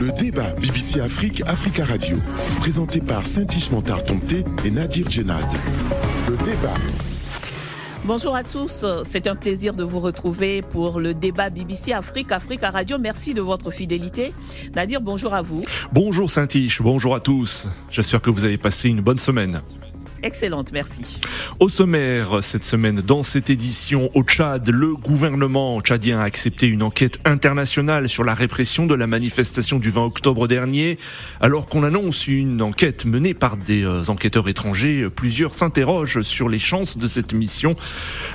Le 0.00 0.12
débat 0.12 0.52
BBC 0.60 1.00
Afrique, 1.00 1.42
Africa 1.46 1.84
Radio, 1.84 2.18
présenté 2.58 3.00
par 3.00 3.24
Saint-Ishman 3.24 3.82
Tomté 3.82 4.44
et 4.64 4.70
Nadir 4.70 5.10
Djenad. 5.10 5.46
Le 6.28 6.36
débat. 6.44 6.74
Bonjour 8.04 8.36
à 8.36 8.44
tous, 8.44 8.84
c'est 9.04 9.26
un 9.26 9.36
plaisir 9.36 9.72
de 9.72 9.82
vous 9.82 9.98
retrouver 9.98 10.60
pour 10.60 11.00
le 11.00 11.14
débat 11.14 11.48
BBC 11.48 11.92
Afrique, 11.92 12.30
Africa 12.30 12.70
Radio. 12.70 12.98
Merci 12.98 13.32
de 13.32 13.40
votre 13.40 13.70
fidélité. 13.70 14.32
Nadir, 14.74 15.00
bonjour 15.00 15.32
à 15.32 15.40
vous. 15.40 15.62
Bonjour 15.92 16.30
Saint-Ish, 16.30 16.82
bonjour 16.82 17.14
à 17.14 17.20
tous. 17.20 17.66
J'espère 17.90 18.20
que 18.20 18.30
vous 18.30 18.44
avez 18.44 18.58
passé 18.58 18.90
une 18.90 19.00
bonne 19.00 19.18
semaine. 19.18 19.62
Excellente, 20.26 20.72
merci. 20.72 21.02
Au 21.60 21.68
sommaire, 21.68 22.42
cette 22.42 22.64
semaine, 22.64 23.00
dans 23.00 23.22
cette 23.22 23.48
édition 23.48 24.10
au 24.14 24.24
Tchad, 24.24 24.68
le 24.68 24.96
gouvernement 24.96 25.80
tchadien 25.80 26.18
a 26.18 26.24
accepté 26.24 26.66
une 26.66 26.82
enquête 26.82 27.20
internationale 27.24 28.08
sur 28.08 28.24
la 28.24 28.34
répression 28.34 28.86
de 28.86 28.96
la 28.96 29.06
manifestation 29.06 29.78
du 29.78 29.90
20 29.90 30.04
octobre 30.04 30.48
dernier. 30.48 30.98
Alors 31.40 31.66
qu'on 31.66 31.84
annonce 31.84 32.26
une 32.26 32.60
enquête 32.60 33.04
menée 33.04 33.34
par 33.34 33.56
des 33.56 33.84
euh, 33.84 34.02
enquêteurs 34.08 34.48
étrangers, 34.48 35.06
plusieurs 35.14 35.54
s'interrogent 35.54 36.22
sur 36.22 36.48
les 36.48 36.58
chances 36.58 36.98
de 36.98 37.06
cette 37.06 37.32
mission 37.32 37.76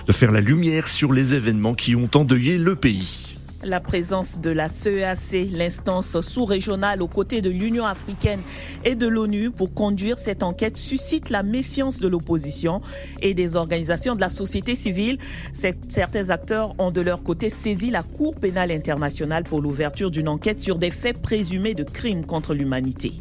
de 0.07 0.13
faire 0.13 0.31
la 0.31 0.39
lumière 0.39 0.87
sur 0.87 1.11
les 1.11 1.35
événements 1.35 1.73
qui 1.73 1.97
ont 1.97 2.09
endeuillé 2.15 2.57
le 2.57 2.77
pays. 2.77 3.30
La 3.63 3.79
présence 3.79 4.39
de 4.39 4.49
la 4.49 4.67
CEAC, 4.67 5.49
l'instance 5.51 6.19
sous-régionale 6.21 7.03
aux 7.03 7.07
côtés 7.07 7.41
de 7.41 7.49
l'Union 7.51 7.85
africaine 7.85 8.39
et 8.85 8.95
de 8.95 9.07
l'ONU 9.07 9.51
pour 9.51 9.71
conduire 9.71 10.17
cette 10.17 10.41
enquête 10.41 10.75
suscite 10.75 11.29
la 11.29 11.43
méfiance 11.43 11.99
de 11.99 12.07
l'opposition 12.07 12.81
et 13.21 13.35
des 13.35 13.55
organisations 13.55 14.15
de 14.15 14.21
la 14.21 14.31
société 14.31 14.75
civile. 14.75 15.19
Certains 15.53 16.31
acteurs 16.31 16.73
ont 16.79 16.89
de 16.89 17.01
leur 17.01 17.21
côté 17.21 17.51
saisi 17.51 17.91
la 17.91 18.01
Cour 18.01 18.35
pénale 18.35 18.71
internationale 18.71 19.43
pour 19.43 19.61
l'ouverture 19.61 20.09
d'une 20.09 20.27
enquête 20.27 20.59
sur 20.59 20.79
des 20.79 20.91
faits 20.91 21.21
présumés 21.21 21.75
de 21.75 21.83
crimes 21.83 22.25
contre 22.25 22.55
l'humanité. 22.55 23.13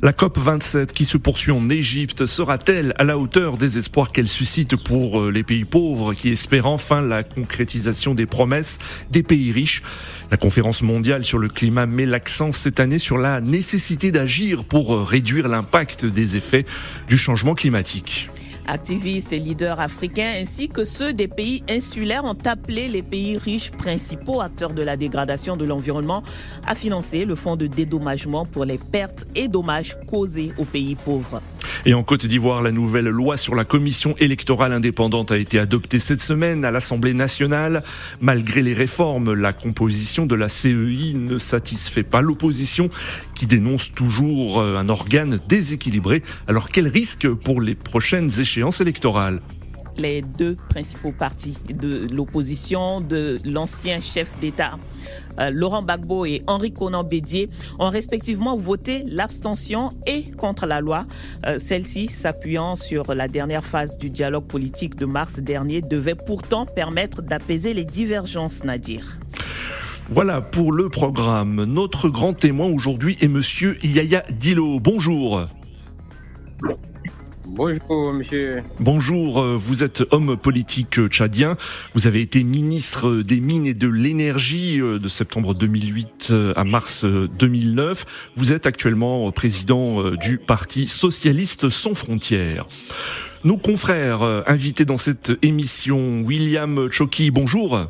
La 0.00 0.12
COP 0.12 0.38
27 0.38 0.92
qui 0.92 1.04
se 1.04 1.18
poursuit 1.18 1.50
en 1.50 1.68
Égypte 1.70 2.24
sera-t-elle 2.24 2.94
à 2.98 3.04
la 3.04 3.18
hauteur 3.18 3.56
des 3.56 3.78
espoirs 3.78 4.12
qu'elle 4.12 4.28
suscite 4.28 4.76
pour 4.76 5.20
euh, 5.20 5.30
les 5.32 5.42
pays 5.42 5.64
pauvres 5.64 6.14
qui 6.14 6.28
espèrent 6.28 6.66
enfin 6.66 7.02
la 7.02 7.24
concrétisation 7.24 8.14
des 8.14 8.26
promesses 8.26 8.78
des 9.10 9.24
pays 9.24 9.50
riches? 9.50 9.82
La 10.30 10.36
conférence 10.36 10.82
mondiale 10.82 11.24
sur 11.24 11.38
le 11.38 11.48
climat 11.48 11.86
met 11.86 12.06
l'accent 12.06 12.52
cette 12.52 12.80
année 12.80 12.98
sur 12.98 13.18
la 13.18 13.40
nécessité 13.40 14.10
d'agir 14.10 14.64
pour 14.64 15.08
réduire 15.08 15.48
l'impact 15.48 16.04
des 16.04 16.36
effets 16.36 16.66
du 17.08 17.16
changement 17.16 17.54
climatique. 17.54 18.30
Activistes 18.70 19.32
et 19.32 19.38
leaders 19.38 19.80
africains 19.80 20.30
ainsi 20.42 20.68
que 20.68 20.84
ceux 20.84 21.14
des 21.14 21.26
pays 21.26 21.64
insulaires 21.70 22.26
ont 22.26 22.36
appelé 22.44 22.88
les 22.88 23.00
pays 23.00 23.38
riches 23.38 23.70
principaux 23.70 24.42
acteurs 24.42 24.74
de 24.74 24.82
la 24.82 24.98
dégradation 24.98 25.56
de 25.56 25.64
l'environnement 25.64 26.22
à 26.66 26.74
financer 26.74 27.24
le 27.24 27.34
fonds 27.34 27.56
de 27.56 27.66
dédommagement 27.66 28.44
pour 28.44 28.66
les 28.66 28.76
pertes 28.76 29.26
et 29.34 29.48
dommages 29.48 29.96
causés 30.06 30.52
aux 30.58 30.66
pays 30.66 30.96
pauvres. 30.96 31.40
Et 31.86 31.94
en 31.94 32.02
Côte 32.02 32.26
d'Ivoire, 32.26 32.60
la 32.60 32.72
nouvelle 32.72 33.08
loi 33.08 33.36
sur 33.36 33.54
la 33.54 33.64
commission 33.64 34.14
électorale 34.18 34.72
indépendante 34.72 35.30
a 35.30 35.38
été 35.38 35.58
adoptée 35.58 36.00
cette 36.00 36.20
semaine 36.20 36.64
à 36.64 36.70
l'Assemblée 36.70 37.14
nationale. 37.14 37.84
Malgré 38.20 38.62
les 38.62 38.74
réformes, 38.74 39.32
la 39.32 39.52
composition 39.52 40.26
de 40.26 40.34
la 40.34 40.48
CEI 40.48 41.14
ne 41.14 41.38
satisfait 41.38 42.02
pas 42.02 42.20
l'opposition 42.20 42.90
qui 43.34 43.46
dénonce 43.46 43.94
toujours 43.94 44.60
euh, 44.60 44.76
un 44.76 44.88
organe 44.88 45.38
déséquilibré. 45.48 46.22
Alors 46.48 46.68
quel 46.68 46.88
risque 46.88 47.28
pour 47.28 47.60
les 47.60 47.76
prochaines 47.76 48.30
échéances? 48.40 48.57
Électorales 48.80 49.40
les 49.98 50.22
deux 50.22 50.56
principaux 50.68 51.12
partis 51.12 51.58
de 51.68 52.06
l'opposition, 52.12 53.00
de 53.00 53.40
l'ancien 53.44 54.00
chef 54.00 54.38
d'État 54.40 54.78
euh, 55.40 55.50
Laurent 55.50 55.82
Gbagbo 55.82 56.24
et 56.24 56.42
Henri 56.46 56.72
Conan 56.72 57.04
Bédier 57.04 57.50
ont 57.78 57.88
respectivement 57.88 58.56
voté 58.56 59.02
l'abstention 59.06 59.90
et 60.06 60.30
contre 60.32 60.66
la 60.66 60.80
loi. 60.80 61.06
Euh, 61.46 61.58
celle-ci, 61.58 62.08
s'appuyant 62.08 62.76
sur 62.76 63.14
la 63.14 63.28
dernière 63.28 63.64
phase 63.64 63.98
du 63.98 64.10
dialogue 64.10 64.46
politique 64.46 64.96
de 64.96 65.06
mars 65.06 65.40
dernier, 65.40 65.82
devait 65.82 66.14
pourtant 66.14 66.66
permettre 66.66 67.22
d'apaiser 67.22 67.74
les 67.74 67.84
divergences, 67.84 68.64
Nadir. 68.64 69.18
Voilà 70.08 70.40
pour 70.40 70.72
le 70.72 70.88
programme. 70.88 71.64
Notre 71.64 72.08
grand 72.08 72.32
témoin 72.32 72.68
aujourd'hui 72.68 73.18
est 73.20 73.28
monsieur 73.28 73.76
Yaya 73.84 74.24
Dilo. 74.30 74.80
Bonjour. 74.80 75.46
Bonjour, 77.58 78.12
monsieur. 78.12 78.62
Bonjour, 78.78 79.40
euh, 79.40 79.56
vous 79.56 79.82
êtes 79.82 80.04
homme 80.12 80.36
politique 80.36 81.08
tchadien. 81.08 81.56
Vous 81.92 82.06
avez 82.06 82.20
été 82.20 82.44
ministre 82.44 83.22
des 83.22 83.40
Mines 83.40 83.66
et 83.66 83.74
de 83.74 83.88
l'Énergie 83.88 84.80
euh, 84.80 85.00
de 85.00 85.08
septembre 85.08 85.54
2008 85.54 86.28
euh, 86.30 86.52
à 86.54 86.62
mars 86.62 87.04
2009. 87.04 88.30
Vous 88.36 88.52
êtes 88.52 88.66
actuellement 88.66 89.32
président 89.32 90.12
du 90.12 90.38
Parti 90.38 90.86
Socialiste 90.86 91.68
Sans 91.68 91.94
Frontières. 91.94 92.68
Nos 93.42 93.56
confrères 93.56 94.22
invités 94.46 94.84
dans 94.84 94.96
cette 94.96 95.32
émission, 95.42 96.20
William 96.20 96.88
Choki, 96.92 97.32
bonjour. 97.32 97.88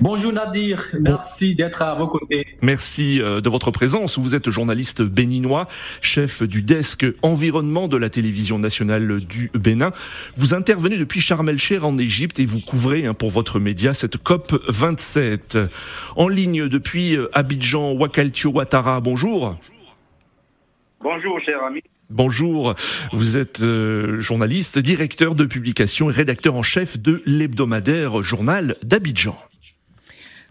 Bonjour 0.00 0.32
Nadir, 0.32 0.84
merci 1.00 1.54
d'être 1.54 1.80
à 1.82 1.94
vos 1.94 2.08
côtés. 2.08 2.46
Merci 2.62 3.20
euh, 3.20 3.40
de 3.40 3.48
votre 3.48 3.70
présence. 3.70 4.18
Vous 4.18 4.34
êtes 4.34 4.50
journaliste 4.50 5.02
béninois, 5.02 5.66
chef 6.00 6.42
du 6.42 6.62
desk 6.62 7.06
environnement 7.22 7.88
de 7.88 7.96
la 7.96 8.10
télévision 8.10 8.58
nationale 8.58 9.20
du 9.20 9.50
Bénin. 9.54 9.92
Vous 10.36 10.54
intervenez 10.54 10.98
depuis 10.98 11.20
Sharm 11.20 11.48
el-Sheikh 11.48 11.82
en 11.82 11.96
Égypte 11.98 12.38
et 12.38 12.44
vous 12.44 12.60
couvrez 12.60 13.06
hein, 13.06 13.14
pour 13.14 13.30
votre 13.30 13.58
média 13.58 13.94
cette 13.94 14.18
COP 14.18 14.60
27. 14.68 15.58
En 16.16 16.28
ligne 16.28 16.68
depuis 16.68 17.16
euh, 17.16 17.28
Abidjan, 17.32 17.92
Wakaltio 17.92 18.50
Ouattara, 18.50 19.00
bonjour. 19.00 19.56
Bonjour 21.00 21.40
cher 21.40 21.62
ami. 21.64 21.80
Bonjour, 22.10 22.74
vous 23.12 23.38
êtes 23.38 23.62
euh, 23.62 24.20
journaliste, 24.20 24.78
directeur 24.78 25.34
de 25.34 25.46
publication 25.46 26.10
et 26.10 26.12
rédacteur 26.12 26.54
en 26.54 26.62
chef 26.62 26.98
de 26.98 27.22
l'hebdomadaire 27.24 28.20
journal 28.22 28.76
d'Abidjan. 28.82 29.36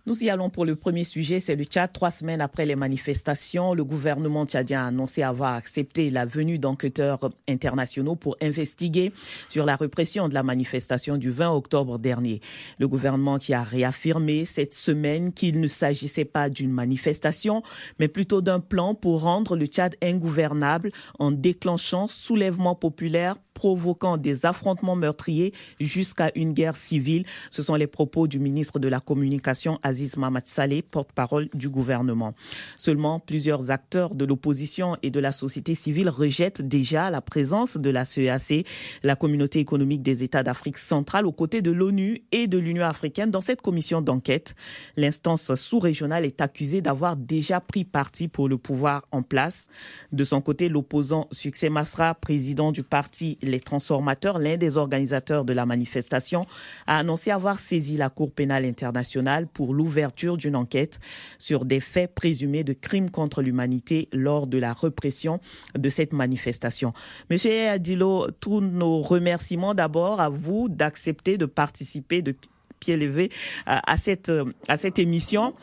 Nous 0.06 0.22
y 0.22 0.30
allons 0.30 0.50
pour 0.50 0.66
le 0.66 0.76
premier 0.76 1.06
sujet, 1.06 1.40
c'est 1.40 1.56
le 1.56 1.64
Tchad. 1.64 1.94
Trois 1.94 2.12
semaines 2.12 2.42
après 2.42 2.66
les 2.66 2.76
manifestations, 2.76 3.74
le 3.74 3.86
gouvernement 3.86 4.46
tchadien 4.46 4.84
a 4.84 4.88
annoncé 4.88 5.24
avoir 5.24 5.54
accepté 5.54 6.10
la 6.10 6.26
venue 6.26 6.60
d'enquêteurs 6.60 7.30
internationaux 7.48 8.18
pour 8.18 8.36
investiguer 8.42 9.14
sur 9.48 9.66
la 9.66 9.78
répression 9.78 10.28
de 10.28 10.34
la 10.34 10.44
manifestation 10.44 11.16
du 11.16 11.30
20 11.30 11.52
octobre 11.52 12.00
dernier. 12.00 12.42
Le 12.80 12.90
gouvernement 12.90 13.38
qui 13.38 13.54
a 13.54 13.64
réaffirmé 13.64 14.44
cette 14.44 14.74
semaine 14.74 15.32
qu'il 15.32 15.62
ne 15.62 15.70
s'agissait 15.70 16.26
pas 16.26 16.50
d'une 16.50 16.72
manifestation, 16.72 17.64
mais 17.98 18.10
plutôt 18.10 18.42
d'un 18.42 18.60
plan 18.60 18.96
pour 18.96 19.22
rendre 19.22 19.56
le 19.56 19.68
Tchad 19.68 19.96
ingouvernable 20.04 20.92
en 21.18 21.32
déclenchant 21.32 22.10
soulèvement 22.10 22.76
populaire 22.76 23.38
provoquant 23.54 24.18
des 24.18 24.46
affrontements 24.46 24.96
meurtriers 24.96 25.54
jusqu'à 25.80 26.32
une 26.36 26.54
guerre 26.54 26.76
civile. 26.76 27.26
Ce 27.50 27.62
sont 27.62 27.76
les 27.76 27.88
propos 27.88 28.28
du 28.28 28.40
ministre 28.40 28.80
de 28.80 28.88
la 28.88 29.00
Communication 29.00 29.80
Aziz 29.94 30.18
Mahmoud 30.18 30.48
Saleh, 30.48 30.82
porte-parole 30.82 31.50
du 31.54 31.70
gouvernement. 31.70 32.34
Seulement, 32.80 33.20
plusieurs 33.20 33.70
acteurs 33.70 34.16
de 34.16 34.26
l'opposition 34.26 34.98
et 35.04 35.12
de 35.12 35.20
la 35.20 35.32
société 35.32 35.76
civile 35.76 36.10
rejettent 36.10 36.64
déjà 36.64 37.12
la 37.12 37.22
présence 37.22 37.78
de 37.78 37.92
la 37.92 38.04
CEAC, 38.04 38.66
la 39.04 39.16
communauté 39.16 39.60
économique 39.60 40.02
des 40.02 40.24
États 40.24 40.42
d'Afrique 40.42 40.80
centrale, 40.80 41.28
aux 41.28 41.32
côtés 41.32 41.62
de 41.62 41.70
l'ONU 41.70 42.24
et 42.32 42.48
de 42.48 42.58
l'Union 42.58 42.86
africaine 42.86 43.30
dans 43.30 43.40
cette 43.40 43.62
commission 43.62 44.02
d'enquête. 44.02 44.56
L'instance 44.98 45.54
sous-régionale 45.54 46.26
est 46.26 46.42
accusée 46.42 46.82
d'avoir 46.82 47.16
déjà 47.16 47.62
pris 47.62 47.84
parti 47.84 48.28
pour 48.28 48.50
le 48.50 48.58
pouvoir 48.58 49.06
en 49.12 49.22
place. 49.22 49.68
De 50.12 50.24
son 50.24 50.42
côté, 50.42 50.70
l'opposant 50.70 51.28
Succès 51.32 51.70
Masra, 51.70 52.16
président 52.16 52.72
du 52.72 52.82
parti 52.82 53.38
les 53.44 53.60
transformateurs, 53.60 54.40
l'un 54.40 54.58
des 54.58 54.76
organisateurs 54.78 55.46
de 55.46 55.54
la 55.54 55.68
manifestation, 55.68 56.48
a 56.88 56.98
annoncé 56.98 57.30
avoir 57.30 57.60
saisi 57.60 57.96
la 57.96 58.10
Cour 58.10 58.32
pénale 58.32 58.66
internationale 58.66 59.46
pour 59.46 59.72
l'ouverture 59.84 60.38
d'une 60.38 60.56
enquête 60.56 61.00
sur 61.38 61.66
des 61.66 61.82
faits 61.82 62.16
présumés 62.16 62.64
de 62.64 62.72
crimes 62.72 63.10
contre 63.10 63.42
l'humanité 63.42 64.08
lors 64.14 64.48
de 64.48 64.58
la 64.58 64.72
répression 64.72 65.42
de 65.78 65.90
cette 65.90 66.14
manifestation. 66.14 66.94
Monsieur 67.30 67.68
Adilo, 67.68 68.28
tous 68.40 68.62
nos 68.62 69.02
remerciements 69.02 69.74
d'abord 69.74 70.22
à 70.22 70.30
vous 70.30 70.70
d'accepter 70.70 71.38
de 71.38 71.46
participer 71.46 72.22
de 72.22 72.34
pied 72.80 72.98
levé 72.98 73.30
à, 73.66 73.98
cette, 73.98 74.32
à 74.68 74.78
cette 74.78 75.00
émission. 75.00 75.54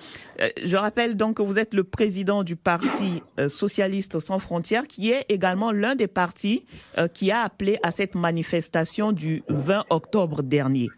Euh, 0.41 0.49
je 0.65 0.77
rappelle 0.77 1.17
donc 1.17 1.37
que 1.37 1.43
vous 1.43 1.59
êtes 1.59 1.75
le 1.75 1.85
président 1.85 2.43
du 2.43 2.57
Parti 2.57 3.23
euh, 3.39 3.49
socialiste 3.51 4.19
sans 4.21 4.39
frontières, 4.39 4.87
qui 4.87 5.11
est 5.11 5.27
également 5.29 5.71
l'un 5.71 5.95
des 5.95 6.09
partis 6.09 6.65
euh, 6.97 7.09
qui 7.09 7.31
a 7.31 7.43
appelé 7.43 7.79
à 7.83 7.91
cette 7.91 8.15
manifestation 8.15 9.13
du 9.13 9.43
20 9.49 9.85
octobre 9.91 10.43
dernier. 10.43 10.89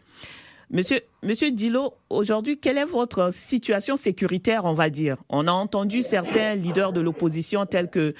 Monsieur, 0.74 1.00
Monsieur 1.22 1.50
Dilo, 1.50 1.92
aujourd'hui, 2.08 2.58
quelle 2.58 2.78
est 2.78 2.86
votre 2.86 3.30
situation 3.30 3.96
sécuritaire, 3.96 4.64
on 4.64 4.72
va 4.72 4.88
dire? 4.88 5.18
On 5.28 5.46
a 5.46 5.52
entendu 5.52 6.00
certains 6.00 6.54
leaders 6.54 6.94
de 6.94 7.02
l'opposition 7.02 7.66
tels 7.66 7.90
que 7.90 8.14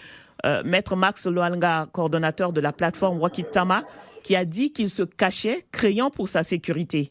Maître 0.63 0.95
Max 0.95 1.27
Loanga, 1.27 1.87
coordonnateur 1.95 2.53
de 2.53 2.61
la 2.61 2.75
plateforme 2.75 3.19
Wakitama, 3.23 3.85
qui 4.23 4.37
a 4.37 4.45
dit 4.45 4.71
qu'il 4.71 4.91
se 4.91 5.03
cachait, 5.03 5.65
craignant 5.73 6.11
pour 6.11 6.29
sa 6.29 6.43
sécurité. 6.43 7.11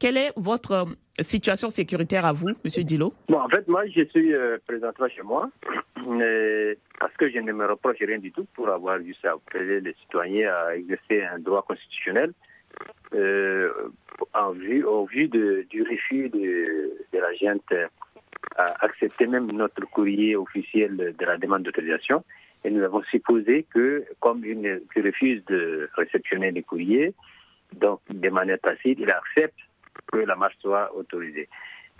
Quelle 0.00 0.16
est 0.16 0.32
votre 0.34 0.88
situation 1.20 1.70
sécuritaire 1.70 2.26
à 2.26 2.32
vous, 2.32 2.48
Monsieur 2.64 2.82
Dilo? 2.82 3.12
Bon, 3.28 3.38
en 3.38 3.48
fait, 3.48 3.68
moi, 3.68 3.86
je 3.86 4.04
suis 4.06 4.32
présentement 4.66 5.06
chez 5.14 5.22
moi 5.22 5.48
parce 6.98 7.16
que 7.18 7.30
je 7.30 7.38
ne 7.38 7.52
me 7.52 7.66
reproche 7.66 7.98
rien 8.00 8.18
du 8.18 8.32
tout 8.32 8.46
pour 8.54 8.68
avoir 8.68 9.00
juste 9.00 9.24
appeler 9.24 9.80
les 9.80 9.94
citoyens 10.02 10.52
à 10.52 10.74
exercer 10.74 11.22
un 11.22 11.38
droit 11.38 11.62
constitutionnel 11.62 12.32
en 14.34 14.50
vue, 14.52 14.84
au 14.84 15.06
vu 15.06 15.28
de, 15.28 15.66
du 15.68 15.82
refus 15.82 16.28
de, 16.30 16.92
de 17.12 17.18
la 17.18 17.32
gente 17.34 17.72
à 18.56 18.84
accepter 18.84 19.26
même 19.26 19.50
notre 19.52 19.84
courrier 19.86 20.36
officiel 20.36 20.96
de 20.96 21.24
la 21.24 21.36
demande 21.38 21.62
d'autorisation. 21.62 22.24
Et 22.64 22.70
nous 22.70 22.82
avons 22.82 23.02
supposé 23.04 23.66
que, 23.72 24.04
comme 24.20 24.44
il 24.44 24.82
refuse 24.96 25.44
de 25.46 25.88
réceptionner 25.94 26.50
les 26.52 26.62
courriers, 26.62 27.14
donc 27.72 28.00
de 28.08 28.28
manière 28.28 28.60
tacite, 28.60 28.98
il 29.00 29.10
accepte 29.10 29.58
que 30.10 30.18
la 30.18 30.36
marche 30.36 30.56
soit 30.60 30.94
autorisée. 30.94 31.48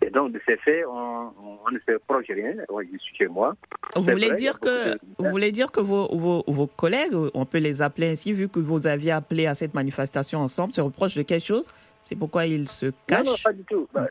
Et 0.02 0.10
donc, 0.10 0.32
de 0.32 0.40
ces 0.44 0.56
faits, 0.56 0.84
on, 0.88 1.31
ne 1.70 1.78
se 1.78 1.96
proche 2.06 2.26
rien. 2.28 2.54
je 2.58 2.99
suis 2.99 3.16
chez 3.16 3.28
moi. 3.28 3.54
Vous 3.94 4.02
voulez, 4.02 4.32
dire 4.32 4.58
que, 4.58 4.96
vous 5.19 5.31
voulez 5.31 5.52
dire 5.52 5.70
que 5.70 5.81
vos, 5.81 6.08
vos, 6.14 6.43
vos, 6.46 6.66
collègues, 6.66 7.14
on 7.34 7.46
peut 7.46 7.58
les 7.58 7.82
appeler 7.82 8.10
ainsi, 8.10 8.32
vu 8.32 8.49
que 8.49 8.58
vous 8.58 8.87
aviez 8.87 9.12
appelé 9.12 9.46
à 9.46 9.54
cette 9.54 9.75
manifestation 9.75 10.40
ensemble, 10.40 10.72
se 10.72 10.81
reprochent 10.81 11.16
de 11.16 11.22
quelque 11.22 11.46
chose? 11.46 11.70
C'est 12.02 12.16
pourquoi 12.16 12.46
ils 12.46 12.69
se 12.69 12.87
cachent 13.06 13.25
Non, 13.25 13.31
non 13.31 13.37
pas 13.44 13.52
du 13.52 13.62
tout. 13.62 13.88
Bah, 13.94 14.08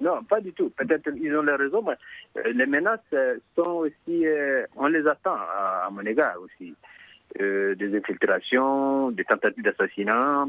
non, 0.00 0.22
pas 0.24 0.40
du 0.40 0.52
tout. 0.52 0.70
Peut-être 0.70 1.10
ils 1.16 1.34
ont 1.36 1.42
les 1.42 1.54
raisons, 1.54 1.82
mais 1.82 1.94
euh, 2.40 2.52
les 2.52 2.66
menaces 2.66 3.00
euh, 3.12 3.36
sont 3.54 3.84
aussi, 3.86 4.26
euh, 4.26 4.64
on 4.76 4.86
les 4.86 5.06
attend 5.06 5.34
à, 5.34 5.88
mon 5.90 6.02
égard 6.02 6.36
aussi. 6.40 6.74
des 7.38 7.96
infiltrations, 7.96 9.10
des 9.10 9.24
tentatives 9.24 9.62
d'assassinat, 9.62 10.46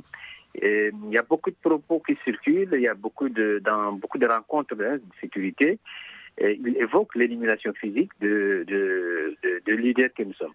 il 0.56 1.12
y 1.12 1.18
a 1.18 1.22
beaucoup 1.22 1.50
de 1.50 1.56
propos 1.62 2.00
qui 2.00 2.18
circulent, 2.24 2.70
il 2.74 2.82
y 2.82 2.88
a 2.88 2.94
beaucoup 2.94 3.30
de, 3.30 3.62
dans 3.64 3.94
beaucoup 3.94 4.18
de 4.18 4.28
rencontres 4.28 4.76
de 4.76 5.02
sécurité. 5.22 5.80
Et 6.40 6.60
il 6.64 6.78
évoque 6.78 7.16
l'élimination 7.16 7.74
physique 7.74 8.12
de, 8.22 8.64
de, 8.68 9.36
de, 9.66 9.74
leaders 9.74 10.14
que 10.16 10.24
nous 10.24 10.34
sommes. 10.34 10.54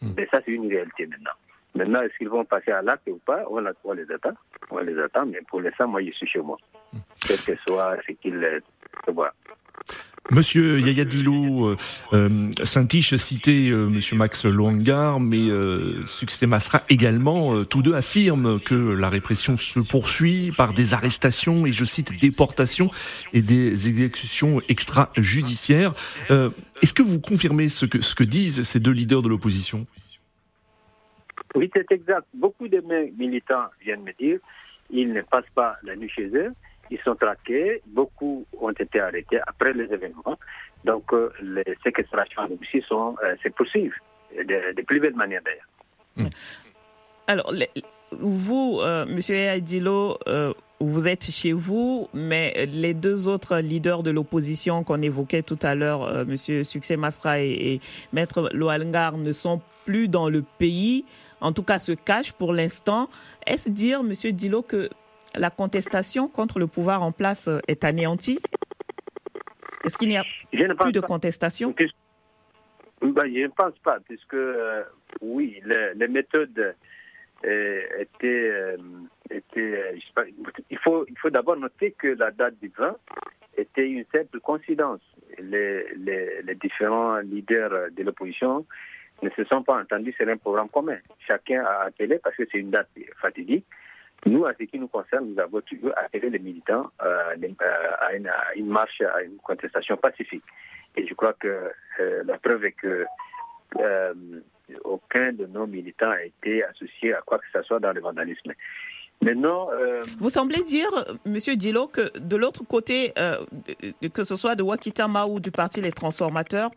Hmm. 0.00 0.12
Mais 0.16 0.28
ça, 0.30 0.40
c'est 0.44 0.52
une 0.52 0.68
réalité 0.68 1.06
maintenant. 1.06 1.32
Maintenant, 1.74 2.02
est-ce 2.02 2.16
qu'ils 2.18 2.28
vont 2.28 2.44
passer 2.44 2.70
à 2.70 2.82
l'acte 2.82 3.08
ou 3.08 3.18
pas? 3.18 3.44
On, 3.50 3.58
les 3.92 4.12
attend. 4.12 4.34
On 4.70 4.78
les 4.78 4.96
attend, 4.96 5.26
mais 5.26 5.40
pour 5.48 5.60
l'instant, 5.60 5.88
moi, 5.88 6.02
je 6.04 6.12
suis 6.12 6.26
chez 6.26 6.38
moi. 6.38 6.56
Hmm. 6.92 6.98
Quel 7.26 7.38
que 7.38 7.60
soit 7.66 7.96
ce 8.06 8.12
qu'ils 8.12 8.62
voient. 9.08 9.34
Monsieur 10.30 10.80
Yaya 10.80 11.04
Dilo, 11.04 11.68
euh, 11.68 11.76
euh 12.14 12.50
Saint-Tiche 12.62 13.14
citait 13.16 13.68
euh, 13.70 13.90
Monsieur 13.90 14.16
Max 14.16 14.46
Longar, 14.46 15.20
mais 15.20 15.50
euh, 15.50 16.06
Succès 16.06 16.46
Masra 16.46 16.80
également. 16.88 17.54
Euh, 17.54 17.64
tous 17.64 17.82
deux 17.82 17.94
affirment 17.94 18.58
que 18.58 18.74
la 18.74 19.10
répression 19.10 19.58
se 19.58 19.80
poursuit 19.80 20.50
par 20.56 20.72
des 20.72 20.94
arrestations 20.94 21.66
et, 21.66 21.72
je 21.72 21.84
cite, 21.84 22.18
déportations 22.18 22.90
et 23.34 23.42
des 23.42 23.88
exécutions 23.88 24.62
extrajudiciaires. 24.68 25.92
Est-ce 26.30 26.94
que 26.94 27.02
vous 27.02 27.20
confirmez 27.20 27.68
ce 27.68 27.84
que, 27.84 28.00
ce 28.00 28.14
que 28.14 28.24
disent 28.24 28.62
ces 28.62 28.80
deux 28.80 28.92
leaders 28.92 29.20
de 29.20 29.28
l'opposition? 29.28 29.86
Oui, 31.54 31.70
c'est 31.74 31.90
exact. 31.92 32.26
Beaucoup 32.32 32.68
de 32.68 32.82
mes 32.88 33.12
militants 33.18 33.66
viennent 33.82 34.02
me 34.02 34.12
dire 34.18 34.38
ils 34.90 35.12
ne 35.12 35.20
passent 35.20 35.44
pas 35.54 35.76
la 35.82 35.96
nuit 35.96 36.10
chez 36.10 36.26
eux 36.34 36.52
ils 36.90 36.98
sont 37.00 37.14
traqués, 37.14 37.82
beaucoup 37.86 38.46
ont 38.60 38.70
été 38.70 39.00
arrêtés 39.00 39.40
après 39.46 39.72
les 39.72 39.84
événements. 39.84 40.38
Donc 40.84 41.12
euh, 41.12 41.32
les 41.42 41.76
séquestrations 41.82 42.42
à 42.42 42.48
domicile 42.48 42.82
sont, 42.88 43.16
euh, 43.24 43.34
se 43.42 43.48
poursuivent 43.48 43.94
de, 44.36 44.82
plus 44.82 45.00
belle 45.00 45.14
manière 45.14 45.42
d'ailleurs. 45.44 45.68
Hmm. 46.16 46.30
Alors, 47.26 47.52
vous, 48.12 48.80
euh, 48.80 49.06
Monsieur 49.06 49.34
Aydilo, 49.34 50.18
vous 50.80 51.08
êtes 51.08 51.30
chez 51.30 51.52
vous, 51.52 52.08
mais 52.12 52.66
les 52.66 52.92
deux 52.92 53.28
autres 53.28 53.58
leaders 53.58 54.02
de 54.02 54.10
l'opposition 54.10 54.84
qu'on 54.84 55.00
évoquait 55.00 55.42
tout 55.42 55.58
à 55.62 55.74
l'heure, 55.74 56.26
Monsieur 56.26 56.64
Succès 56.64 56.96
Mastra 56.96 57.40
et, 57.40 57.74
et 57.74 57.80
Maître 58.12 58.50
Loalngar, 58.52 59.16
ne 59.16 59.32
sont 59.32 59.62
plus 59.86 60.08
dans 60.08 60.28
le 60.28 60.42
pays, 60.42 61.04
en 61.40 61.52
tout 61.52 61.62
cas 61.62 61.78
se 61.78 61.92
cachent 61.92 62.32
pour 62.32 62.52
l'instant. 62.52 63.08
Est-ce 63.46 63.70
dire, 63.70 64.02
Monsieur 64.02 64.32
Dilo, 64.32 64.62
que 64.62 64.90
la 65.36 65.50
contestation 65.50 66.28
contre 66.28 66.58
le 66.58 66.66
pouvoir 66.66 67.02
en 67.02 67.12
place 67.12 67.48
euh, 67.48 67.60
est 67.68 67.84
anéantie? 67.84 68.40
Est-ce 69.84 69.96
qu'il 69.96 70.08
n'y 70.08 70.16
a 70.16 70.24
plus 70.78 70.92
de 70.92 71.00
contestation? 71.00 71.74
Ben, 73.02 73.26
Je 73.26 73.42
ne 73.42 73.48
pense 73.48 73.78
pas, 73.80 73.98
puisque 74.00 74.34
euh, 74.34 74.82
oui, 75.20 75.60
les, 75.64 76.08
méthodes 76.08 76.74
euh, 77.44 77.80
étaient... 77.98 78.76
il 80.70 80.78
faut, 80.78 81.04
il 81.08 81.18
faut 81.18 81.30
d'abord 81.30 81.56
noter 81.56 81.92
que 81.92 82.08
la 82.08 82.30
date 82.30 82.54
du 82.62 82.72
20 82.76 82.96
était 83.58 83.88
une 83.88 84.04
simple 84.10 84.40
coïncidence. 84.40 85.02
Les, 85.38 85.86
les 85.96 86.54
différents 86.54 87.18
leaders 87.18 87.90
de 87.90 88.02
l'opposition 88.02 88.64
ne 89.22 89.30
se 89.30 89.44
sont 89.44 89.62
pas 89.62 89.80
entendus 89.80 90.12
sur 90.12 90.28
un 90.28 90.36
programme 90.36 90.68
commun. 90.68 90.98
Chacun 91.26 91.62
a 91.64 91.86
appelé, 91.86 92.18
parce 92.18 92.36
que 92.36 92.44
c'est 92.50 92.58
une 92.58 92.70
date 92.70 92.88
fatidique, 93.20 93.66
nous, 94.26 94.44
en 94.44 94.52
ce 94.58 94.64
qui 94.64 94.78
nous 94.78 94.88
concerne, 94.88 95.32
nous 95.32 95.40
avons 95.40 95.60
toujours 95.60 95.92
appelé 95.96 96.30
les 96.30 96.38
militants 96.38 96.90
euh, 97.02 97.34
à, 98.00 98.14
une, 98.14 98.66
marche, 98.66 99.00
à 99.00 99.22
une 99.22 99.36
contestation 99.36 99.96
pacifique. 99.96 100.44
Et 100.96 101.06
je 101.06 101.14
crois 101.14 101.34
que 101.34 101.70
euh, 102.00 102.22
la 102.24 102.38
preuve 102.38 102.64
est 102.64 102.72
que 102.72 103.04
euh, 103.80 104.14
aucun 104.84 105.32
de 105.32 105.46
nos 105.46 105.66
militants 105.66 106.10
a 106.10 106.22
été 106.22 106.64
associé 106.64 107.12
à 107.14 107.20
quoi 107.20 107.38
que 107.38 107.44
ce 107.52 107.62
soit 107.62 107.80
dans 107.80 107.92
le 107.92 108.00
vandalisme. 108.00 108.52
Maintenant, 109.20 109.68
Vous 110.18 110.28
semblez 110.28 110.62
dire, 110.64 110.90
Monsieur 111.24 111.56
Dilo, 111.56 111.86
que 111.86 112.18
de 112.18 112.36
l'autre 112.36 112.64
côté, 112.64 113.14
que 114.12 114.24
ce 114.24 114.36
soit 114.36 114.54
de 114.54 114.62
Wakitama 114.62 115.26
ou 115.26 115.40
du 115.40 115.50
Parti 115.50 115.80
Les 115.80 115.92
Transformateurs, 115.92 116.70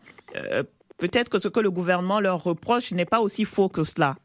peut-être 0.98 1.30
que 1.30 1.38
ce 1.38 1.48
que 1.48 1.60
le 1.60 1.70
gouvernement 1.70 2.20
leur 2.20 2.42
reproche 2.42 2.92
n'est 2.92 3.04
pas 3.04 3.20
aussi 3.20 3.44
faux 3.44 3.68
que 3.68 3.82
cela. 3.82 4.16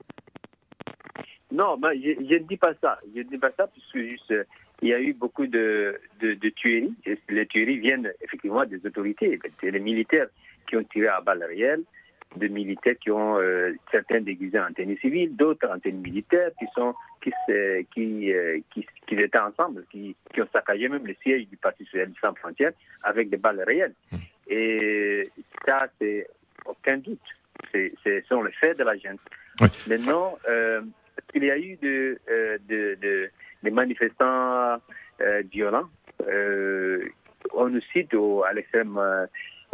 Non, 1.54 1.78
ben, 1.78 1.92
je, 1.94 2.20
ne 2.20 2.38
dis 2.40 2.58
pas 2.58 2.74
ça. 2.82 3.00
Je 3.14 3.20
ne 3.20 3.24
dis 3.24 3.38
pas 3.38 3.52
ça 3.56 3.68
puisque 3.68 3.98
juste, 3.98 4.34
il 4.82 4.90
y 4.90 4.94
a 4.94 5.00
eu 5.00 5.14
beaucoup 5.14 5.46
de, 5.46 6.00
de, 6.20 6.50
tueries. 6.50 6.94
Les 7.30 7.46
tueries 7.46 7.78
viennent 7.78 8.12
effectivement 8.22 8.66
des 8.66 8.84
autorités. 8.86 9.40
C'est 9.62 9.70
les 9.70 9.80
militaires 9.80 10.28
qui 10.68 10.76
ont 10.78 10.84
tiré 10.84 11.08
à 11.08 11.22
balles 11.22 11.44
réelles, 11.44 11.84
des 12.36 12.50
militaires 12.50 12.96
qui 13.00 13.12
ont 13.12 13.38
euh, 13.38 13.72
certains 13.92 14.22
déguisés 14.22 14.60
en 14.60 14.74
tenue 14.74 14.98
civile, 14.98 15.36
d'autres 15.36 15.70
en 15.70 15.80
tenue 15.80 16.00
militaire, 16.00 16.50
qui 16.58 16.66
sont 16.74 16.96
qui, 17.22 17.32
qui, 17.94 18.34
euh, 18.34 18.60
qui, 18.74 18.86
qui, 19.08 19.16
étaient 19.16 19.38
ensemble, 19.38 19.86
qui, 19.92 20.16
qui, 20.34 20.42
ont 20.42 20.48
saccagé 20.52 20.90
même 20.90 21.06
le 21.06 21.16
siège 21.22 21.48
du 21.48 21.58
Parti 21.58 21.86
socialiste 21.86 22.18
sans 22.20 22.34
frontières 22.34 22.74
avec 23.04 23.30
des 23.30 23.38
balles 23.38 23.64
réelles. 23.66 23.94
Mmh. 24.12 24.18
Et 24.48 25.30
ça, 25.66 25.88
c'est 26.02 26.28
aucun 26.66 26.98
doute. 26.98 27.20
Ce 27.74 28.22
sont 28.28 28.42
les 28.42 28.52
faits 28.54 28.78
de 28.78 28.84
la 28.84 28.98
gente. 28.98 29.20
Maintenant, 29.88 30.38
euh, 30.50 30.82
il 31.36 31.44
y 31.44 31.52
a 31.52 31.58
eu 31.58 31.78
de, 31.78 32.20
euh, 32.30 33.28
manifestants 33.64 34.80
euh, 35.22 35.44
violents. 35.52 35.90
Euh, 36.28 37.08
on 37.54 37.70
nous 37.70 37.82
cite 37.94 38.14
au, 38.14 38.44
à 38.44 38.54
l'extrême 38.54 38.98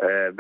euh, 0.02 0.32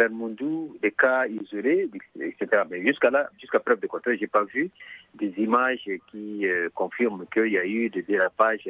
des 0.81 0.91
cas 0.91 1.25
isolés, 1.27 1.89
etc. 2.19 2.63
Mais 2.69 2.81
jusqu'à 2.85 3.09
là, 3.09 3.29
jusqu'à 3.39 3.59
preuve 3.59 3.79
de 3.79 3.87
contraire, 3.87 4.17
j'ai 4.19 4.27
pas 4.27 4.43
vu 4.43 4.69
des 5.15 5.33
images 5.37 5.89
qui 6.11 6.45
confirment 6.73 7.25
qu'il 7.31 7.47
y 7.47 7.57
a 7.57 7.65
eu 7.65 7.89
des 7.89 8.03
dérapages 8.03 8.69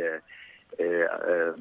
de 0.79 1.55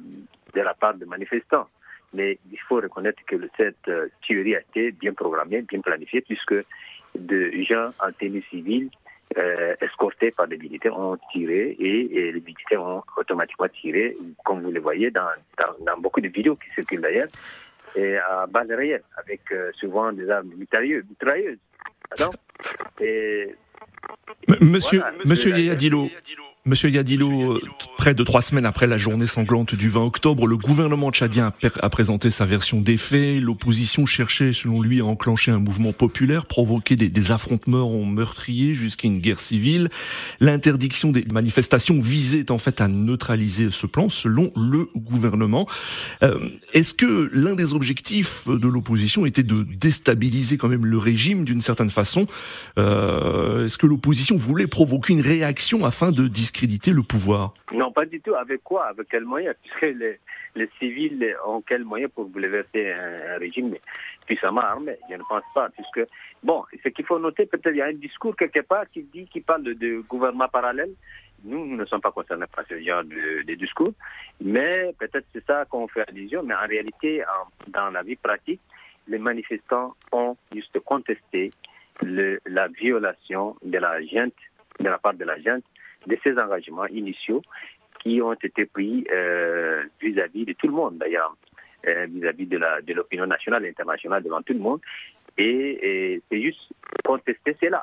la 0.55 0.73
part 0.73 0.95
de 0.95 1.05
manifestants. 1.05 1.67
Mais 2.13 2.39
il 2.51 2.59
faut 2.61 2.77
reconnaître 2.77 3.23
que 3.25 3.35
cette 3.55 3.89
tuerie 4.21 4.55
a 4.55 4.61
été 4.61 4.91
bien 4.91 5.13
programmée, 5.13 5.61
bien 5.61 5.81
planifiée, 5.81 6.21
puisque 6.21 6.55
de 7.15 7.51
gens 7.61 7.91
en 7.99 8.11
tenue 8.11 8.43
civile 8.49 8.89
euh, 9.37 9.75
escortés 9.81 10.31
par 10.31 10.47
des 10.47 10.57
militaires 10.57 10.97
ont 10.97 11.17
tiré 11.31 11.75
et, 11.79 12.31
les 12.31 12.41
militaires 12.41 12.81
ont 12.81 13.03
automatiquement 13.15 13.67
tiré, 13.69 14.17
comme 14.43 14.61
vous 14.61 14.71
le 14.71 14.79
voyez 14.79 15.11
dans, 15.11 15.29
dans, 15.57 15.97
beaucoup 15.99 16.21
de 16.21 16.29
vidéos 16.29 16.55
qui 16.55 16.69
circulent 16.73 17.01
d'ailleurs, 17.01 17.27
et 17.95 18.17
à 18.17 18.47
balles 18.47 18.73
réelles, 18.73 19.03
avec 19.17 19.41
euh, 19.51 19.71
souvent 19.75 20.11
des 20.11 20.29
armes 20.29 20.51
mitrailleuses. 20.57 21.03
mitrailleuses. 21.09 21.59
et, 22.99 23.55
monsieur, 24.61 25.03
monsieur 25.25 25.57
Yadilo, 25.57 26.09
Monsieur 26.69 26.91
Yadilo, 26.91 27.59
près 27.97 28.13
de 28.13 28.23
trois 28.23 28.43
semaines 28.43 28.67
après 28.67 28.85
la 28.85 28.99
journée 28.99 29.25
sanglante 29.25 29.73
du 29.73 29.89
20 29.89 30.01
octobre, 30.01 30.45
le 30.45 30.55
gouvernement 30.55 31.09
tchadien 31.09 31.51
a 31.81 31.89
présenté 31.89 32.29
sa 32.29 32.45
version 32.45 32.79
des 32.79 32.97
faits. 32.97 33.41
L'opposition 33.41 34.05
cherchait, 34.05 34.53
selon 34.53 34.79
lui, 34.83 35.01
à 35.01 35.05
enclencher 35.05 35.49
un 35.49 35.57
mouvement 35.57 35.93
populaire, 35.93 36.45
provoquer 36.45 36.95
des, 36.95 37.31
affrontements 37.31 38.05
meurtriers 38.05 38.75
jusqu'à 38.75 39.07
une 39.07 39.17
guerre 39.17 39.39
civile. 39.39 39.89
L'interdiction 40.39 41.09
des 41.09 41.25
manifestations 41.33 41.99
visait 41.99 42.51
en 42.51 42.59
fait 42.59 42.81
à 42.81 42.87
neutraliser 42.87 43.69
ce 43.71 43.87
plan, 43.87 44.07
selon 44.07 44.51
le 44.55 44.89
gouvernement. 44.95 45.67
Euh, 46.21 46.37
est-ce 46.73 46.93
que 46.93 47.31
l'un 47.33 47.55
des 47.55 47.73
objectifs 47.73 48.47
de 48.47 48.67
l'opposition 48.67 49.25
était 49.25 49.41
de 49.41 49.63
déstabiliser 49.63 50.57
quand 50.57 50.67
même 50.67 50.85
le 50.85 50.99
régime 50.99 51.45
d'une 51.45 51.61
certaine 51.61 51.89
façon? 51.89 52.27
Euh, 52.77 53.65
Est-ce 53.65 53.79
que 53.79 53.87
l'opposition 53.87 54.37
voulait 54.37 54.67
provoquer 54.67 55.13
une 55.13 55.21
réaction 55.21 55.83
afin 55.83 56.11
de 56.11 56.27
le 56.67 57.01
pouvoir 57.01 57.53
Non, 57.71 57.91
pas 57.91 58.05
du 58.05 58.19
tout. 58.21 58.35
Avec 58.35 58.63
quoi? 58.63 58.87
Avec 58.87 59.07
quel 59.09 59.25
moyen 59.25 59.53
Puisque 59.61 59.95
les 60.55 60.69
civils 60.79 61.35
ont 61.45 61.61
quel 61.61 61.83
moyen 61.83 62.07
pour 62.09 62.25
bouleverser 62.25 62.91
un, 62.91 63.35
un 63.35 63.37
régime 63.37 63.75
puissamment 64.25 64.61
armé? 64.61 64.97
Je 65.09 65.15
ne 65.15 65.23
pense 65.27 65.43
pas, 65.53 65.69
puisque, 65.69 66.07
bon, 66.43 66.63
ce 66.83 66.89
qu'il 66.89 67.05
faut 67.05 67.19
noter, 67.19 67.45
peut-être 67.45 67.73
il 67.73 67.77
y 67.77 67.81
a 67.81 67.87
un 67.87 67.93
discours 67.93 68.35
quelque 68.35 68.61
part 68.61 68.89
qui 68.89 69.03
dit, 69.03 69.25
qui 69.25 69.41
parle 69.41 69.63
de, 69.63 70.01
gouvernement 70.07 70.47
parallèle. 70.47 70.91
Nous, 71.43 71.77
ne 71.77 71.85
sommes 71.85 72.01
pas 72.01 72.11
concernés 72.11 72.47
par 72.53 72.65
ce 72.67 72.79
genre 72.81 73.03
de, 73.03 73.53
discours, 73.53 73.93
mais 74.41 74.93
peut-être 74.99 75.25
c'est 75.31 75.45
ça 75.45 75.65
qu'on 75.69 75.87
fait 75.87 76.07
allusion, 76.09 76.43
mais 76.43 76.53
en 76.53 76.67
réalité, 76.67 77.23
dans 77.67 77.89
la 77.91 78.03
vie 78.03 78.17
pratique, 78.17 78.59
les 79.07 79.17
manifestants 79.19 79.95
ont 80.11 80.35
juste 80.53 80.77
contesté 80.81 81.51
le, 82.01 82.39
la 82.45 82.67
violation 82.67 83.55
de 83.63 83.77
la 83.77 84.01
junte, 84.01 84.33
de 84.79 84.89
la 84.89 84.97
part 84.97 85.13
de 85.13 85.23
la 85.23 85.39
junte, 85.39 85.63
de 86.11 86.17
ces 86.23 86.33
engagements 86.45 86.87
initiaux 86.87 87.41
qui 88.01 88.21
ont 88.21 88.33
été 88.33 88.65
pris 88.65 89.05
euh, 89.11 89.83
vis-à-vis 90.01 90.45
de 90.45 90.53
tout 90.53 90.67
le 90.67 90.73
monde 90.73 90.97
d'ailleurs, 91.01 91.33
euh, 91.87 92.07
vis-à-vis 92.15 92.47
de 92.53 92.57
la 92.57 92.81
de 92.81 92.93
l'opinion 92.93 93.27
nationale 93.35 93.65
et 93.65 93.69
internationale 93.69 94.23
devant 94.23 94.41
tout 94.41 94.53
le 94.53 94.63
monde. 94.67 94.81
Et, 95.37 95.59
et 95.89 96.21
c'est 96.27 96.41
juste 96.41 96.63
contester 97.05 97.55
cela. 97.61 97.81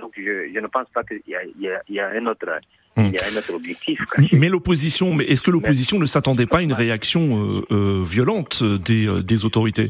Donc 0.00 0.12
je, 0.16 0.50
je 0.54 0.60
ne 0.60 0.66
pense 0.66 0.88
pas 0.96 1.02
qu'il 1.04 1.22
y 1.26 1.32
y, 1.64 1.68
a, 1.68 1.82
il 1.88 1.94
y 1.94 2.00
a 2.00 2.08
un 2.08 2.26
autre 2.26 2.50
il 2.96 3.14
y 3.16 3.20
a 3.24 3.26
un 3.32 3.36
autre 3.38 3.54
objectif. 3.54 3.98
caché. 4.12 4.36
Mais 4.36 4.48
l'opposition, 4.48 5.14
mais 5.14 5.24
est-ce 5.24 5.42
que 5.42 5.50
l'opposition 5.50 5.98
ne 5.98 6.06
s'attendait 6.06 6.46
pas 6.46 6.58
à 6.58 6.62
une 6.62 6.72
réaction 6.72 7.22
euh, 7.22 7.62
euh, 7.70 8.02
violente 8.04 8.62
des, 8.62 9.22
des 9.22 9.44
autorités? 9.46 9.88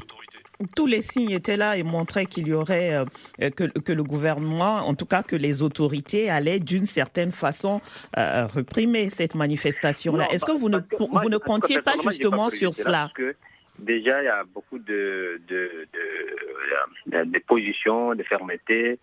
Tous 0.77 0.87
les 0.87 1.03
signes 1.03 1.31
étaient 1.31 1.57
là 1.57 1.77
et 1.77 1.83
montraient 1.83 2.27
qu'il 2.27 2.49
y 2.49 2.53
aurait 2.53 2.95
euh, 2.95 3.51
que, 3.51 3.65
que, 3.65 3.93
le 3.93 4.05
gouvernement, 4.05 4.87
en 4.87 4.95
tout 4.95 5.07
cas 5.07 5.23
que 5.23 5.37
les 5.37 5.63
autorités 5.63 6.31
allaient 6.31 6.61
d'une 6.61 6.87
certaine 6.87 7.33
façon 7.33 7.81
euh, 8.19 8.47
réprimer 8.47 9.11
cette 9.11 9.35
manifestation-là. 9.35 10.29
Est-ce 10.31 10.45
que 10.45 10.53
vous 10.53 10.69
ne, 10.69 10.79
vous 10.99 11.29
ne 11.29 11.39
comptiez 11.39 11.81
pas 11.83 11.95
justement 12.03 12.49
sur 12.49 12.75
cela 12.75 13.11
Déjà, 13.79 14.23
il 14.23 14.27
y 14.27 14.29
a 14.29 14.45
beaucoup 14.45 14.79
de, 14.79 15.41
de, 15.49 15.89
de, 17.07 17.25
de 17.25 17.39
positions, 17.39 18.15
de 18.15 18.23
fermeté. 18.23 18.99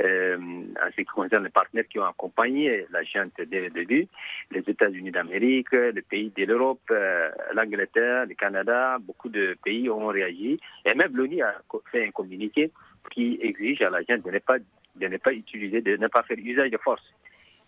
Euh, 0.00 0.36
en 0.36 0.90
ce 0.90 0.96
qui 0.96 1.04
concerne 1.04 1.44
les 1.44 1.50
partenaires 1.50 1.86
qui 1.88 2.00
ont 2.00 2.04
accompagné 2.04 2.84
la 2.90 3.04
junte 3.04 3.40
dès 3.46 3.60
le 3.60 3.70
début, 3.70 4.08
les 4.50 4.60
États-Unis 4.66 5.12
d'Amérique, 5.12 5.70
les 5.70 6.02
pays 6.02 6.32
de 6.36 6.44
l'Europe, 6.44 6.80
euh, 6.90 7.30
l'Angleterre, 7.52 8.26
le 8.26 8.34
Canada, 8.34 8.98
beaucoup 9.00 9.28
de 9.28 9.56
pays 9.64 9.88
ont 9.88 10.08
réagi. 10.08 10.58
Et 10.84 10.94
même 10.94 11.16
l'ONU 11.16 11.42
a 11.42 11.54
fait 11.92 12.08
un 12.08 12.10
communiqué 12.10 12.72
qui 13.10 13.38
exige 13.40 13.82
à 13.82 13.90
la 13.90 14.02
junte 14.02 14.24
de 14.24 14.30
ne 14.32 14.38
pas, 14.40 14.58
de 14.58 15.32
utiliser, 15.32 15.80
de 15.80 15.96
ne 15.96 16.08
pas 16.08 16.24
faire 16.24 16.38
usage 16.38 16.70
de 16.70 16.78
force 16.78 17.04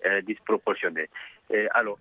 euh, 0.05 0.21
disproportionnée. 0.23 1.09
Et 1.51 1.69
alors, 1.75 1.99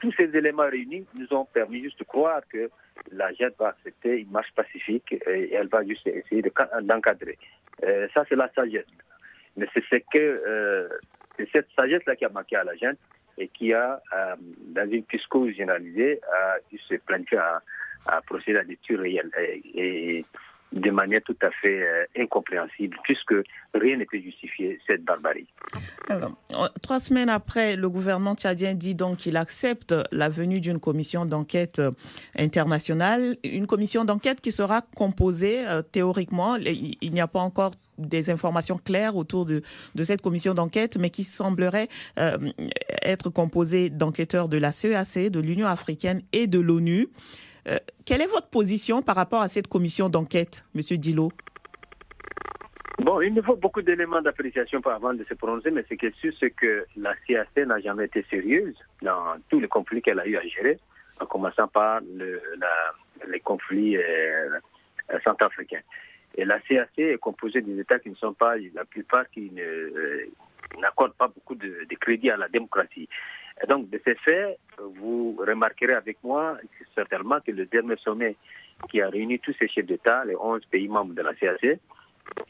tous 0.00 0.12
ces 0.12 0.36
éléments 0.36 0.68
réunis 0.68 1.06
nous 1.14 1.32
ont 1.32 1.44
permis 1.44 1.82
juste 1.82 2.00
de 2.00 2.04
croire 2.04 2.40
que 2.48 2.68
la 3.12 3.32
junte 3.32 3.54
va 3.58 3.68
accepter 3.68 4.18
une 4.20 4.30
marche 4.30 4.52
pacifique 4.56 5.12
et 5.12 5.54
elle 5.54 5.68
va 5.68 5.84
juste 5.84 6.06
essayer 6.06 6.42
d'encadrer. 6.82 7.38
Euh, 7.84 8.08
ça, 8.12 8.24
c'est 8.28 8.36
la 8.36 8.50
sagesse. 8.54 8.86
Mais 9.58 9.66
c'est 9.74 9.84
ce 9.90 9.96
que 9.96 10.18
euh, 10.18 10.88
cette 11.52 11.68
sagesse-là 11.76 12.16
qui 12.16 12.24
a 12.24 12.28
manqué 12.28 12.56
à 12.56 12.64
la 12.64 12.76
gente 12.76 12.98
et 13.36 13.48
qui 13.48 13.72
a, 13.72 14.00
euh, 14.16 14.36
dans 14.68 14.88
une 14.90 15.02
psychose 15.04 15.52
généralisée, 15.54 16.20
a 16.32 16.56
dû 16.70 16.78
se 16.78 16.94
planifier 16.94 17.38
à, 17.38 18.22
procéder 18.22 18.58
à 18.58 18.64
des 18.64 18.76
tueries 18.76 19.20
réelles. 19.20 19.62
Et, 19.74 20.24
de 20.72 20.90
manière 20.90 21.22
tout 21.22 21.36
à 21.42 21.50
fait 21.50 21.82
euh, 21.82 22.04
incompréhensible, 22.18 22.96
puisque 23.02 23.34
rien 23.74 23.96
ne 23.96 24.04
peut 24.04 24.20
justifier 24.20 24.78
cette 24.86 25.04
barbarie. 25.04 25.46
Trois 26.82 27.00
semaines 27.00 27.28
après, 27.28 27.76
le 27.76 27.88
gouvernement 27.88 28.34
tchadien 28.34 28.74
dit 28.74 28.94
donc 28.94 29.18
qu'il 29.18 29.36
accepte 29.36 29.94
la 30.12 30.28
venue 30.28 30.60
d'une 30.60 30.80
commission 30.80 31.24
d'enquête 31.24 31.80
internationale, 32.36 33.36
une 33.44 33.66
commission 33.66 34.04
d'enquête 34.04 34.40
qui 34.40 34.52
sera 34.52 34.82
composée 34.94 35.66
euh, 35.66 35.82
théoriquement, 35.82 36.56
il 36.56 37.12
n'y 37.12 37.20
a 37.20 37.26
pas 37.26 37.40
encore 37.40 37.72
des 37.98 38.30
informations 38.30 38.78
claires 38.78 39.16
autour 39.16 39.44
de, 39.44 39.62
cette 40.02 40.22
commission 40.22 40.54
d'enquête, 40.54 40.96
mais 40.98 41.10
qui 41.10 41.24
semblerait 41.24 41.88
euh, 42.18 42.38
être 43.02 43.30
composée 43.30 43.90
d'enquêteurs 43.90 44.48
de 44.48 44.56
la 44.56 44.72
CEAC, 44.72 45.30
de 45.30 45.40
l'Union 45.40 45.66
africaine 45.66 46.22
et 46.32 46.46
de 46.46 46.58
l'ONU. 46.58 47.08
Euh, 47.68 47.76
quelle 48.06 48.22
est 48.22 48.26
votre 48.26 48.48
position 48.48 49.02
par 49.02 49.16
rapport 49.16 49.42
à 49.42 49.48
cette 49.48 49.68
commission 49.68 50.08
d'enquête, 50.08 50.64
Monsieur 50.74 50.96
Dilo 50.96 51.30
Bon, 53.00 53.20
il 53.20 53.32
nous 53.34 53.42
faut 53.42 53.56
beaucoup 53.56 53.82
d'éléments 53.82 54.22
d'appréciation 54.22 54.80
avant 54.86 55.14
de 55.14 55.24
se 55.24 55.34
prononcer, 55.34 55.70
mais 55.70 55.84
ce 55.88 55.94
qui 55.94 56.06
est 56.06 56.16
sûr, 56.16 56.32
c'est 56.40 56.50
que 56.50 56.84
la 56.96 57.14
CAC 57.26 57.56
n'a 57.58 57.78
jamais 57.78 58.06
été 58.06 58.24
sérieuse 58.28 58.74
dans 59.02 59.36
tous 59.48 59.60
les 59.60 59.68
conflits 59.68 60.02
qu'elle 60.02 60.18
a 60.18 60.26
eu 60.26 60.36
à 60.36 60.42
gérer, 60.42 60.78
en 61.20 61.26
commençant 61.26 61.68
par 61.68 62.00
le, 62.00 62.40
la, 62.58 63.26
les 63.28 63.40
conflits 63.40 63.96
euh, 63.96 64.58
centrafricains. 65.22 65.82
Et 66.36 66.44
la 66.44 66.58
CAC 66.60 66.90
est 66.98 67.18
composée 67.18 67.60
des 67.60 67.78
États 67.78 67.98
qui 67.98 68.10
ne 68.10 68.16
sont 68.16 68.34
pas, 68.34 68.56
la 68.74 68.84
plupart 68.84 69.28
qui 69.30 69.52
n'accordent 70.80 71.14
pas 71.14 71.28
beaucoup 71.28 71.54
de, 71.54 71.86
de, 71.88 71.96
crédit 71.96 72.30
à 72.30 72.36
la 72.36 72.48
démocratie. 72.48 73.08
Et 73.62 73.66
donc, 73.66 73.90
de 73.90 74.00
ces 74.04 74.14
faits, 74.16 74.58
vous 74.78 75.36
remarquerez 75.38 75.94
avec 75.94 76.18
moi 76.22 76.56
certainement 76.94 77.40
que 77.40 77.50
le 77.50 77.66
dernier 77.66 77.96
sommet 77.96 78.36
qui 78.90 79.00
a 79.00 79.08
réuni 79.08 79.38
tous 79.40 79.54
ces 79.58 79.68
chefs 79.68 79.86
d'État, 79.86 80.24
les 80.24 80.36
11 80.36 80.64
pays 80.66 80.88
membres 80.88 81.14
de 81.14 81.22
la 81.22 81.34
CAC, 81.34 81.78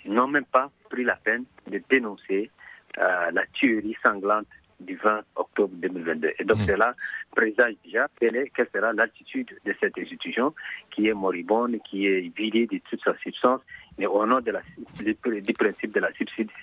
n'ont 0.04 0.28
même 0.28 0.44
pas 0.44 0.70
pris 0.90 1.04
la 1.04 1.16
peine 1.16 1.44
de 1.66 1.80
dénoncer 1.88 2.50
euh, 2.98 3.30
la 3.30 3.46
tuerie 3.54 3.96
sanglante 4.02 4.46
du 4.80 4.96
20 4.96 5.22
octobre 5.36 5.74
2022. 5.74 6.32
Et 6.38 6.44
donc, 6.44 6.58
mmh. 6.58 6.66
cela 6.66 6.94
présage 7.34 7.74
déjà 7.84 8.06
quelle, 8.18 8.36
est, 8.36 8.50
quelle 8.54 8.68
sera 8.72 8.92
l'attitude 8.92 9.50
de 9.64 9.74
cette 9.80 9.98
institution 9.98 10.54
qui 10.90 11.08
est 11.08 11.14
moribonde, 11.14 11.76
qui 11.88 12.06
est 12.06 12.32
vidée 12.36 12.66
de 12.66 12.78
toute 12.88 13.02
sa 13.02 13.16
substance, 13.18 13.60
mais 13.98 14.06
au 14.06 14.24
nom 14.26 14.40
de 14.40 14.52
la, 14.52 14.62
du, 15.00 15.16
du 15.42 15.52
principe 15.52 15.92
de 15.92 16.00
la 16.00 16.10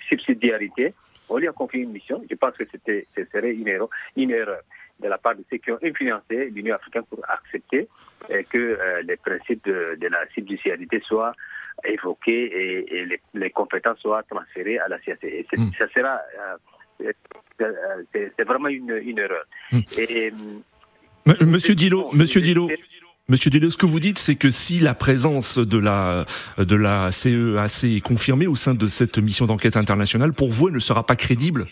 subsidiarité, 0.08 0.94
on 1.28 1.38
lui 1.38 1.48
a 1.48 1.52
confié 1.52 1.82
une 1.82 1.92
mission. 1.92 2.22
Je 2.28 2.34
pense 2.36 2.56
que 2.56 2.64
c'était, 2.70 3.06
ce 3.16 3.24
serait 3.32 3.52
une 3.52 3.68
erreur, 3.68 3.88
une 4.16 4.30
erreur 4.30 4.60
de 5.00 5.08
la 5.08 5.18
part 5.18 5.34
de 5.34 5.44
ceux 5.50 5.58
qui 5.58 5.70
ont 5.70 5.78
influencé 5.82 6.50
l'Union 6.50 6.74
africaine 6.76 7.04
pour 7.04 7.20
accepter 7.28 7.88
euh, 8.30 8.42
que 8.50 8.58
euh, 8.58 9.02
les 9.02 9.16
principes 9.16 9.64
de, 9.64 9.96
de, 10.00 10.08
la 10.08 10.26
subsidiarité 10.34 11.00
soient 11.00 11.34
évoqués 11.84 12.44
et, 12.44 12.96
et 12.96 13.04
les, 13.04 13.20
les, 13.34 13.50
compétences 13.50 13.98
soient 13.98 14.22
transférées 14.22 14.78
à 14.78 14.88
la 14.88 14.98
CAC. 14.98 15.22
Et 15.24 15.46
mmh. 15.52 15.70
ça 15.78 15.88
sera 15.88 16.20
euh, 17.02 17.12
c'est 18.12 18.44
vraiment 18.44 18.68
une, 18.68 18.98
une 19.02 19.18
erreur. 19.18 19.44
Mmh. 19.72 19.80
Et, 19.98 20.32
Monsieur 21.44 21.74
Dilo, 21.74 22.10
Monsieur 22.12 22.40
Dilo. 22.40 22.68
Monsieur 23.28 23.50
Dilo, 23.50 23.70
ce 23.70 23.76
que 23.76 23.86
vous 23.86 23.98
dites, 23.98 24.18
c'est 24.18 24.36
que 24.36 24.52
si 24.52 24.78
la 24.78 24.94
présence 24.94 25.58
de 25.58 25.78
la 25.78 27.10
CEAC 27.10 27.96
est 27.96 28.00
confirmée 28.00 28.46
au 28.46 28.54
sein 28.54 28.74
de 28.74 28.86
cette 28.86 29.18
mission 29.18 29.46
d'enquête 29.46 29.76
internationale, 29.76 30.32
pour 30.32 30.50
vous, 30.50 30.68
elle 30.68 30.74
ne 30.74 30.78
sera 30.78 31.04
pas 31.04 31.16
crédible 31.16 31.66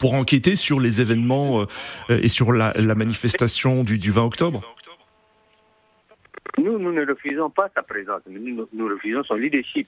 pour 0.00 0.14
enquêter 0.14 0.56
sur 0.56 0.80
les 0.80 1.00
événements 1.00 1.60
euh, 1.60 2.20
et 2.20 2.26
sur 2.28 2.52
la, 2.52 2.72
manifestation 2.96 3.84
du, 3.84 3.98
du 3.98 4.10
20 4.10 4.24
octobre? 4.24 4.60
Nous, 6.58 6.76
nous 6.76 6.92
ne 6.92 7.06
refusons 7.06 7.50
pas 7.50 7.70
sa 7.72 7.84
présence, 7.84 8.22
nous, 8.28 8.66
nous 8.72 8.88
refusons 8.88 9.22
son 9.22 9.34
leadership. 9.34 9.86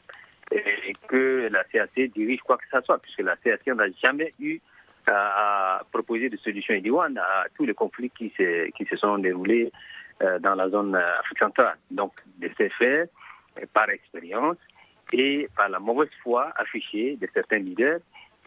Et 0.53 0.93
que 1.09 1.49
la 1.51 1.65
CAC 1.65 2.13
dirige 2.15 2.41
quoi 2.41 2.59
que 2.59 2.65
ce 2.71 2.81
soit, 2.85 2.99
puisque 2.99 3.23
la 3.23 3.37
CAC 3.37 3.67
n'a 3.69 3.87
jamais 4.03 4.35
eu 4.39 4.61
à, 5.07 5.83
proposer 5.91 6.29
de 6.29 6.37
solutions 6.37 6.75
idoines 6.75 7.19
à 7.19 7.47
tous 7.57 7.65
les 7.65 7.75
conflits 7.75 8.11
qui 8.11 8.33
se, 8.37 8.97
sont 8.97 9.19
déroulés 9.19 9.73
dans 10.21 10.55
la 10.55 10.69
zone 10.69 10.95
Afrique 10.95 11.39
centrale. 11.39 11.77
Donc, 11.91 12.13
de 12.39 12.51
ces 12.57 12.69
faits, 12.71 13.11
par 13.73 13.89
expérience 13.91 14.57
et 15.13 15.49
par 15.57 15.69
la 15.69 15.79
mauvaise 15.79 16.11
foi 16.23 16.53
affichée 16.57 17.17
de 17.17 17.29
certains 17.33 17.59
leaders 17.59 18.01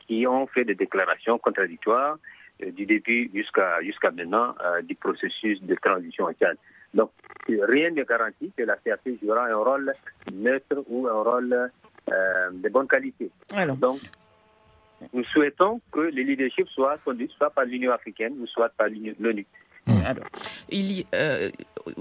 qui 0.08 0.26
ont 0.28 0.48
fait 0.48 0.66
des 0.66 0.76
déclarations 0.76 1.38
contradictoires 1.38 2.18
euh, 2.64 2.72
du 2.72 2.86
début 2.86 3.30
jusqu'à 3.34 3.82
jusqu'à 3.82 4.12
maintenant 4.12 4.56
euh, 4.64 4.82
du 4.82 4.96
processus 4.96 5.62
de 5.62 5.76
transition 5.76 6.32
Tchad. 6.34 6.58
Donc, 6.94 7.12
rien 7.48 7.92
ne 7.92 8.04
garantit 8.04 8.52
que 8.58 8.64
la 8.64 8.78
CAP 8.78 9.02
jouera 9.22 9.48
un 9.48 9.56
rôle 9.56 9.94
neutre 10.32 10.84
ou 10.88 11.08
un 11.08 11.22
rôle 11.22 11.54
euh, 12.12 12.50
de 12.52 12.70
bonne 12.70 12.88
qualité. 12.88 13.30
Alors. 13.54 13.78
Donc, 13.78 14.00
nous 15.14 15.24
souhaitons 15.26 15.82
que 15.92 16.00
le 16.00 16.22
leadership 16.22 16.68
soit 16.70 16.98
conduit 17.04 17.30
soit 17.36 17.50
par 17.50 17.66
l'Union 17.66 17.92
africaine 17.92 18.34
ou 18.40 18.48
soit 18.48 18.70
par 18.70 18.88
l'ONU. 19.20 19.46
Alors, 19.88 20.26
il, 20.70 21.06
euh, 21.14 21.50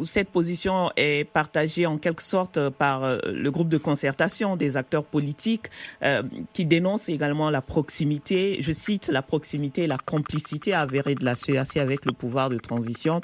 cette 0.04 0.30
position 0.30 0.90
est 0.96 1.28
partagée 1.30 1.86
en 1.86 1.98
quelque 1.98 2.22
sorte 2.22 2.70
par 2.70 3.04
euh, 3.04 3.18
le 3.32 3.50
groupe 3.50 3.68
de 3.68 3.78
concertation 3.78 4.56
des 4.56 4.76
acteurs 4.76 5.04
politiques 5.04 5.66
euh, 6.02 6.22
qui 6.52 6.64
dénonce 6.64 7.08
également 7.08 7.50
la 7.50 7.60
proximité, 7.60 8.56
je 8.60 8.72
cite, 8.72 9.08
la 9.08 9.22
proximité 9.22 9.82
et 9.82 9.86
la 9.86 9.98
complicité 9.98 10.72
avérée 10.74 11.14
de 11.14 11.24
la 11.24 11.34
CEAC 11.34 11.76
avec 11.76 12.06
le 12.06 12.12
pouvoir 12.12 12.50
de 12.50 12.58
transition 12.58 13.20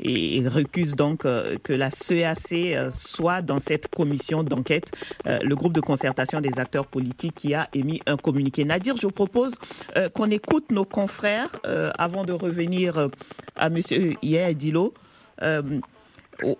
et, 0.00 0.38
et 0.38 0.48
recuse 0.48 0.94
donc 0.94 1.24
euh, 1.24 1.56
que 1.62 1.72
la 1.72 1.90
CEAC 1.90 2.90
soit 2.90 3.42
dans 3.42 3.60
cette 3.60 3.88
commission 3.88 4.42
d'enquête, 4.42 4.92
euh, 5.26 5.38
le 5.42 5.56
groupe 5.56 5.72
de 5.72 5.80
concertation 5.80 6.40
des 6.40 6.58
acteurs 6.58 6.86
politiques 6.86 7.34
qui 7.34 7.54
a 7.54 7.68
émis 7.74 8.00
un 8.06 8.16
communiqué. 8.16 8.64
Nadir, 8.64 8.96
je 8.96 9.08
propose 9.08 9.54
euh, 9.96 10.08
qu'on 10.08 10.30
écoute 10.30 10.70
nos 10.70 10.84
confrères 10.84 11.56
avant 11.98 12.24
de 12.24 12.32
revenir 12.32 13.08
à 13.56 13.70
monsieur 13.70 14.03
Hier 14.22 14.54
Dilo. 14.54 14.94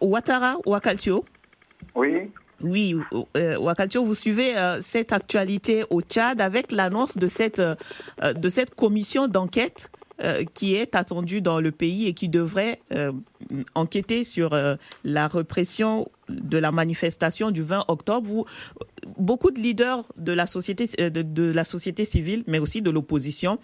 Ouattara, 0.01 0.57
Ouakaltio 0.67 1.25
Oui. 1.95 2.31
Oui, 2.63 2.97
euh, 3.37 3.59
Ouakaltio, 3.59 4.05
vous 4.05 4.15
suivez 4.15 4.57
euh, 4.57 4.81
cette 4.81 5.13
actualité 5.13 5.85
au 5.91 6.01
Tchad 6.01 6.41
avec 6.41 6.73
l'annonce 6.73 7.17
de 7.17 7.27
cette, 7.27 7.59
euh, 7.59 7.75
de 8.35 8.49
cette 8.49 8.75
commission 8.75 9.29
d'enquête 9.29 9.91
qui 10.55 10.77
est 10.77 10.95
attendue 10.95 11.41
dans 11.41 11.59
le 11.59 11.73
pays 11.73 12.07
et 12.07 12.13
qui 12.15 12.29
devrait 12.29 12.81
enquêter 13.75 14.23
sur 14.23 14.57
la 15.03 15.27
répression 15.27 16.09
de 16.29 16.59
la 16.59 16.73
manifestation 16.73 17.51
du 17.51 17.63
20 17.63 17.85
octobre. 17.89 18.27
Vous, 18.27 18.45
beaucoup 19.19 19.51
de 19.51 19.59
leaders 19.59 20.05
de 20.17 20.33
la 20.33 20.47
société, 20.47 21.11
de, 21.11 21.23
de 21.23 21.53
la 21.53 21.65
société 21.65 22.05
civile, 22.05 22.45
mais 22.47 22.59
aussi 22.59 22.83
de 22.83 22.91
l'opposition, 22.91 23.59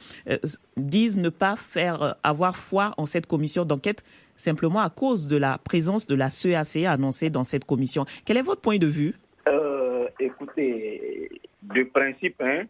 disent 0.76 1.17
ne 1.19 1.29
pas 1.29 1.57
faire 1.57 2.17
avoir 2.23 2.57
foi 2.57 2.95
en 2.97 3.07
cette 3.07 3.26
commission 3.26 3.64
d'enquête 3.64 4.05
simplement 4.40 4.81
à 4.81 4.90
cause 4.90 5.29
de 5.29 5.37
la 5.37 5.59
présence 5.59 6.07
de 6.07 6.14
la 6.14 6.31
CEAC 6.31 6.85
annoncée 6.87 7.31
dans 7.31 7.45
cette 7.45 7.64
commission. 7.64 8.05
Quel 8.25 8.38
est 8.38 8.43
votre 8.43 8.62
point 8.62 8.79
de 8.79 8.87
vue? 8.87 9.14
Euh, 9.49 10.09
Écoutez, 10.19 11.31
de 11.62 11.83
principe, 11.85 12.40
hein, 12.43 12.64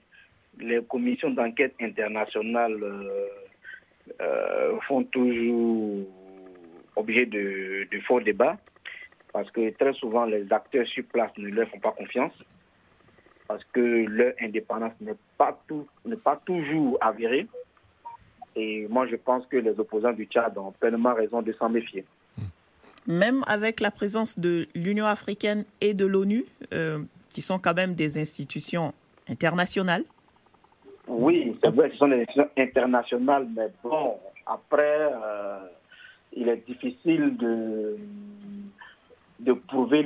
les 0.59 0.83
commissions 0.83 1.31
d'enquête 1.31 1.75
internationales 1.81 2.79
euh, 2.83 3.27
euh, 4.21 4.79
font 4.87 5.05
toujours 5.05 6.07
objet 6.97 7.27
de, 7.27 7.89
de 7.91 8.01
forts 8.07 8.21
débats 8.21 8.59
parce 9.33 9.51
que 9.51 9.71
très 9.71 9.93
souvent 9.95 10.25
les 10.25 10.53
acteurs 10.53 10.87
sur 10.87 11.05
place 11.05 11.31
ne 11.39 11.49
leur 11.49 11.69
font 11.69 11.79
pas 11.81 11.93
confiance 11.93 12.33
parce 13.51 13.65
que 13.73 13.81
leur 13.81 14.33
indépendance 14.41 14.93
n'est 15.01 15.17
pas, 15.37 15.61
tout, 15.67 15.85
pas 16.23 16.41
toujours 16.45 16.97
avérée. 17.01 17.49
Et 18.55 18.87
moi, 18.89 19.09
je 19.09 19.17
pense 19.17 19.45
que 19.47 19.57
les 19.57 19.79
opposants 19.81 20.13
du 20.13 20.27
Tchad 20.27 20.57
ont 20.57 20.71
pleinement 20.71 21.15
raison 21.15 21.43
de 21.43 21.53
s'en 21.55 21.69
méfier. 21.69 22.05
Même 23.09 23.43
avec 23.49 23.81
la 23.81 23.91
présence 23.91 24.39
de 24.39 24.69
l'Union 24.77 25.07
africaine 25.07 25.65
et 25.81 25.95
de 25.95 26.07
l'ONU, 26.07 26.45
euh, 26.73 27.01
qui 27.29 27.43
sont 27.43 27.59
quand 27.59 27.75
même 27.75 27.95
des 27.95 28.21
institutions 28.21 28.93
internationales 29.29 30.05
Oui, 31.09 31.57
c'est 31.61 31.75
vrai, 31.75 31.91
ce 31.91 31.97
sont 31.97 32.09
des 32.09 32.21
institutions 32.21 32.51
internationales, 32.57 33.49
mais 33.57 33.67
bon, 33.83 34.17
après, 34.47 35.11
euh, 35.13 35.59
il 36.35 36.49
est 36.49 36.65
difficile 36.69 37.37
de, 37.37 37.97
de 39.51 39.61
prouver 39.67 40.05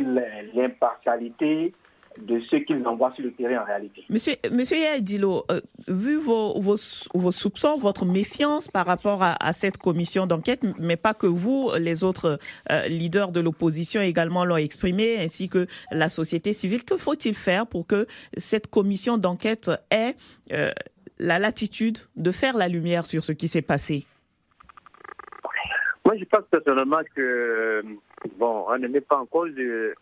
l'impartialité 0.55 1.73
de 2.21 2.41
ce 2.49 2.57
qu'ils 2.57 2.87
envoient 2.87 3.13
sur 3.15 3.25
le 3.25 3.33
terrain 3.33 3.63
en 3.63 3.65
réalité. 3.65 4.05
Monsieur, 4.09 4.35
Monsieur 4.53 4.77
Yaedilo, 4.77 5.45
euh, 5.51 5.61
vu 5.89 6.17
vos, 6.17 6.77
soupçons, 6.77 7.77
votre 7.77 8.05
méfiance 8.05 8.69
par 8.69 8.87
rapport 8.87 9.21
à, 9.23 9.53
cette 9.53 9.79
commission 9.79 10.27
d'enquête, 10.27 10.65
mais 10.79 10.97
pas 10.97 11.13
que 11.13 11.27
vous, 11.27 11.73
les 11.81 12.05
autres 12.05 12.39
euh, 12.71 12.87
leaders 12.87 13.33
de 13.33 13.41
l'opposition 13.41 14.01
également 14.01 14.45
l'ont 14.45 14.57
exprimé, 14.57 15.19
ainsi 15.19 15.49
que 15.49 15.67
la 15.91 16.09
société 16.09 16.53
civile, 16.53 16.85
que 16.85 16.97
faut-il 16.97 17.35
faire 17.35 17.67
pour 17.67 17.85
que 17.85 18.07
cette 18.37 18.69
commission 18.69 19.19
d'enquête 19.19 19.71
ait 19.91 20.15
euh, 20.53 20.71
la 21.19 21.41
latitude 21.41 21.99
de 22.15 22.31
faire 22.31 22.57
la 22.57 22.69
lumière 22.69 23.07
sur 23.07 23.25
ce 23.25 23.33
qui 23.33 23.49
s'est 23.49 23.63
passé? 23.63 24.07
Je 26.17 26.25
pense 26.25 26.45
personnellement 26.51 27.01
que 27.15 27.83
Bon, 28.39 28.65
on 28.69 28.79
ne 28.79 28.89
met 28.89 29.03
pas 29.03 29.19
en 29.19 29.27
cause, 29.27 29.53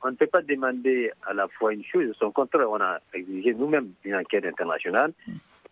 on 0.03 0.11
ne 0.11 0.17
peut 0.17 0.29
pas 0.29 0.43
demander 0.43 1.11
à 1.27 1.35
la 1.35 1.49
fois 1.49 1.73
une 1.73 1.85
chose, 1.85 2.15
son 2.19 2.31
contraire, 2.31 2.71
on 2.71 2.81
a 2.81 2.99
exigé 3.13 3.53
nous-mêmes 3.53 3.91
une 4.05 4.15
enquête 4.15 4.45
internationale, 4.45 5.13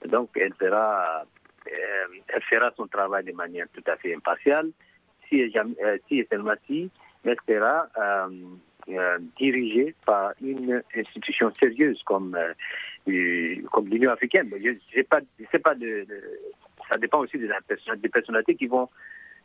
donc 0.07 0.31
elle 0.35 0.53
fera, 0.55 1.25
euh, 1.69 2.07
elle 2.29 2.43
fera 2.43 2.73
son 2.77 2.89
travail 2.89 3.25
de 3.25 3.33
manière 3.33 3.67
tout 3.73 3.85
à 3.87 3.97
fait 3.97 4.15
impartiale, 4.15 4.71
si 5.29 5.37
et, 5.37 5.53
euh, 5.57 5.97
si 6.09 6.27
seulement 6.29 6.55
si, 6.67 6.91
elle 7.25 7.37
sera 7.49 7.87
euh, 7.99 9.19
dirigée 9.39 9.95
par 10.05 10.33
une 10.43 10.83
institution 10.97 11.53
sérieuse 11.55 12.03
comme, 12.03 12.37
comme 13.71 13.89
l'Union 13.89 14.11
africaine. 14.11 14.51
Pas, 15.09 15.21
pas 15.63 15.75
de, 15.77 16.05
ça 16.89 16.99
dépend 16.99 17.21
aussi 17.21 17.39
des 17.39 18.09
personnalités 18.09 18.57
qui 18.57 18.67
vont 18.67 18.89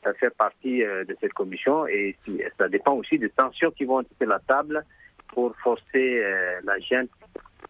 ça 0.06 0.14
fait 0.14 0.30
partie 0.30 0.84
euh, 0.84 1.04
de 1.04 1.18
cette 1.20 1.34
commission 1.34 1.88
et 1.88 2.16
ça 2.58 2.70
dépend 2.70 2.94
aussi 2.94 3.18
des 3.18 3.30
tensions 3.30 3.72
qui 3.72 3.86
vont 3.86 4.02
être 4.02 4.26
la 4.26 4.40
table 4.40 4.86
pour 5.30 5.56
forcer 5.58 6.22
euh, 6.24 6.62
la 6.64 6.78
gente 6.80 7.10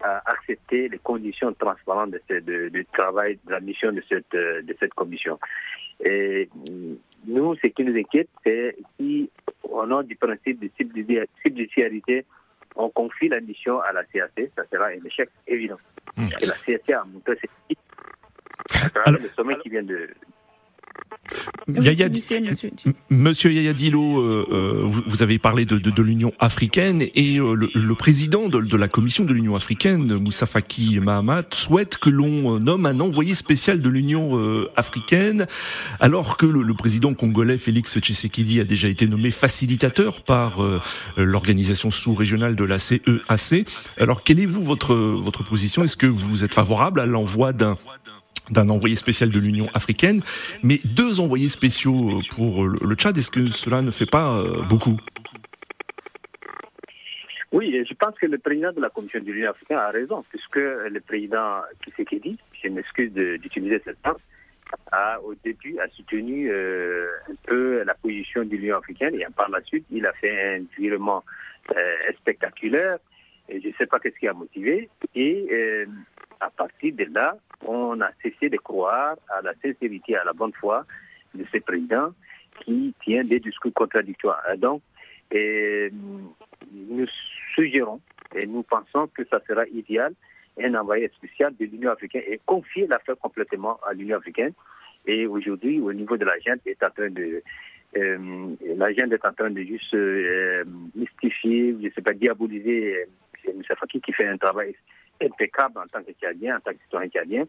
à 0.04 0.22
accepter 0.30 0.90
les 0.90 1.00
conditions 1.00 1.54
transparentes 1.54 2.16
de, 2.30 2.68
du 2.68 2.86
travail, 2.88 3.40
de 3.46 3.52
la 3.52 3.62
mission 3.62 3.94
de 3.94 4.04
cette, 4.10 4.36
euh, 4.36 4.62
de 4.62 4.76
cette 4.80 4.94
commission. 4.94 5.40
Et 6.04 6.50
nous, 7.26 7.56
ce 7.56 7.68
qui 7.68 7.86
nous 7.86 7.98
inquiète, 7.98 8.28
c'est 8.44 8.76
si, 9.00 9.30
au 9.64 9.86
nom 9.86 10.04
du 10.04 10.18
principe 10.18 10.60
de 10.60 10.70
subsidiarité, 11.42 12.26
on 12.76 12.90
confie 12.90 13.30
la 13.30 13.40
mission 13.40 13.80
à 13.80 13.94
la 13.94 14.04
CAC, 14.04 14.52
ça 14.58 14.64
sera 14.70 14.88
un 14.88 15.06
échec 15.06 15.30
évident. 15.48 15.78
Mmh. 16.18 16.28
Et 16.42 16.46
la 16.46 16.54
CAC 16.54 16.90
a 16.90 17.06
montré 17.06 17.38
ses 17.40 17.50
à 19.06 19.12
le 19.12 19.30
sommet 19.36 19.58
qui 19.60 19.70
vient 19.70 19.84
de, 19.84 20.10
Yaya, 21.68 22.10
monsieur, 23.10 23.52
Yaya 23.52 23.74
Dilo, 23.74 24.20
euh, 24.20 24.46
euh, 24.52 24.82
vous, 24.86 25.24
avez 25.24 25.40
parlé 25.40 25.66
de, 25.66 25.78
de, 25.78 26.02
l'Union 26.04 26.32
africaine 26.40 27.02
et 27.02 27.40
euh, 27.40 27.56
le, 27.56 27.96
président 27.96 28.50
de, 28.50 28.78
la 28.78 28.88
Commission 28.88 29.26
de 29.26 29.34
l'Union 29.34 29.56
africaine, 29.56 30.16
Moussa 30.18 30.46
Faki 30.46 31.00
Mahamat, 31.00 31.44
souhaite 31.54 31.98
que 31.98 32.10
l'on 32.10 32.60
nomme 32.60 32.86
un 32.86 33.00
envoyé 33.00 33.34
spécial 33.34 33.80
de 33.80 33.90
l'Union 33.90 34.40
africaine, 34.76 35.48
alors 36.00 36.38
que 36.38 36.46
le, 36.46 36.74
président 36.74 37.14
congolais 37.14 37.58
Félix 37.58 37.98
Tshisekedi 38.00 38.60
a 38.60 38.64
déjà 38.64 38.88
été 38.88 39.08
nommé 39.08 39.32
facilitateur 39.32 40.22
par 40.22 40.62
l'organisation 41.18 41.90
sous-régionale 41.90 42.56
de 42.56 42.64
la 42.64 42.80
CEAC. 42.80 43.68
Alors, 43.98 44.24
quelle 44.24 44.40
est 44.40 44.46
vous 44.46 44.62
votre 44.62 44.94
votre 44.96 45.44
position? 45.44 45.84
Est-ce 45.84 45.98
que 45.98 46.08
vous 46.08 46.44
êtes 46.44 46.54
favorable 46.54 47.00
à 47.00 47.06
l'envoi 47.06 47.54
d'un 47.54 47.78
d'un 48.50 48.70
envoyé 48.70 48.96
spécial 48.96 49.30
de 49.30 49.40
l'Union 49.40 49.68
africaine, 49.74 50.22
mais 50.64 50.80
deux 50.84 51.20
envoyés 51.20 51.50
spéciaux 51.50 52.22
pour 52.36 52.66
le 52.66 52.96
Tchad, 52.96 53.18
est-ce 53.18 53.32
que 53.32 53.48
cela 53.48 53.82
ne 53.82 53.92
fait 53.92 54.10
pas 54.10 54.38
euh, 54.38 54.62
beaucoup? 54.64 54.98
Oui, 57.52 57.86
je 57.88 57.94
pense 57.94 58.16
que 58.20 58.26
le 58.26 58.38
président 58.38 58.74
de 58.74 58.82
la 58.82 58.90
Commission 58.90 59.20
de 59.20 59.32
l'Union 59.32 59.52
africaine 59.52 59.78
a 59.78 59.90
raison, 59.90 60.26
puisque 60.30 60.58
le 60.58 61.00
président 61.00 61.62
Tshisekedi, 61.82 62.38
je 62.62 62.70
m'excuse 62.70 63.14
d'utiliser 63.14 63.82
cette 63.86 64.02
terme, 64.02 64.18
a 64.92 65.20
au 65.22 65.34
début 65.36 65.78
a 65.80 65.88
soutenu 65.90 66.50
euh, 66.52 67.08
un 67.30 67.36
peu 67.46 67.84
la 67.84 67.94
position 67.94 68.44
de 68.44 68.56
l'Union 68.56 68.78
africaine 68.78 69.16
et 69.16 69.26
par 69.36 69.50
la 69.50 69.62
suite 69.62 69.86
il 69.92 70.06
a 70.06 70.14
fait 70.14 70.58
un 70.58 70.64
virement 70.78 71.24
euh, 71.76 71.96
spectaculaire 72.20 72.98
et 73.48 73.62
je 73.62 73.68
ne 73.68 73.74
sais 73.74 73.86
pas 73.86 74.00
qu'est-ce 74.00 74.18
qui 74.20 74.28
a 74.28 74.34
motivé 74.34 74.90
et 75.16 75.86
à 76.40 76.50
partir 76.50 76.94
de 76.94 77.08
là 77.14 77.38
on 77.66 78.00
a 78.02 78.10
cessé 78.22 78.50
de 78.50 78.58
croire 78.58 79.16
à 79.30 79.42
la 79.42 79.54
sincérité, 79.64 80.16
à 80.16 80.24
la 80.24 80.34
bonne 80.34 80.54
foi 80.54 80.86
de 81.34 81.46
ce 81.52 81.58
président 81.60 82.14
qui 82.64 82.94
tient 83.04 83.24
des 83.24 83.40
discours 83.40 83.74
contradictoires. 83.74 84.42
Donc, 84.58 84.82
nous 85.34 87.06
suggérons 87.54 88.00
et 88.36 88.46
nous 88.46 88.64
pensons 88.64 89.08
que 89.08 89.24
ça 89.26 89.40
sera 89.48 89.66
idéal 89.68 90.14
un 90.62 90.74
envoyé 90.76 91.10
spécial 91.10 91.54
de 91.60 91.66
l'Union 91.66 91.92
africaine 91.92 92.24
et 92.28 92.40
confier 92.46 92.88
l'affaire 92.88 93.18
complètement 93.18 93.80
à 93.86 93.94
l'Union 93.94 94.18
africaine. 94.18 94.54
Et 95.06 95.28
aujourd'hui, 95.28 95.80
au 95.82 95.92
niveau 95.92 96.18
de 96.18 96.26
l'agent, 96.26 96.56
est 96.66 96.82
en 96.82 96.90
train 96.90 97.10
de 97.10 97.44
euh, 97.98 98.56
l'agent 98.76 99.10
est 99.10 99.26
en 99.26 99.34
train 99.34 99.50
de 99.50 99.62
juste 99.62 99.94
euh, 99.94 100.66
mystifier, 100.96 101.76
je 101.80 101.86
ne 101.86 101.92
sais 101.92 102.02
pas, 102.02 102.14
diaboliser 102.14 103.08
euh, 103.48 103.52
M. 103.52 103.62
Faki 103.64 104.02
qui 104.02 104.12
fait 104.12 104.28
un 104.28 104.38
travail 104.38 104.76
impeccable 105.22 105.78
en 105.78 105.88
tant 105.88 106.04
que 106.04 106.12
Tchadien, 106.12 106.56
en 106.58 106.60
tant 106.60 106.72
que 106.72 106.82
citoyen 106.84 107.10
Tchadien, 107.10 107.46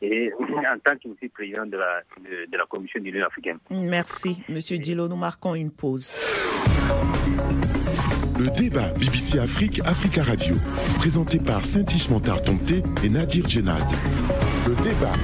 et 0.00 0.32
en 0.32 0.78
tant 0.84 0.96
que 0.96 1.28
président 1.28 1.66
de 1.66 1.76
la, 1.76 2.02
de, 2.20 2.56
la 2.56 2.66
Commission 2.66 3.00
de 3.00 3.06
l'Union 3.06 3.26
africaine. 3.26 3.58
Merci, 3.70 4.42
Monsieur 4.48 4.78
Dilo. 4.78 5.08
Nous 5.08 5.16
marquons 5.16 5.54
une 5.54 5.70
pause. 5.70 6.16
Le 8.38 8.56
débat 8.56 8.92
BBC 8.94 9.40
Afrique, 9.40 9.80
Africa 9.80 10.22
Radio, 10.22 10.54
présenté 10.98 11.38
par 11.38 11.64
Saint-Ish 11.64 12.08
Montard 12.08 12.42
et 13.02 13.08
Nadir 13.08 13.48
Djenad. 13.48 13.82
Le 14.66 14.74
débat 14.84 15.14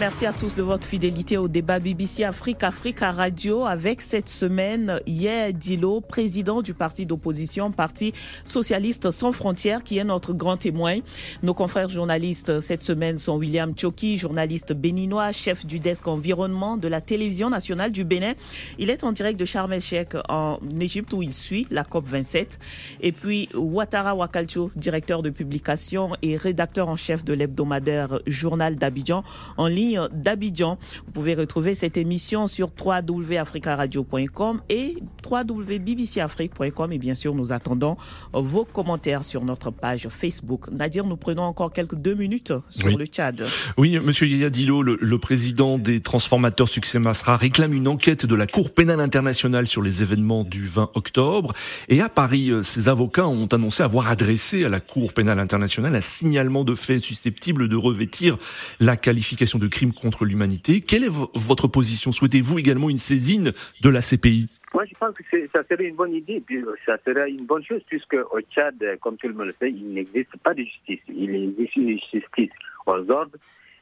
Merci 0.00 0.26
à 0.26 0.32
tous 0.32 0.54
de 0.54 0.62
votre 0.62 0.86
fidélité 0.86 1.38
au 1.38 1.48
débat 1.48 1.80
BBC 1.80 2.22
Afrique 2.22 2.62
Africa 2.62 3.10
Radio 3.10 3.64
avec 3.64 4.00
cette 4.00 4.28
semaine 4.28 5.00
Yé 5.08 5.52
Dilo, 5.52 6.00
président 6.00 6.62
du 6.62 6.72
parti 6.72 7.04
d'opposition, 7.04 7.72
Parti 7.72 8.12
socialiste 8.44 9.10
sans 9.10 9.32
frontières, 9.32 9.82
qui 9.82 9.98
est 9.98 10.04
notre 10.04 10.34
grand 10.34 10.56
témoin. 10.56 10.98
Nos 11.42 11.52
confrères 11.52 11.88
journalistes 11.88 12.60
cette 12.60 12.84
semaine 12.84 13.18
sont 13.18 13.38
William 13.38 13.72
Choki, 13.76 14.18
journaliste 14.18 14.72
béninois, 14.72 15.32
chef 15.32 15.66
du 15.66 15.80
desk 15.80 16.06
environnement 16.06 16.76
de 16.76 16.86
la 16.86 17.00
télévision 17.00 17.50
nationale 17.50 17.90
du 17.90 18.04
Bénin. 18.04 18.34
Il 18.78 18.90
est 18.90 19.02
en 19.02 19.10
direct 19.10 19.38
de 19.40 19.44
Sharm 19.44 19.72
el-Sheikh 19.72 20.14
en 20.28 20.60
Égypte 20.80 21.12
où 21.12 21.22
il 21.22 21.34
suit 21.34 21.66
la 21.72 21.82
COP 21.82 22.06
27. 22.06 22.60
Et 23.00 23.10
puis 23.10 23.48
Ouattara 23.56 24.14
Wakalcho, 24.14 24.70
directeur 24.76 25.22
de 25.22 25.30
publication 25.30 26.12
et 26.22 26.36
rédacteur 26.36 26.88
en 26.88 26.96
chef 26.96 27.24
de 27.24 27.32
l'hebdomadaire 27.32 28.20
Journal 28.28 28.76
d'Abidjan 28.76 29.24
en 29.56 29.66
ligne 29.66 29.87
ligne 29.88 30.08
d'Abidjan. 30.12 30.78
Vous 31.06 31.12
pouvez 31.12 31.34
retrouver 31.34 31.74
cette 31.74 31.96
émission 31.96 32.46
sur 32.46 32.70
www.africaradio.com 32.84 34.60
et 34.68 34.96
www.bbcafrique.com 35.28 36.92
et 36.92 36.98
bien 36.98 37.14
sûr 37.14 37.34
nous 37.34 37.52
attendons 37.52 37.96
vos 38.32 38.64
commentaires 38.64 39.24
sur 39.24 39.44
notre 39.44 39.70
page 39.70 40.08
Facebook. 40.08 40.70
Nadir, 40.70 41.06
nous 41.06 41.16
prenons 41.16 41.42
encore 41.42 41.72
quelques 41.72 41.94
deux 41.94 42.14
minutes 42.14 42.52
sur 42.68 42.96
le 42.96 43.06
Tchad. 43.06 43.44
Oui, 43.76 43.98
monsieur 43.98 44.26
Yaya 44.26 44.50
Dilo, 44.50 44.82
le, 44.82 45.18
président 45.18 45.78
des 45.78 46.00
transformateurs 46.00 46.68
Succès 46.68 46.98
Masra 46.98 47.36
réclame 47.36 47.72
une 47.72 47.88
enquête 47.88 48.24
de 48.24 48.34
la 48.34 48.46
Cour 48.46 48.72
pénale 48.72 49.00
internationale 49.00 49.66
sur 49.66 49.82
les 49.82 50.02
événements 50.02 50.44
du 50.44 50.64
20 50.64 50.90
octobre. 50.94 51.52
Et 51.88 52.00
à 52.00 52.08
Paris, 52.08 52.50
euh, 52.50 52.62
ses 52.62 52.88
avocats 52.88 53.26
ont 53.26 53.46
annoncé 53.46 53.82
avoir 53.82 54.08
adressé 54.08 54.64
à 54.64 54.68
la 54.68 54.80
Cour 54.80 55.12
pénale 55.12 55.40
internationale 55.40 55.94
un 55.96 56.00
signalement 56.00 56.64
de 56.64 56.74
faits 56.74 57.02
susceptibles 57.02 57.68
de 57.68 57.76
revêtir 57.76 58.38
la 58.80 58.96
qualification 58.96 59.58
de 59.58 59.66
crime 59.66 59.77
contre 59.86 60.24
l'humanité. 60.24 60.80
Quelle 60.80 61.04
est 61.04 61.12
votre 61.34 61.68
position? 61.68 62.12
Souhaitez-vous 62.12 62.58
également 62.58 62.90
une 62.90 62.98
saisine 62.98 63.52
de 63.82 63.88
la 63.88 64.00
CPI 64.00 64.46
moi, 64.74 64.84
je 64.84 64.94
pense 64.98 65.14
que 65.14 65.48
ça 65.50 65.64
serait 65.64 65.86
une 65.86 65.96
bonne 65.96 66.12
idée, 66.12 66.42
puis 66.44 66.62
ça 66.84 66.98
serait 66.98 67.30
une 67.30 67.46
bonne 67.46 67.64
chose, 67.64 67.80
puisque 67.86 68.14
au 68.30 68.40
Tchad, 68.42 68.76
comme 69.00 69.16
tout 69.16 69.26
le 69.26 69.32
monde 69.32 69.46
le 69.46 69.54
sait, 69.58 69.70
il 69.70 69.94
n'existe 69.94 70.36
pas 70.42 70.52
de 70.52 70.62
justice. 70.62 71.00
Il 71.08 71.34
existe 71.34 71.76
une 71.76 71.98
justice 71.98 72.50
aux 72.84 73.10
ordres. 73.10 73.38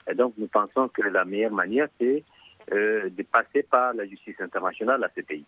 Et 0.09 0.15
donc, 0.15 0.35
nous 0.39 0.47
pensons 0.47 0.89
que 0.89 1.03
la 1.03 1.25
meilleure 1.25 1.51
manière, 1.51 1.89
c'est 2.01 2.23
euh, 2.73 3.09
de 3.11 3.23
passer 3.25 3.65
par 3.65 3.95
la 3.95 4.07
justice 4.07 4.41
internationale 4.41 5.03
à 5.03 5.11
ces 5.15 5.23
pays. 5.23 5.45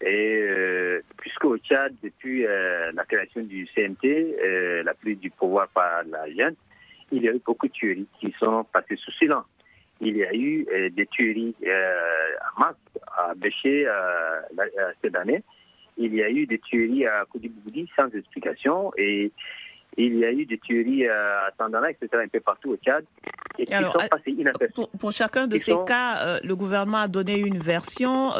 Et 0.00 0.38
euh, 0.42 1.00
puisqu'au 1.16 1.56
Tchad, 1.58 1.94
depuis 2.02 2.44
euh, 2.44 2.90
la 2.92 3.04
création 3.04 3.42
du 3.42 3.68
euh, 3.76 4.82
la 4.82 4.94
prise 4.94 5.18
du 5.20 5.30
pouvoir 5.30 5.68
par 5.68 6.02
la 6.10 6.28
junte, 6.28 6.56
il 7.12 7.22
y 7.22 7.28
a 7.28 7.32
eu 7.32 7.40
beaucoup 7.44 7.68
de 7.68 7.72
tueries 7.72 8.06
qui 8.20 8.34
sont 8.38 8.64
passées 8.64 8.96
sous 8.96 9.12
silence. 9.12 9.44
Il 10.04 10.16
y 10.16 10.24
a 10.24 10.34
eu 10.34 10.66
euh, 10.72 10.90
des 10.90 11.06
tueries 11.06 11.54
à 11.64 12.60
masse 12.60 12.74
à 13.16 13.34
Béché 13.34 13.86
cette 15.00 15.14
année. 15.14 15.42
Il 15.96 16.14
y 16.14 16.22
a 16.22 16.30
eu 16.30 16.46
des 16.46 16.58
tueries 16.58 17.06
à 17.06 17.24
Koudiboudi 17.30 17.88
sans 17.96 18.08
explication. 18.08 18.92
Et 18.96 19.30
il 19.96 20.16
y 20.16 20.24
a 20.24 20.32
eu 20.32 20.44
des 20.44 20.58
tueries 20.58 21.06
à 21.06 21.50
Tandana, 21.56 21.90
etc., 21.90 22.08
un 22.14 22.28
peu 22.28 22.40
partout 22.40 22.70
au 22.70 22.76
Tchad, 22.76 23.04
et 23.58 23.64
qui 23.66 23.74
sont 23.74 24.08
passées 24.10 24.30
inaperçues. 24.30 24.86
Pour, 24.98 25.12
chacun 25.12 25.46
de 25.46 25.58
ces 25.58 25.74
cas, 25.86 26.40
le 26.42 26.56
gouvernement 26.56 27.02
a 27.02 27.08
donné 27.08 27.38
une 27.38 27.58
version. 27.58 28.32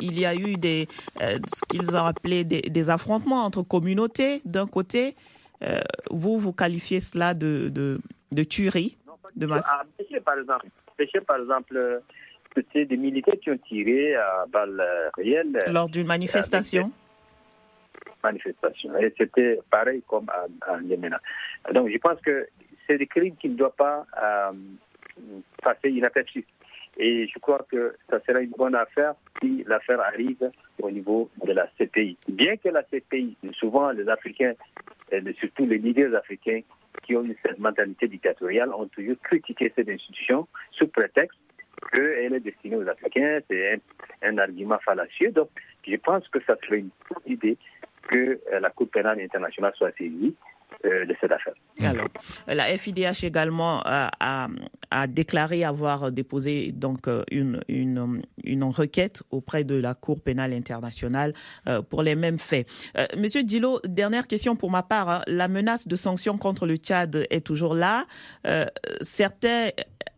il 0.00 0.18
y 0.18 0.26
a 0.26 0.34
eu 0.34 0.56
des, 0.56 0.88
ce 1.20 1.64
qu'ils 1.68 1.94
ont 1.94 2.06
appelé 2.06 2.44
des, 2.44 2.62
des, 2.62 2.90
affrontements 2.90 3.44
entre 3.44 3.62
communautés 3.62 4.40
d'un 4.46 4.66
côté. 4.66 5.14
vous, 6.10 6.38
vous 6.38 6.52
qualifiez 6.52 7.00
cela 7.00 7.34
de, 7.34 7.68
de, 7.68 8.00
de 8.32 8.42
tuerie 8.42 8.96
de 9.36 9.46
masse 9.46 9.68
À 9.68 9.84
Béché, 9.98 10.20
par 10.20 10.38
exemple, 10.38 10.66
Par 11.26 11.38
exemple 11.38 12.02
c'était 12.54 12.86
des 12.86 12.96
militaires 12.96 13.38
qui 13.42 13.50
ont 13.50 13.58
tiré 13.58 14.14
à 14.14 14.46
balles 14.48 14.82
réelles. 15.16 15.62
Lors 15.68 15.88
d'une 15.88 16.06
manifestation 16.06 16.90
manifestation. 18.22 18.96
Et 18.98 19.12
c'était 19.16 19.58
pareil 19.70 20.02
comme 20.06 20.26
à, 20.30 20.80
Yémen. 20.82 21.16
Donc 21.72 21.90
je 21.90 21.98
pense 21.98 22.20
que 22.20 22.48
c'est 22.86 22.98
des 22.98 23.06
crimes 23.06 23.36
qui 23.36 23.48
ne 23.48 23.56
doivent 23.56 23.76
pas 23.76 24.06
euh, 24.22 24.52
passer 25.62 25.90
inaperçus. 25.90 26.44
Et 26.98 27.28
je 27.28 27.38
crois 27.38 27.64
que 27.70 27.94
ça 28.08 28.20
serait 28.26 28.44
une 28.44 28.54
bonne 28.56 28.74
affaire 28.74 29.14
si 29.40 29.64
l'affaire 29.66 30.00
arrive 30.00 30.50
au 30.80 30.90
niveau 30.90 31.30
de 31.44 31.52
la 31.52 31.68
CPI. 31.78 32.16
Bien 32.28 32.56
que 32.56 32.70
la 32.70 32.82
CPI, 32.84 33.36
souvent 33.52 33.90
les 33.90 34.08
Africains, 34.08 34.54
et 35.12 35.20
surtout 35.38 35.66
les 35.66 35.78
leaders 35.78 36.14
africains 36.14 36.62
qui 37.02 37.16
ont 37.16 37.24
cette 37.42 37.58
mentalité 37.58 38.08
dictatoriale, 38.08 38.72
ont 38.72 38.86
toujours 38.88 39.16
critiqué 39.22 39.72
cette 39.74 39.88
institution 39.88 40.46
sous 40.72 40.88
prétexte 40.88 41.38
qu'elle 41.92 42.34
est 42.34 42.40
destinée 42.40 42.76
aux 42.76 42.88
Africains. 42.88 43.40
C'est 43.48 43.74
un, 43.74 43.78
un, 44.22 44.38
argument 44.38 44.78
fallacieux. 44.78 45.30
Donc, 45.30 45.50
je 45.86 45.96
pense 45.96 46.26
que 46.28 46.40
ça 46.46 46.56
serait 46.64 46.78
une 46.78 46.90
bonne 47.08 47.32
idée 47.32 47.56
que 48.08 48.40
euh, 48.52 48.60
la 48.60 48.70
Cour 48.70 48.88
pénale 48.88 49.20
internationale 49.20 49.72
soit 49.76 49.92
saisie 49.96 50.34
de 50.84 51.14
cette 51.20 51.32
affaire. 51.32 51.54
Alors, 51.82 52.08
la 52.46 52.64
FIDH 52.64 53.24
également 53.24 53.82
a, 53.84 54.48
a, 54.90 55.06
déclaré 55.06 55.64
avoir 55.64 56.10
déposé 56.12 56.72
donc 56.72 57.08
euh, 57.08 57.22
une, 57.30 57.60
une, 57.68 58.22
une, 58.44 58.64
requête 58.64 59.22
auprès 59.30 59.64
de 59.64 59.74
la 59.74 59.94
Cour 59.94 60.20
pénale 60.20 60.52
internationale 60.52 61.32
pour 61.90 62.02
les 62.02 62.14
mêmes 62.14 62.38
faits. 62.38 62.66
Monsieur 63.16 63.42
Dilo, 63.42 63.80
dernière 63.84 64.26
question 64.26 64.56
pour 64.56 64.70
ma 64.70 64.82
part. 64.82 65.08
Hein. 65.08 65.22
La 65.26 65.48
menace 65.48 65.86
de 65.86 65.96
sanctions 65.96 66.38
contre 66.38 66.66
le 66.66 66.76
Tchad 66.76 67.26
est 67.30 67.46
toujours 67.46 67.74
là. 67.74 68.04
certains 69.00 69.70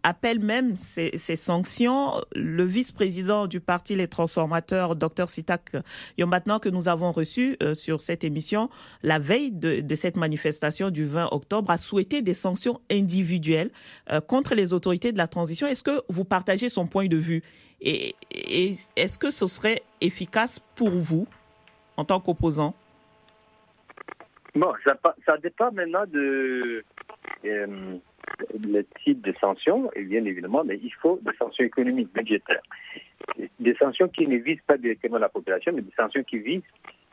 appelle 0.02 0.40
même 0.40 0.74
ces, 0.76 1.36
sanctions. 1.36 2.12
Le 2.34 2.64
vice-président 2.64 3.46
du 3.46 3.60
parti 3.60 3.94
Les 3.94 4.08
Transformateurs, 4.08 4.96
Dr 4.96 5.28
Sitak 5.28 5.72
Yombatnan, 6.16 6.58
que 6.58 6.68
nous 6.68 6.88
avons 6.88 7.12
reçu 7.12 7.56
euh, 7.62 7.74
sur 7.74 8.00
cette 8.00 8.24
émission, 8.24 8.70
la 9.02 9.18
veille 9.18 9.52
de, 9.52 9.94
cette 9.94 10.16
manifestation 10.16 10.47
du 10.90 11.04
20 11.04 11.28
octobre, 11.32 11.70
a 11.70 11.76
souhaité 11.76 12.22
des 12.22 12.34
sanctions 12.34 12.80
individuelles 12.90 13.70
euh, 14.10 14.20
contre 14.20 14.54
les 14.54 14.72
autorités 14.72 15.12
de 15.12 15.18
la 15.18 15.26
transition. 15.26 15.66
Est-ce 15.66 15.82
que 15.82 16.02
vous 16.08 16.24
partagez 16.24 16.68
son 16.68 16.86
point 16.86 17.06
de 17.06 17.16
vue? 17.16 17.42
Et, 17.80 18.14
est-ce 18.96 19.18
que 19.18 19.30
ce 19.30 19.46
serait 19.46 19.82
efficace 20.00 20.60
pour 20.74 20.90
vous 20.90 21.26
en 21.96 22.04
tant 22.04 22.18
qu'opposant? 22.18 22.74
Bon, 24.54 24.72
ça, 24.84 25.38
dépend 25.38 25.70
maintenant 25.72 26.04
de... 26.06 26.84
Euh, 27.44 27.98
le 28.52 28.82
type 29.04 29.22
de 29.22 29.34
sanctions, 29.40 29.90
et 29.94 30.02
bien 30.02 30.24
évidemment, 30.24 30.62
mais 30.64 30.78
il 30.82 30.92
faut 30.94 31.18
des 31.22 31.36
sanctions 31.38 31.64
économiques, 31.64 32.12
budgétaires. 32.12 32.62
Des 33.58 33.74
sanctions 33.74 34.08
qui 34.08 34.26
ne 34.26 34.36
visent 34.36 34.60
pas 34.66 34.76
directement 34.76 35.18
la 35.18 35.28
population, 35.28 35.72
mais 35.74 35.82
des 35.82 35.92
sanctions 35.96 36.22
qui 36.24 36.38
visent 36.38 36.62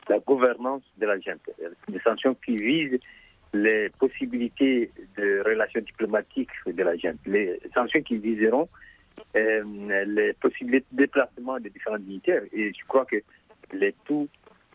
la 0.08 0.18
gouvernance 0.18 0.82
de 0.98 1.06
la 1.06 1.18
gente. 1.18 1.40
Des 1.88 2.00
sanctions 2.00 2.34
qui 2.44 2.56
visent 2.56 3.00
les 3.52 3.88
possibilités 3.98 4.90
de 5.16 5.42
relations 5.44 5.80
diplomatiques 5.80 6.50
de 6.66 6.82
la 6.82 6.96
gente. 6.96 7.18
Les 7.26 7.60
sanctions 7.74 8.02
qui 8.02 8.18
viseront 8.18 8.68
euh, 9.36 10.04
les 10.06 10.32
possibilités 10.34 10.86
de 10.92 10.98
déplacement 10.98 11.58
des 11.58 11.70
différents 11.70 11.98
dignitaires. 11.98 12.42
Et 12.52 12.72
je 12.72 12.86
crois 12.86 13.04
que 13.06 13.16
les 13.72 13.94
tout 14.04 14.28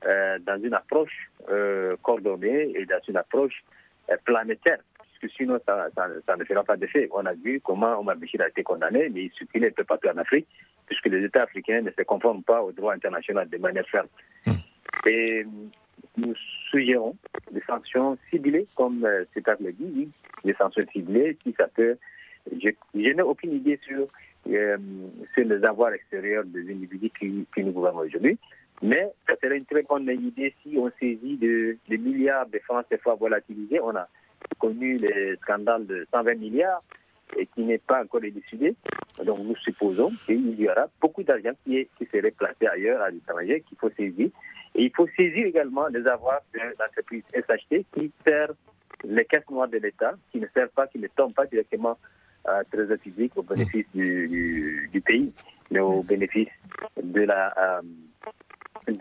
euh, 0.06 0.40
dans 0.40 0.62
une 0.62 0.74
approche 0.74 1.30
euh, 1.50 1.92
coordonnée 2.02 2.72
et 2.76 2.86
dans 2.86 3.00
une 3.08 3.18
approche 3.18 3.64
planétaire 4.26 4.80
que 5.22 5.30
sinon 5.30 5.60
ça, 5.66 5.88
ne 6.38 6.44
fera 6.44 6.64
pas 6.64 6.76
d'effet. 6.76 7.08
On 7.12 7.26
a 7.26 7.34
vu 7.34 7.62
comment 7.64 8.00
Omar 8.00 8.16
Béchir 8.18 8.42
a 8.42 8.50
été 8.50 8.64
condamné, 8.64 9.10
mais 9.10 9.26
il 9.26 9.32
circulait 9.32 9.68
un 9.68 9.72
peu 9.72 9.84
partout 9.84 10.10
en 10.10 10.18
Afrique, 10.18 10.48
puisque 10.88 11.06
les 11.06 11.24
États 11.24 11.44
africains 11.44 11.82
ne 11.82 11.92
se 11.92 12.02
conforment 12.04 12.44
pas 12.44 12.62
au 12.62 12.72
droit 12.72 12.94
international 12.94 13.48
de 13.48 13.58
manière 13.58 13.88
ferme. 13.88 14.08
Hmm. 14.46 14.54
Et 15.06 15.46
nous 16.18 16.34
suggérons 16.70 17.16
des 17.52 17.62
sanctions 17.62 18.18
ciblées, 18.30 18.68
comme 18.76 19.06
euh, 19.06 19.24
c'est 19.34 19.46
le 19.60 19.72
dit, 19.72 20.10
des 20.44 20.54
sanctions 20.54 20.86
ciblées, 20.92 21.38
si 21.44 21.54
ça 21.58 21.68
peut. 21.68 21.98
Je, 22.52 22.70
n'ai 22.94 23.22
aucune 23.22 23.54
idée 23.54 23.80
sur, 23.86 24.08
euh, 24.50 24.78
sur 25.34 25.46
les 25.46 25.64
avoirs 25.64 25.94
extérieurs 25.94 26.44
des 26.46 26.72
individus 26.72 27.12
qui, 27.20 27.46
nous 27.58 27.72
gouvernent 27.72 28.00
aujourd'hui. 28.00 28.38
Mais 28.82 29.12
ça 29.28 29.36
serait 29.42 29.58
une 29.58 29.66
très 29.66 29.84
bonne 29.84 30.10
idée 30.10 30.56
si 30.64 30.76
on 30.78 30.92
saisit 31.00 31.38
des 31.38 31.98
milliards 31.98 32.48
de 32.48 32.58
francs 32.60 32.86
CFA 32.90 33.14
volatilisés. 33.14 33.80
On 33.80 33.96
a 33.96 34.08
connu 34.58 34.98
les 34.98 35.36
scandales 35.44 35.86
de 35.86 36.08
120 36.12 36.34
milliards 36.36 36.82
et 37.38 37.46
qui 37.48 37.62
n'est 37.62 37.78
pas 37.78 38.04
encore 38.04 38.22
décidé. 38.22 38.76
Donc 39.24 39.40
nous 39.40 39.56
supposons 39.58 40.12
qu'il 40.26 40.60
y 40.60 40.70
aura 40.70 40.88
beaucoup 41.00 41.24
d'argent 41.24 41.52
qui, 41.64 41.88
qui 41.98 42.06
serait 42.06 42.32
placé 42.32 42.68
ailleurs 42.68 43.02
à 43.02 43.10
l'étranger 43.10 43.64
qu'il 43.68 43.78
faut 43.78 43.90
saisir. 43.92 44.30
Et 44.76 44.84
il 44.84 44.92
faut 44.96 45.08
saisir 45.18 45.46
également 45.46 45.88
les 45.88 46.06
avoirs 46.08 46.42
de 46.54 46.60
l'entreprise 46.80 47.24
SHT 47.34 47.86
qui 47.94 48.12
servent 48.26 48.56
les 49.04 49.26
caisses 49.26 49.50
noires 49.50 49.68
de 49.68 49.78
l'État, 49.78 50.14
qui 50.32 50.40
ne 50.40 50.48
servent 50.54 50.70
pas, 50.70 50.88
qui 50.88 51.00
ne 51.00 51.08
tombent 51.08 51.34
pas 51.34 51.46
directement 51.46 51.98
à 52.46 52.64
Trésor 52.64 52.98
public 52.98 53.32
au 53.36 53.44
bénéfice 53.44 53.86
du, 53.94 55.02
pays, 55.06 55.32
mais 55.70 55.80
au 55.80 56.02
bénéfice 56.02 56.50
de 57.02 57.22
la 57.22 57.54
euh, 57.58 57.82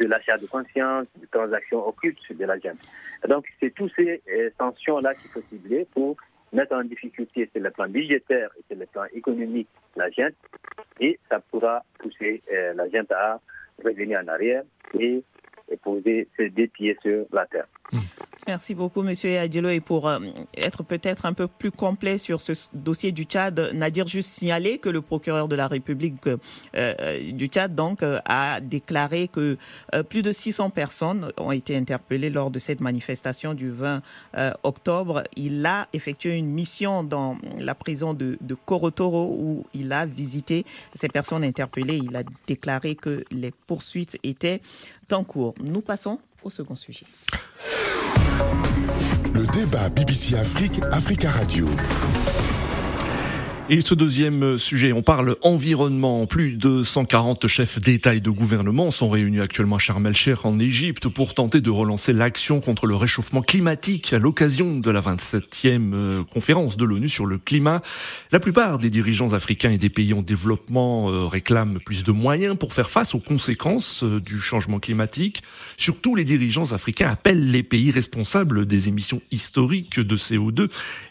l'achat 0.09 0.37
de 0.39 0.47
conscience, 0.47 1.07
de 1.17 1.27
transactions 1.27 1.87
occultes 1.87 2.33
de 2.33 2.45
la 2.45 2.59
gente. 2.59 2.81
Donc, 3.29 3.47
c'est 3.61 3.75
tous 3.75 3.91
ces 3.97 4.23
euh, 4.29 4.51
sanctions-là 4.59 5.15
qu'il 5.15 5.31
faut 5.31 5.43
cibler 5.49 5.87
pour 5.93 6.17
mettre 6.53 6.75
en 6.75 6.85
difficulté 6.85 7.49
sur 7.53 7.63
le 7.63 7.71
plan 7.71 7.89
budgétaire 7.89 8.51
et 8.59 8.63
sur 8.69 8.79
le 8.79 8.87
plan 8.87 9.05
économique 9.13 9.69
la 9.97 10.11
gente, 10.11 10.35
et 11.01 11.19
ça 11.31 11.41
pourra 11.41 11.85
pousser 11.99 12.43
euh, 12.53 12.75
la 12.75 12.89
gente 12.89 13.11
à 13.13 13.41
revenir 13.85 14.21
en 14.21 14.29
arrière 14.29 14.63
et, 14.99 15.23
poser 15.85 16.27
ses 16.37 16.51
deux 16.51 16.67
pieds 16.67 16.97
sur 17.01 17.27
la 17.33 17.47
terre. 17.47 17.69
Merci 18.51 18.75
beaucoup, 18.75 19.03
Monsieur 19.03 19.39
Adilo. 19.39 19.69
Et 19.69 19.79
pour 19.79 20.09
euh, 20.09 20.19
être 20.57 20.83
peut-être 20.83 21.25
un 21.25 21.35
peu 21.35 21.47
plus 21.47 21.71
complet 21.71 22.19
sur 22.19 22.41
ce 22.41 22.53
dossier 22.75 23.13
du 23.13 23.23
Tchad, 23.23 23.71
Nadir 23.73 24.09
juste 24.09 24.33
signaler 24.33 24.79
que 24.79 24.89
le 24.89 25.03
procureur 25.03 25.47
de 25.47 25.55
la 25.55 25.69
République 25.69 26.27
euh, 26.27 26.37
euh, 26.75 27.31
du 27.31 27.47
Tchad 27.47 27.77
donc 27.77 28.03
a 28.03 28.61
déclaré 28.61 29.29
que 29.29 29.57
plus 30.09 30.23
de 30.23 30.33
600 30.33 30.71
personnes 30.71 31.31
ont 31.37 31.53
été 31.53 31.77
interpellées 31.77 32.29
lors 32.29 32.51
de 32.51 32.59
cette 32.59 32.81
manifestation 32.81 33.55
du 33.55 33.71
20 33.71 34.03
octobre. 34.65 35.23
Il 35.37 35.65
a 35.65 35.87
effectué 35.93 36.37
une 36.37 36.49
mission 36.49 37.05
dans 37.05 37.39
la 37.57 37.77
prison 37.77 38.15
de, 38.15 38.37
de 38.41 38.55
Korotoro 38.57 39.37
où 39.39 39.65
il 39.75 39.93
a 39.93 40.07
visité 40.07 40.67
ces 40.95 41.09
personnes 41.09 41.45
interpellées. 41.45 42.01
Il 42.03 42.17
a 42.17 42.25
déclaré 42.49 42.97
que 42.97 43.25
les 43.31 43.53
poursuites 43.69 44.19
étaient 44.25 44.61
en 45.13 45.25
cours. 45.25 45.55
Nous 45.63 45.81
passons 45.81 46.19
au 46.43 46.51
second 46.51 46.75
sujet. 46.75 47.07
Le 49.35 49.47
débat 49.53 49.89
BBC 49.91 50.37
Afrique, 50.37 50.81
Africa 50.93 51.31
Radio. 51.31 51.67
Et 53.73 53.83
ce 53.83 53.95
deuxième 53.95 54.59
sujet, 54.59 54.93
on 54.93 55.03
parle 55.03 55.37
environnement. 55.43 56.27
Plus 56.27 56.57
de 56.57 56.83
140 56.83 57.47
chefs 57.47 57.79
d'État 57.79 58.17
et 58.17 58.21
de 58.21 58.29
gouvernement 58.29 58.91
sont 58.91 59.09
réunis 59.09 59.39
actuellement 59.39 59.77
à 59.77 59.79
Sharm 59.79 60.05
el-Sheikh 60.09 60.45
en 60.45 60.59
Égypte 60.59 61.07
pour 61.07 61.35
tenter 61.35 61.61
de 61.61 61.71
relancer 61.71 62.13
l'action 62.13 62.61
contre 62.61 62.87
le 62.87 62.97
réchauffement 62.97 63.43
climatique 63.43 64.13
à 64.13 64.19
l'occasion 64.19 64.77
de 64.81 64.91
la 64.91 65.01
27e 65.01 65.95
euh, 65.95 66.25
conférence 66.25 66.77
de 66.79 66.85
l'ONU 66.85 67.09
sur 67.09 67.27
le 67.27 67.39
climat. 67.39 67.81
La 68.33 68.41
plupart 68.41 68.81
des 68.81 68.91
dirigeants 68.91 69.35
africains 69.35 69.71
et 69.71 69.79
des 69.79 69.89
pays 69.89 70.15
en 70.15 70.23
développement 70.23 71.09
euh, 71.09 71.27
réclament 71.27 71.79
plus 71.79 72.03
de 72.03 72.11
moyens 72.11 72.57
pour 72.59 72.75
faire 72.75 72.91
face 72.91 73.15
aux 73.15 73.21
conséquences 73.21 74.03
euh, 74.03 74.21
du 74.21 74.41
changement 74.41 74.81
climatique. 74.81 75.45
Surtout 75.77 76.17
les 76.17 76.25
dirigeants 76.25 76.73
africains 76.73 77.11
appellent 77.11 77.47
les 77.47 77.63
pays 77.63 77.93
responsables 77.93 78.67
des 78.67 78.89
émissions 78.89 79.23
historiques 79.31 80.01
de 80.01 80.17
CO2, 80.17 80.69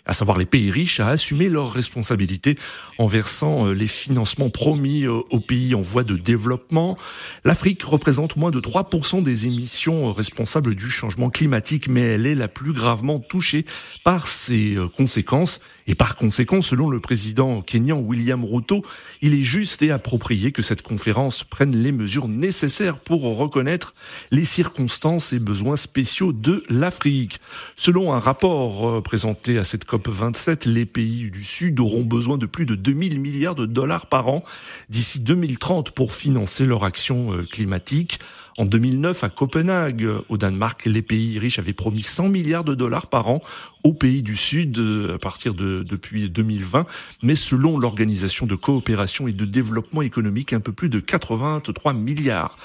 à 0.09 0.13
savoir 0.13 0.39
les 0.39 0.47
pays 0.47 0.71
riches, 0.71 0.99
à 0.99 1.09
assumer 1.09 1.49
leurs 1.49 1.71
responsabilités 1.71 2.57
en 2.97 3.05
versant 3.05 3.67
euh, 3.67 3.73
les 3.73 3.87
financements 3.87 4.49
promis 4.49 5.03
euh, 5.03 5.21
aux 5.29 5.39
pays 5.39 5.75
en 5.75 5.81
voie 5.81 6.03
de 6.03 6.15
développement. 6.17 6.97
L'Afrique 7.45 7.83
représente 7.83 8.35
moins 8.35 8.49
de 8.49 8.59
3% 8.59 9.21
des 9.21 9.45
émissions 9.45 10.09
euh, 10.09 10.11
responsables 10.11 10.73
du 10.73 10.89
changement 10.89 11.29
climatique, 11.29 11.87
mais 11.87 12.01
elle 12.01 12.25
est 12.25 12.33
la 12.33 12.47
plus 12.47 12.73
gravement 12.73 13.19
touchée 13.19 13.65
par 14.03 14.27
ces 14.27 14.77
conséquences. 14.97 15.61
Et 15.89 15.95
par 15.95 16.15
conséquent, 16.15 16.61
selon 16.61 16.91
le 16.91 16.99
président 16.99 17.63
kenyan 17.63 17.97
William 17.97 18.45
Ruto, 18.45 18.83
il 19.23 19.33
est 19.33 19.41
juste 19.41 19.81
et 19.81 19.89
approprié 19.89 20.51
que 20.51 20.61
cette 20.61 20.83
conférence 20.83 21.43
prenne 21.43 21.75
les 21.75 21.91
mesures 21.91 22.27
nécessaires 22.27 22.99
pour 22.99 23.23
reconnaître 23.23 23.95
les 24.29 24.45
circonstances 24.45 25.33
et 25.33 25.39
besoins 25.39 25.77
spéciaux 25.77 26.31
de 26.31 26.63
l'Afrique. 26.69 27.41
Selon 27.75 28.13
un 28.13 28.19
rapport 28.19 29.01
présenté 29.01 29.57
à 29.57 29.63
cette 29.63 29.85
COP 29.85 30.09
27, 30.09 30.67
les 30.67 30.85
pays 30.85 31.31
du 31.31 31.43
Sud 31.43 31.79
auront 31.79 32.03
besoin 32.03 32.37
de 32.37 32.45
plus 32.45 32.67
de 32.67 32.75
2000 32.75 33.19
milliards 33.19 33.55
de 33.55 33.65
dollars 33.65 34.05
par 34.05 34.27
an 34.27 34.43
d'ici 34.89 35.19
2030 35.19 35.89
pour 35.89 36.13
financer 36.13 36.65
leur 36.65 36.83
action 36.83 37.33
euh, 37.33 37.41
climatique. 37.41 38.19
En 38.59 38.65
2009, 38.65 39.23
à 39.23 39.29
Copenhague, 39.29 40.05
au 40.27 40.37
Danemark, 40.37 40.83
les 40.83 41.01
pays 41.01 41.39
riches 41.39 41.59
avaient 41.59 41.71
promis 41.71 42.01
100 42.01 42.27
milliards 42.27 42.65
de 42.65 42.75
dollars 42.75 43.07
par 43.07 43.29
an 43.29 43.41
aux 43.85 43.93
pays 43.93 44.21
du 44.21 44.35
Sud 44.35 44.77
euh, 44.79 45.15
à 45.15 45.17
partir 45.17 45.53
de 45.53 45.81
depuis 45.87 46.29
2020, 46.29 46.85
mais 47.23 47.35
selon 47.35 47.79
l'Organisation 47.79 48.45
de 48.45 48.55
coopération 48.55 49.29
et 49.29 49.31
de 49.31 49.45
développement 49.45 50.01
économique, 50.01 50.51
un 50.51 50.59
peu 50.59 50.73
plus 50.73 50.89
de 50.89 50.99
83 50.99 51.93
milliards 51.93 52.57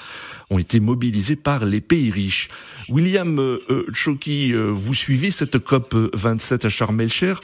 ont 0.49 0.59
été 0.59 0.81
mobilisés 0.81 1.37
par 1.37 1.63
les 1.63 1.79
pays 1.79 2.11
riches. 2.11 2.49
William 2.89 3.39
euh, 3.39 3.59
euh 3.69 3.85
Choki, 3.93 4.51
euh, 4.51 4.71
vous 4.71 4.93
suivez 4.93 5.31
cette 5.31 5.59
COP 5.59 5.95
27 6.13 6.65
à 6.65 6.69
Sharm 6.69 6.99
el-Sheikh. 6.99 7.37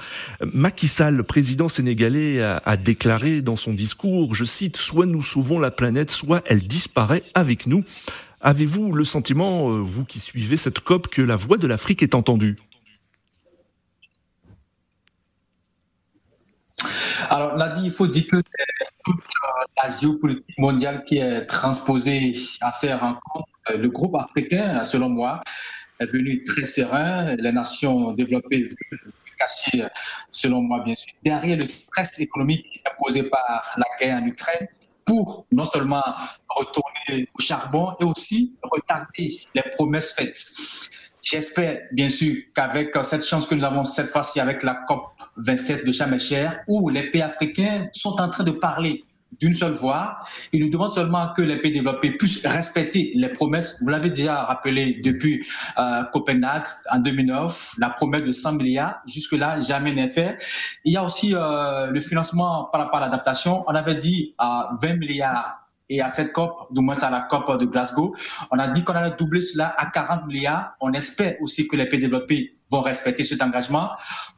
Macky 0.54 0.90
Sall, 0.90 1.24
président 1.24 1.70
sénégalais, 1.70 2.42
a, 2.42 2.62
a 2.66 2.76
déclaré 2.76 3.42
dans 3.42 3.56
son 3.56 3.74
discours, 3.74 4.36
je 4.36 4.44
cite, 4.44 4.76
soit 4.76 5.06
nous 5.06 5.24
sauvons 5.24 5.58
la 5.58 5.72
planète, 5.72 6.12
soit 6.12 6.44
elle 6.48 6.68
disparaît 6.68 7.24
avec 7.34 7.66
nous. 7.66 7.86
Avez-vous 8.44 8.92
le 8.92 9.04
sentiment, 9.04 9.70
euh, 9.70 9.82
vous 9.82 10.04
qui 10.04 10.20
suivez 10.20 10.58
cette 10.58 10.80
COP, 10.80 11.08
que 11.08 11.22
la 11.22 11.36
voix 11.36 11.58
de 11.58 11.68
l'Afrique 11.68 12.02
est 12.02 12.16
entendue? 12.16 12.58
Alors, 17.30 17.56
il 17.84 17.92
faut 17.92 18.08
dire 18.08 18.26
que 18.28 18.38
toute 19.06 19.24
la 19.82 19.90
géopolitique 19.90 20.58
mondiale 20.58 21.04
qui 21.04 21.20
est 21.20 21.46
transposée 21.46 22.34
à 22.62 22.72
ces 22.72 22.94
rencontres, 22.94 23.48
euh, 23.70 23.78
le 23.78 23.90
groupe 23.90 24.16
africain, 24.16 24.84
selon 24.84 25.10
moi, 25.10 25.42
est 26.00 26.08
venu 26.08 26.44
très 26.44 26.66
serein. 26.66 27.36
Les 27.36 27.52
nations 27.52 28.14
développées 28.14 28.68
cachées, 29.38 29.88
selon 30.32 30.64
moi, 30.64 30.82
bien 30.84 30.96
sûr, 30.96 31.14
derrière 31.24 31.58
le 31.58 31.66
stress 31.66 32.20
économique 32.20 32.84
imposé 32.92 33.22
par 33.24 33.76
la 33.78 33.86
guerre 34.00 34.22
en 34.22 34.26
Ukraine, 34.26 34.68
pour 35.06 35.46
non 35.52 35.66
seulement 35.66 36.04
retourner 36.50 37.28
au 37.34 37.42
charbon 37.42 37.94
et 38.00 38.04
aussi 38.04 38.56
retarder 38.64 39.30
les 39.56 39.64
promesses 39.76 40.14
faites. 40.14 40.38
J'espère 41.22 41.82
bien 41.92 42.10
sûr 42.10 42.36
qu'avec 42.56 42.96
cette 43.04 43.26
chance 43.26 43.48
que 43.48 43.56
nous 43.56 43.64
avons 43.64 43.84
cette 43.84 44.08
fois-ci 44.08 44.40
avec 44.40 44.64
la 44.64 44.74
COP 44.88 45.12
27 45.38 45.86
de 45.86 45.92
Chamechère, 45.92 46.62
où 46.68 46.90
les 46.90 47.12
pays 47.12 47.22
africains 47.22 47.88
sont 47.94 48.20
en 48.20 48.30
train 48.30 48.44
de 48.44 48.52
parler 48.52 49.04
d'une 49.40 49.54
seule 49.54 49.72
voix. 49.72 50.20
Il 50.52 50.64
nous 50.64 50.70
demande 50.70 50.90
seulement 50.90 51.34
que 51.34 51.42
les 51.42 51.58
pays 51.58 51.72
développés 51.72 52.12
puissent 52.12 52.46
respecter 52.46 53.12
les 53.16 53.30
promesses. 53.30 53.82
Vous 53.82 53.90
l'avez 53.90 54.10
déjà 54.10 54.44
rappelé 54.44 55.02
depuis 55.04 55.46
euh, 55.78 56.04
Copenhague 56.12 56.66
en 56.92 57.00
2009, 57.00 57.76
la 57.78 57.90
promesse 57.90 58.24
de 58.24 58.32
100 58.32 58.54
milliards. 58.54 59.02
Jusque-là, 59.08 59.60
jamais 59.60 59.94
n'est 59.94 60.10
fait. 60.10 60.38
Il 60.86 60.94
y 60.94 60.98
a 60.98 61.04
aussi 61.04 61.34
euh, 61.36 61.88
le 61.88 62.00
financement 62.00 62.66
par 62.72 62.82
rapport 62.82 62.98
à 62.98 63.02
l'adaptation. 63.02 63.64
On 63.68 63.76
avait 63.76 63.96
dit 63.96 64.36
à 64.38 64.72
20 64.82 64.96
milliards 64.96 65.62
et 65.92 66.02
à 66.02 66.08
cette 66.08 66.32
COP, 66.32 66.74
du 66.74 66.80
moins 66.80 66.98
à 67.04 67.10
la 67.10 67.20
COP 67.22 67.60
de 67.60 67.66
Glasgow, 67.66 68.16
on 68.50 68.58
a 68.60 68.70
dit 68.70 68.82
qu'on 68.82 68.94
allait 68.94 69.14
doubler 69.18 69.42
cela 69.42 69.76
à 69.78 69.88
40 69.88 70.26
milliards. 70.26 70.74
On 70.80 70.94
espère 70.94 71.36
aussi 71.42 71.68
que 71.68 71.76
les 71.76 71.86
pays 71.86 72.00
développés 72.00 72.58
vont 72.72 72.82
respecter 72.82 73.26
cet 73.26 73.42
engagement. 73.42 73.90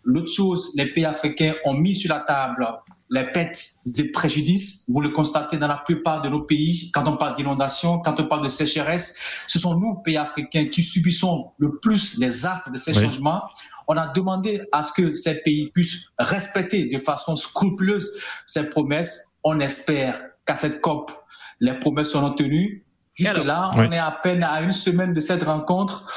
L'autre 0.04 0.32
chose, 0.34 0.74
les 0.76 0.88
pays 0.88 1.06
africains 1.06 1.54
ont 1.66 1.76
mis 1.76 1.96
sur 1.96 2.12
la 2.12 2.22
table 2.22 2.68
les 3.14 3.26
pertes 3.26 3.60
et 4.00 4.12
préjudices. 4.12 4.86
Vous 4.90 5.00
le 5.00 5.10
constatez 5.10 5.58
dans 5.58 5.68
la 5.68 5.78
plupart 5.78 6.24
de 6.24 6.30
nos 6.30 6.42
pays. 6.42 6.90
Quand 6.92 7.08
on 7.08 7.16
parle 7.16 7.36
d'inondation, 7.36 8.00
quand 8.00 8.20
on 8.20 8.26
parle 8.26 8.44
de 8.44 8.50
sécheresse, 8.50 9.16
ce 9.48 9.60
sont 9.60 9.80
nous, 9.80 9.96
pays 9.98 10.18
africains, 10.18 10.66
qui 10.66 10.82
subissons 10.82 11.52
le 11.60 11.78
plus 11.78 12.18
les 12.18 12.48
affres 12.48 12.72
de 12.72 12.78
ces 12.78 12.92
changements. 12.92 13.44
On 13.88 13.98
a 13.98 14.08
demandé 14.08 14.64
à 14.72 14.82
ce 14.82 14.92
que 14.94 15.14
ces 15.14 15.36
pays 15.42 15.70
puissent 15.70 16.10
respecter 16.18 16.86
de 16.86 16.98
façon 16.98 17.36
scrupuleuse 17.36 18.12
ces 18.46 18.68
promesses. 18.68 19.32
On 19.44 19.60
espère 19.60 20.20
qu'à 20.46 20.56
cette 20.56 20.82
COP, 20.82 21.12
les 21.60 21.76
promesses 21.76 22.10
seront 22.10 22.34
tenues. 22.34 22.84
Jusque-là, 23.14 23.70
on 23.76 23.92
est 23.92 24.00
à 24.00 24.18
peine 24.24 24.44
à 24.44 24.60
une 24.64 24.72
semaine 24.72 25.14
de 25.14 25.20
cette 25.20 25.44
rencontre. 25.44 26.12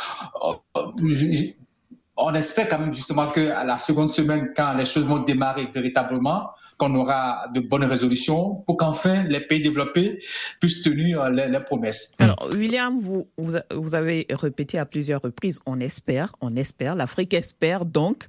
On 2.17 2.35
espère 2.35 2.69
quand 2.71 2.79
même 2.79 2.95
justement 2.95 3.27
que 3.27 3.51
à 3.51 3.65
la 3.65 3.77
seconde 3.77 4.11
semaine, 4.11 4.55
quand 4.57 4.73
les 4.73 4.87
choses 4.87 5.05
vont 5.05 5.19
démarrer 5.19 5.67
véritablement, 5.67 6.53
qu'on 6.79 6.95
aura 6.95 7.49
de 7.55 7.61
bonnes 7.61 7.85
résolutions 7.85 8.57
pour 8.67 8.77
qu'enfin 8.77 9.23
les 9.25 9.41
pays 9.41 9.61
développés 9.61 10.19
puissent 10.61 10.83
tenir 10.83 11.31
les, 11.31 11.61
promesses. 11.61 12.15
Alors, 12.19 12.49
William, 12.53 12.99
vous, 12.99 13.29
vous 13.39 13.95
avez 13.95 14.27
répété 14.31 14.79
à 14.79 14.85
plusieurs 14.85 15.23
reprises, 15.23 15.61
on 15.67 15.81
espère, 15.81 16.35
on 16.41 16.55
espère, 16.55 16.95
l'Afrique 16.95 17.35
espère 17.35 17.87
donc. 17.87 18.27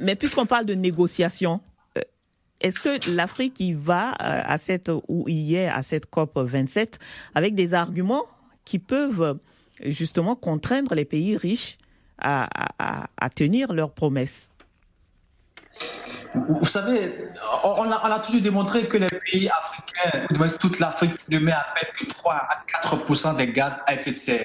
Mais 0.00 0.14
puisqu'on 0.16 0.46
parle 0.46 0.66
de 0.66 0.74
négociations, 0.74 1.60
euh, 1.96 2.02
est-ce 2.60 2.78
que 2.78 3.10
l'Afrique 3.10 3.58
y 3.58 3.72
va 3.72 4.10
euh, 4.10 4.14
à 4.20 4.58
cette 4.58 4.90
ou 5.08 5.24
y 5.26 5.56
est 5.56 5.68
à 5.68 5.82
cette 5.82 6.06
COP 6.06 6.38
27 6.38 6.98
avec 7.34 7.54
des 7.54 7.74
arguments 7.74 8.24
qui 8.64 8.78
peuvent 8.78 9.38
justement 9.82 10.36
contraindre 10.36 10.94
les 10.94 11.04
pays 11.04 11.36
riches 11.36 11.78
à 12.18 13.30
tenir 13.34 13.72
leurs 13.72 13.92
promesses? 13.92 14.50
Vous 16.34 16.64
savez, 16.64 17.30
on 17.64 17.90
a, 17.90 18.20
toujours 18.20 18.42
démontré 18.42 18.86
que 18.88 18.98
les 18.98 19.08
pays 19.08 19.48
africains, 19.48 20.26
toute 20.60 20.78
l'Afrique, 20.78 21.16
ne 21.28 21.38
met 21.38 21.52
à 21.52 21.66
peine 21.74 21.90
que 21.94 22.06
3 22.06 22.34
à 22.34 22.64
4 22.82 23.36
des 23.36 23.52
gaz 23.52 23.80
à 23.86 23.94
effet 23.94 24.12
de 24.12 24.16
serre. 24.16 24.44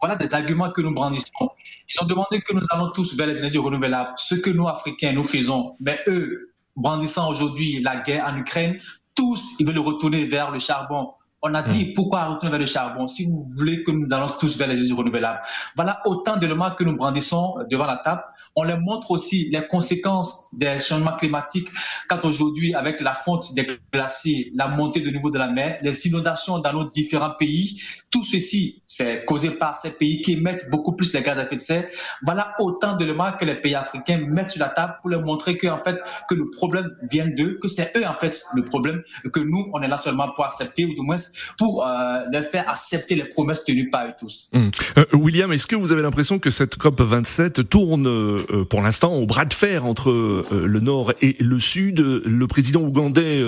Voilà 0.00 0.16
des 0.16 0.34
arguments 0.34 0.70
que 0.70 0.82
nous 0.82 0.92
brandissons. 0.92 1.50
Ils 1.88 2.02
ont 2.02 2.06
demandé 2.06 2.40
que 2.40 2.52
nous 2.52 2.62
allons 2.70 2.90
tous 2.90 3.16
vers 3.16 3.26
les 3.26 3.38
énergies 3.38 3.58
renouvelables. 3.58 4.12
Ce 4.16 4.34
que 4.34 4.50
nous, 4.50 4.68
Africains, 4.68 5.12
nous 5.12 5.24
faisons. 5.24 5.76
Mais 5.80 6.02
eux, 6.06 6.52
brandissant 6.76 7.30
aujourd'hui 7.30 7.80
la 7.80 7.96
guerre 7.96 8.26
en 8.26 8.36
Ukraine, 8.36 8.78
tous, 9.14 9.54
ils 9.58 9.66
veulent 9.66 9.78
retourner 9.78 10.26
vers 10.26 10.50
le 10.50 10.58
charbon. 10.58 11.14
On 11.42 11.54
a 11.54 11.62
dit, 11.62 11.90
mm. 11.90 11.92
pourquoi 11.94 12.24
retourner 12.24 12.50
vers 12.50 12.60
le 12.60 12.66
charbon 12.66 13.06
si 13.06 13.26
vous 13.26 13.44
voulez 13.56 13.84
que 13.84 13.90
nous 13.90 14.06
allons 14.10 14.26
tous 14.40 14.56
vers 14.56 14.68
les 14.68 14.74
énergies 14.74 14.92
renouvelables? 14.92 15.40
Voilà 15.76 16.00
autant 16.06 16.36
d'éléments 16.36 16.70
que 16.70 16.84
nous 16.84 16.96
brandissons 16.96 17.56
devant 17.70 17.84
la 17.84 17.98
table. 17.98 18.22
On 18.58 18.62
leur 18.62 18.80
montre 18.80 19.10
aussi 19.10 19.50
les 19.50 19.66
conséquences 19.66 20.48
des 20.54 20.78
changements 20.78 21.12
climatiques 21.12 21.68
quand 22.08 22.24
aujourd'hui, 22.24 22.74
avec 22.74 23.02
la 23.02 23.12
fonte 23.12 23.52
des 23.54 23.66
glaciers, 23.92 24.50
la 24.54 24.68
montée 24.68 25.00
du 25.00 25.12
niveau 25.12 25.30
de 25.30 25.38
la 25.38 25.48
mer, 25.48 25.78
les 25.82 26.06
inondations 26.06 26.58
dans 26.60 26.72
nos 26.72 26.88
différents 26.88 27.34
pays, 27.38 27.82
tout 28.10 28.24
ceci, 28.24 28.82
c'est 28.86 29.26
causé 29.26 29.50
par 29.50 29.76
ces 29.76 29.90
pays 29.90 30.22
qui 30.22 30.32
émettent 30.32 30.70
beaucoup 30.70 30.96
plus 30.96 31.12
les 31.12 31.20
gaz 31.20 31.38
à 31.38 31.42
effet 31.42 31.56
de 31.56 31.60
serre. 31.60 31.86
Voilà 32.22 32.54
autant 32.58 32.96
d'éléments 32.96 33.32
que 33.32 33.44
les 33.44 33.56
pays 33.56 33.74
africains 33.74 34.18
mettent 34.26 34.50
sur 34.50 34.60
la 34.60 34.70
table 34.70 34.94
pour 35.02 35.10
leur 35.10 35.20
montrer 35.20 35.58
que, 35.58 35.66
en 35.66 35.82
fait, 35.82 36.00
que 36.26 36.34
le 36.34 36.48
problème 36.48 36.96
vient 37.10 37.26
d'eux, 37.26 37.58
que 37.60 37.68
c'est 37.68 37.92
eux, 37.94 38.06
en 38.06 38.14
fait, 38.14 38.42
le 38.54 38.64
problème, 38.64 39.02
que 39.34 39.40
nous, 39.40 39.68
on 39.74 39.82
est 39.82 39.88
là 39.88 39.98
seulement 39.98 40.32
pour 40.32 40.46
accepter, 40.46 40.86
ou 40.86 40.94
du 40.94 41.02
moins 41.02 41.18
pour 41.58 41.86
euh, 41.86 42.42
faire 42.42 42.68
accepter 42.68 43.14
les 43.14 43.24
promesses 43.24 43.64
tenues 43.64 43.90
par 43.90 44.06
eux 44.06 44.12
tous. 44.18 44.48
Hum. 44.52 44.70
Euh, 44.98 45.04
William, 45.12 45.52
est-ce 45.52 45.66
que 45.66 45.76
vous 45.76 45.92
avez 45.92 46.02
l'impression 46.02 46.38
que 46.38 46.50
cette 46.50 46.76
COP 46.76 47.00
27 47.00 47.68
tourne 47.68 48.06
euh, 48.06 48.64
pour 48.68 48.82
l'instant 48.82 49.14
au 49.14 49.26
bras 49.26 49.44
de 49.44 49.52
fer 49.52 49.84
entre 49.84 50.10
le 50.50 50.80
Nord 50.80 51.12
et 51.22 51.36
le 51.40 51.58
Sud? 51.58 52.00
Le 52.00 52.46
président 52.46 52.82
ougandais 52.82 53.42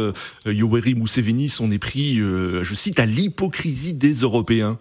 Yoweri 0.47 0.95
Museveni 0.95 1.49
s'en 1.49 1.71
est 1.71 1.79
pris, 1.79 2.17
je 2.17 2.75
cite, 2.75 3.01
à 3.01 3.07
l'hypocrisie 3.07 3.95
des 3.95 4.15
Européens. 4.15 4.79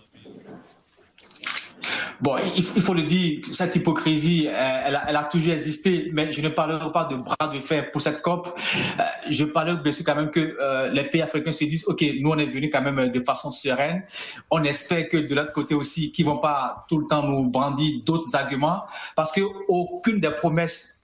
Bon, 2.19 2.35
il, 2.55 2.63
faut 2.63 2.95
le 2.95 3.03
dire, 3.03 3.41
cette 3.51 3.75
hypocrisie, 3.75 4.47
euh, 4.47 4.81
elle, 5.07 5.15
a, 5.15 5.23
toujours 5.25 5.53
existé, 5.53 6.09
mais 6.13 6.31
je 6.31 6.41
ne 6.41 6.49
parlerai 6.49 6.91
pas 6.91 7.05
de 7.05 7.15
bras 7.15 7.47
de 7.53 7.59
fer 7.59 7.91
pour 7.91 8.01
cette 8.01 8.21
COP. 8.23 8.47
Euh, 8.99 9.03
je 9.29 9.45
parlerai 9.45 9.77
de 9.77 10.03
quand 10.03 10.15
même 10.15 10.31
que 10.31 10.57
euh, 10.59 10.89
les 10.89 11.03
pays 11.03 11.21
africains 11.21 11.51
se 11.51 11.65
disent, 11.65 11.85
OK, 11.87 12.03
nous 12.19 12.31
on 12.31 12.37
est 12.37 12.45
venus 12.45 12.71
quand 12.73 12.81
même 12.81 13.11
de 13.11 13.19
façon 13.19 13.51
sereine. 13.51 14.03
On 14.49 14.63
espère 14.63 15.09
que 15.09 15.17
de 15.17 15.35
l'autre 15.35 15.53
côté 15.53 15.75
aussi, 15.75 16.11
qu'ils 16.11 16.25
vont 16.25 16.39
pas 16.39 16.85
tout 16.89 16.97
le 16.97 17.05
temps 17.05 17.21
nous 17.21 17.49
brandir 17.49 18.01
d'autres 18.03 18.35
arguments, 18.35 18.81
parce 19.15 19.31
que 19.31 19.41
aucune 19.67 20.19
des 20.19 20.31
promesses 20.31 20.96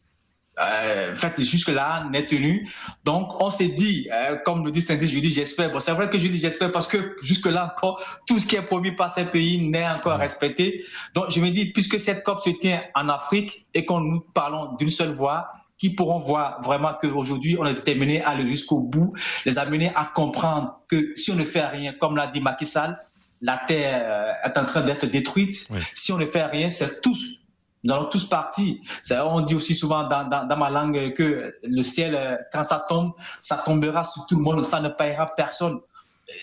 euh, 0.59 1.15
fait 1.15 1.41
jusque-là 1.41 2.07
n'est 2.11 2.25
tenu. 2.25 2.71
Donc, 3.03 3.41
on 3.41 3.49
s'est 3.49 3.69
dit, 3.69 4.07
euh, 4.13 4.35
comme 4.45 4.63
le 4.65 4.71
dit 4.71 4.81
Saint 4.81 4.99
je 4.99 5.11
lui 5.13 5.21
dis 5.21 5.31
j'espère. 5.31 5.71
Bon, 5.71 5.79
c'est 5.79 5.93
vrai 5.93 6.09
que 6.09 6.19
je 6.19 6.27
dis 6.27 6.37
j'espère 6.37 6.71
parce 6.71 6.87
que 6.87 7.15
jusque-là 7.23 7.73
encore, 7.73 8.01
tout 8.27 8.37
ce 8.37 8.45
qui 8.45 8.55
est 8.55 8.61
promis 8.61 8.91
par 8.91 9.09
ces 9.09 9.25
pays 9.25 9.67
n'est 9.67 9.87
encore 9.87 10.19
respecté. 10.19 10.85
Donc, 11.15 11.31
je 11.31 11.41
me 11.41 11.49
dis, 11.49 11.71
puisque 11.71 11.99
cette 11.99 12.23
COP 12.23 12.39
se 12.39 12.51
tient 12.51 12.81
en 12.93 13.09
Afrique 13.09 13.65
et 13.73 13.85
qu'on 13.85 13.99
nous 13.99 14.21
parlons 14.33 14.75
d'une 14.75 14.91
seule 14.91 15.11
voix, 15.11 15.47
qui 15.79 15.89
pourront 15.89 16.19
voir 16.19 16.61
vraiment 16.61 16.93
qu'aujourd'hui, 16.93 17.57
on 17.59 17.65
est 17.65 17.73
déterminé 17.73 18.23
à 18.23 18.29
aller 18.29 18.47
jusqu'au 18.47 18.81
bout, 18.81 19.13
les 19.45 19.59
amener 19.59 19.91
à 19.95 20.05
comprendre 20.05 20.79
que 20.87 21.11
si 21.15 21.31
on 21.31 21.35
ne 21.35 21.43
fait 21.43 21.65
rien, 21.65 21.93
comme 21.99 22.15
l'a 22.15 22.27
dit 22.27 22.39
Macky 22.39 22.65
Sall, 22.65 22.97
la 23.41 23.57
Terre 23.57 24.01
euh, 24.05 24.47
est 24.49 24.57
en 24.57 24.63
train 24.63 24.81
d'être 24.81 25.05
détruite. 25.05 25.67
Si 25.93 26.13
on 26.13 26.17
ne 26.17 26.25
fait 26.25 26.45
rien, 26.45 26.71
c'est 26.71 27.01
tous 27.01 27.42
nous 27.83 27.93
allons 27.93 28.05
tous 28.05 28.25
partir. 28.25 28.75
On 29.11 29.41
dit 29.41 29.55
aussi 29.55 29.75
souvent 29.75 30.07
dans, 30.07 30.27
dans, 30.27 30.57
ma 30.57 30.69
langue 30.69 31.13
que 31.13 31.53
le 31.63 31.81
ciel, 31.81 32.15
euh, 32.15 32.35
quand 32.51 32.63
ça 32.63 32.85
tombe, 32.87 33.11
ça 33.39 33.57
tombera 33.57 34.03
sur 34.03 34.25
tout 34.25 34.35
le 34.35 34.41
monde, 34.41 34.63
ça 34.63 34.79
ne 34.79 34.89
payera 34.89 35.33
personne. 35.35 35.79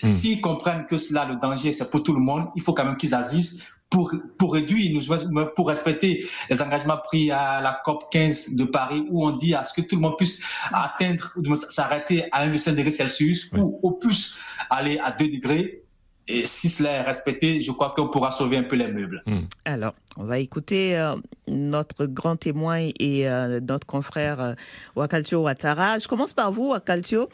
Hmm. 0.03 0.07
S'ils 0.07 0.41
comprennent 0.41 0.85
que 0.85 0.97
cela, 0.97 1.25
le 1.25 1.35
danger, 1.35 1.71
c'est 1.71 1.89
pour 1.89 2.03
tout 2.03 2.13
le 2.13 2.19
monde, 2.19 2.47
il 2.55 2.61
faut 2.61 2.73
quand 2.73 2.85
même 2.85 2.97
qu'ils 2.97 3.15
agissent 3.15 3.65
pour, 3.89 4.13
pour 4.37 4.53
réduire, 4.53 5.01
pour 5.55 5.67
respecter 5.67 6.25
les 6.49 6.61
engagements 6.61 6.97
pris 6.97 7.29
à 7.29 7.59
la 7.59 7.81
COP 7.83 8.09
15 8.09 8.55
de 8.55 8.63
Paris, 8.63 9.05
où 9.09 9.25
on 9.25 9.31
dit 9.31 9.53
à 9.53 9.63
ce 9.63 9.73
que 9.73 9.81
tout 9.81 9.95
le 9.95 10.01
monde 10.01 10.15
puisse 10.17 10.41
atteindre 10.71 11.31
ou 11.35 11.55
s'arrêter 11.55 12.25
à 12.31 12.47
1,5 12.47 12.75
degré 12.75 12.91
Celsius, 12.91 13.51
ou 13.53 13.79
au 13.83 13.91
plus 13.91 14.37
aller 14.69 14.97
à 14.99 15.11
2 15.11 15.27
degrés. 15.27 15.83
Et 16.27 16.45
si 16.45 16.69
cela 16.69 16.91
est 16.91 17.01
respecté, 17.01 17.61
je 17.61 17.71
crois 17.71 17.93
qu'on 17.95 18.07
pourra 18.07 18.31
sauver 18.31 18.57
un 18.57 18.63
peu 18.63 18.75
les 18.75 18.87
meubles. 18.87 19.23
Hmm. 19.25 19.41
Alors, 19.65 19.93
on 20.17 20.23
va 20.23 20.39
écouter 20.39 20.97
euh, 20.97 21.15
notre 21.47 22.05
grand 22.05 22.35
témoin 22.35 22.89
et 22.99 23.27
euh, 23.27 23.59
notre 23.59 23.87
confrère 23.87 24.39
euh, 24.39 24.53
Wakaltio 24.95 25.41
Ouattara. 25.41 25.99
Je 25.99 26.07
commence 26.07 26.33
par 26.33 26.51
vous, 26.51 26.69
Wakaltio. 26.69 27.27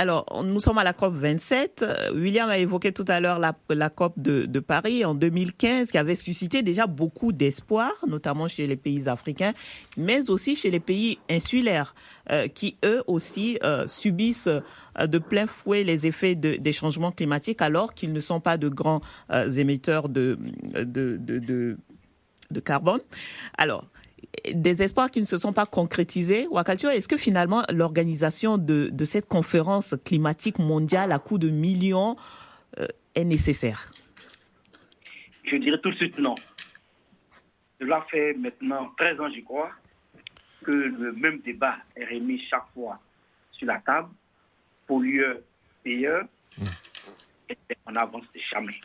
Alors, 0.00 0.44
nous 0.44 0.60
sommes 0.60 0.78
à 0.78 0.84
la 0.84 0.92
COP 0.92 1.12
27. 1.12 1.84
William 2.14 2.48
a 2.48 2.56
évoqué 2.56 2.92
tout 2.92 3.04
à 3.08 3.18
l'heure 3.18 3.40
la, 3.40 3.90
COP 3.90 4.12
de, 4.16 4.60
Paris 4.60 5.04
en 5.04 5.12
2015 5.12 5.90
qui 5.90 5.98
avait 5.98 6.14
suscité 6.14 6.62
déjà 6.62 6.86
beaucoup 6.86 7.32
d'espoir, 7.32 7.90
notamment 8.06 8.46
chez 8.46 8.68
les 8.68 8.76
pays 8.76 9.08
africains, 9.08 9.54
mais 9.96 10.30
aussi 10.30 10.54
chez 10.54 10.70
les 10.70 10.78
pays 10.78 11.18
insulaires 11.28 11.96
euh, 12.30 12.46
qui, 12.46 12.76
eux 12.84 13.02
aussi, 13.08 13.58
euh, 13.64 13.88
subissent 13.88 14.46
euh, 14.46 15.06
de 15.08 15.18
plein 15.18 15.48
fouet 15.48 15.82
les 15.82 16.06
effets 16.06 16.36
des 16.36 16.72
changements 16.72 17.10
climatiques 17.10 17.60
alors 17.60 17.92
qu'ils 17.92 18.12
ne 18.12 18.20
sont 18.20 18.38
pas 18.38 18.56
de 18.56 18.68
grands 18.68 19.00
émetteurs 19.56 20.08
de, 20.08 20.38
de 20.76 22.60
carbone. 22.60 23.00
Alors, 23.56 23.84
des 24.54 24.82
espoirs 24.82 25.10
qui 25.10 25.20
ne 25.20 25.26
se 25.26 25.38
sont 25.38 25.52
pas 25.52 25.66
concrétisés. 25.66 26.46
Wakalcho, 26.50 26.88
est-ce 26.88 27.08
que 27.08 27.16
finalement 27.16 27.62
l'organisation 27.72 28.58
de, 28.58 29.04
cette 29.04 29.26
conférence 29.26 29.94
climatique 30.04 30.58
mondiale 30.58 31.12
à 31.12 31.18
coût 31.18 31.38
de 31.38 31.48
millions 31.48 32.16
euh, 32.78 32.86
est 33.14 33.24
nécessaire? 33.24 33.90
Je 35.44 35.56
dirais 35.56 35.78
tout 35.82 35.90
de 35.90 35.96
suite 35.96 36.18
non. 36.18 36.34
Cela 37.80 38.04
fait 38.10 38.34
maintenant 38.34 38.90
13 38.98 39.20
ans, 39.20 39.28
je 39.34 39.40
crois, 39.42 39.70
que 40.64 40.72
le 40.72 41.12
même 41.12 41.38
débat 41.40 41.76
est 41.96 42.04
remis 42.04 42.42
chaque 42.50 42.66
fois 42.74 42.98
sur 43.52 43.66
la 43.66 43.78
table, 43.78 44.08
pollueur, 44.86 45.38
payeur, 45.82 46.24
mmh. 46.58 46.64
et 47.50 47.56
on 47.86 47.92
n'avance 47.92 48.24
jamais. 48.52 48.80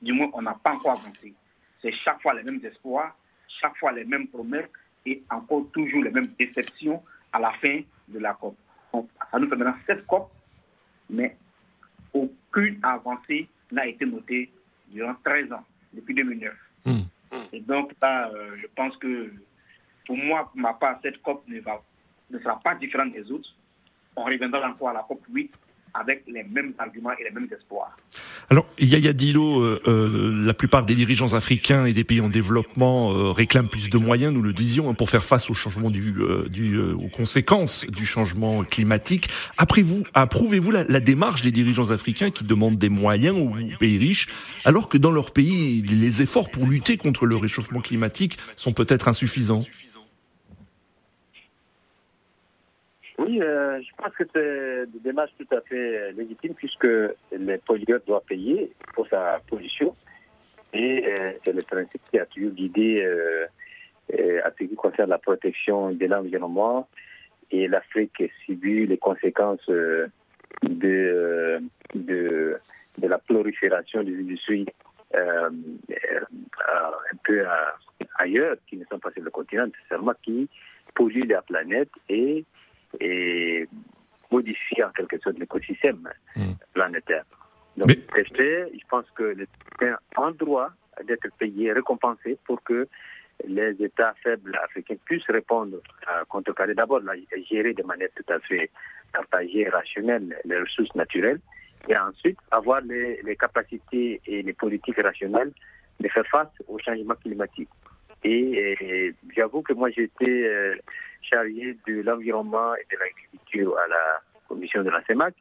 Du 0.00 0.12
moins, 0.12 0.30
on 0.34 0.42
n'a 0.42 0.54
pas 0.54 0.74
encore 0.74 0.92
avancé. 0.92 1.34
C'est 1.82 1.92
chaque 2.04 2.20
fois 2.22 2.34
les 2.34 2.42
mêmes 2.42 2.60
espoirs, 2.64 3.16
chaque 3.60 3.76
fois 3.78 3.92
les 3.92 4.04
mêmes 4.04 4.28
promesses 4.28 4.68
et 5.06 5.22
encore 5.30 5.66
toujours 5.72 6.02
les 6.02 6.10
mêmes 6.10 6.28
déceptions 6.38 7.02
à 7.32 7.38
la 7.38 7.52
fin 7.52 7.80
de 8.08 8.18
la 8.18 8.34
COP. 8.34 8.56
ça 8.92 9.38
nous 9.38 9.48
fait 9.48 9.56
maintenant 9.56 9.74
sept 9.86 10.06
COP, 10.06 10.30
mais 11.10 11.36
aucune 12.12 12.78
avancée 12.82 13.48
n'a 13.70 13.86
été 13.86 14.06
notée 14.06 14.50
durant 14.88 15.14
13 15.24 15.52
ans, 15.52 15.64
depuis 15.92 16.14
2009. 16.14 16.54
Hmm. 16.86 17.00
Et 17.52 17.60
donc 17.60 17.92
là, 18.00 18.30
euh, 18.30 18.56
je 18.56 18.66
pense 18.74 18.96
que 18.96 19.32
pour 20.06 20.16
moi, 20.16 20.48
pour 20.50 20.60
ma 20.60 20.72
part, 20.74 20.98
cette 21.02 21.20
COP 21.22 21.46
ne, 21.48 21.60
va, 21.60 21.82
ne 22.30 22.38
sera 22.38 22.58
pas 22.60 22.74
différente 22.74 23.12
des 23.12 23.30
autres. 23.30 23.54
On 24.16 24.24
reviendra 24.24 24.68
encore 24.68 24.88
à 24.90 24.94
la 24.94 25.02
COP 25.02 25.22
8 25.30 25.52
avec 25.94 26.24
les 26.26 26.44
mêmes 26.44 26.74
arguments 26.78 27.12
et 27.12 27.24
les 27.24 27.30
mêmes 27.30 27.48
espoirs. 27.52 27.96
Alors, 28.50 28.64
Yaya 28.78 29.12
Dilo, 29.12 29.60
euh, 29.60 29.78
euh, 29.86 30.46
la 30.46 30.54
plupart 30.54 30.86
des 30.86 30.94
dirigeants 30.94 31.34
africains 31.34 31.84
et 31.84 31.92
des 31.92 32.04
pays 32.04 32.22
en 32.22 32.30
développement 32.30 33.12
euh, 33.12 33.30
réclament 33.30 33.68
plus 33.68 33.90
de 33.90 33.98
moyens, 33.98 34.32
nous 34.32 34.40
le 34.40 34.54
disions, 34.54 34.88
hein, 34.88 34.94
pour 34.94 35.10
faire 35.10 35.22
face 35.22 35.50
au 35.50 35.54
changement 35.54 35.90
du, 35.90 36.14
du 36.48 36.78
aux 36.80 37.08
conséquences 37.08 37.84
du 37.86 38.06
changement 38.06 38.64
climatique. 38.64 39.28
Après-vous, 39.58 40.04
approuvez-vous 40.14 40.70
la, 40.70 40.84
la, 40.84 41.00
démarche 41.00 41.42
des 41.42 41.52
dirigeants 41.52 41.90
africains 41.90 42.30
qui 42.30 42.44
demandent 42.44 42.78
des 42.78 42.88
moyens 42.88 43.36
aux 43.36 43.52
pays 43.78 43.98
riches, 43.98 44.28
alors 44.64 44.88
que 44.88 44.96
dans 44.96 45.10
leur 45.10 45.32
pays, 45.32 45.82
les 45.82 46.22
efforts 46.22 46.50
pour 46.50 46.66
lutter 46.66 46.96
contre 46.96 47.26
le 47.26 47.36
réchauffement 47.36 47.80
climatique 47.80 48.38
sont 48.56 48.72
peut-être 48.72 49.08
insuffisants? 49.08 49.64
Oui, 53.18 53.42
euh, 53.42 53.80
je 53.82 53.88
pense 53.96 54.14
que 54.14 54.22
c'est 54.32 54.84
une 54.94 55.00
démarche 55.00 55.32
tout 55.36 55.54
à 55.54 55.60
fait 55.62 56.12
légitime 56.12 56.54
puisque 56.54 56.84
le 56.84 57.56
pollueur 57.66 58.00
doit 58.06 58.20
payer 58.20 58.70
pour 58.94 59.08
sa 59.08 59.40
pollution. 59.48 59.96
Et 60.72 61.04
euh, 61.04 61.32
c'est 61.44 61.52
le 61.52 61.62
principe 61.62 62.00
qui 62.10 62.18
a 62.20 62.26
toujours 62.26 62.52
guidé 62.52 63.02
euh, 63.02 63.46
à 64.44 64.52
ce 64.52 64.64
qui 64.64 64.74
concerne 64.76 65.10
la 65.10 65.18
protection 65.18 65.90
de 65.90 66.06
l'environnement. 66.06 66.88
Et 67.50 67.66
l'Afrique 67.66 68.22
subit 68.46 68.86
les 68.86 68.98
conséquences 68.98 69.68
de, 69.68 70.10
de, 70.62 72.60
la 73.02 73.18
prolifération 73.18 74.04
des 74.04 74.14
industries 74.14 74.66
un 75.14 75.50
peu 77.24 77.44
ailleurs, 78.16 78.56
qui 78.68 78.76
ne 78.76 78.84
sont 78.84 78.98
pas 78.98 79.10
sur 79.12 79.22
le 79.22 79.30
continent, 79.30 79.66
seulement 79.88 80.12
qui 80.22 80.48
polluent 80.94 81.26
la 81.26 81.42
planète 81.42 81.90
et 82.08 82.44
et 83.00 83.68
modifier 84.30 84.84
en 84.84 84.90
quelque 84.90 85.18
sorte 85.18 85.38
l'écosystème 85.38 86.08
hmm. 86.36 86.52
planétaire. 86.72 87.24
Donc, 87.76 87.90
je 87.90 88.86
pense 88.88 89.06
que 89.14 89.36
États 89.80 89.98
ont 90.16 90.30
droit 90.32 90.70
d'être 91.06 91.28
payés, 91.38 91.72
récompensés 91.72 92.36
pour 92.44 92.62
que 92.62 92.88
les 93.46 93.70
États 93.80 94.14
faibles 94.22 94.58
africains 94.64 94.96
puissent 95.04 95.28
répondre 95.28 95.78
à 96.06 96.24
contrecarrer 96.24 96.74
d'abord, 96.74 97.00
gérer 97.48 97.72
de 97.72 97.84
manière 97.84 98.08
tout 98.16 98.32
à 98.32 98.40
fait 98.40 98.70
partagée, 99.12 99.68
rationnelle 99.68 100.36
les 100.44 100.58
ressources 100.58 100.94
naturelles, 100.96 101.40
et 101.88 101.96
ensuite 101.96 102.38
avoir 102.50 102.80
les, 102.80 103.22
les 103.22 103.36
capacités 103.36 104.20
et 104.26 104.42
les 104.42 104.52
politiques 104.52 105.00
rationnelles 105.00 105.52
de 106.00 106.08
faire 106.08 106.26
face 106.26 106.48
au 106.66 106.78
changement 106.78 107.14
climatique. 107.14 107.68
Et, 108.24 109.14
j'avoue 109.36 109.62
que 109.62 109.72
moi, 109.72 109.90
j'étais 109.90 110.44
euh, 110.46 110.74
chargé 111.22 111.76
de 111.86 112.02
l'environnement 112.02 112.74
et 112.74 112.86
de 112.90 112.98
l'agriculture 112.98 113.76
à 113.78 113.86
la 113.88 114.20
commission 114.48 114.82
de 114.82 114.90
la 114.90 115.02
CEMAC. 115.04 115.34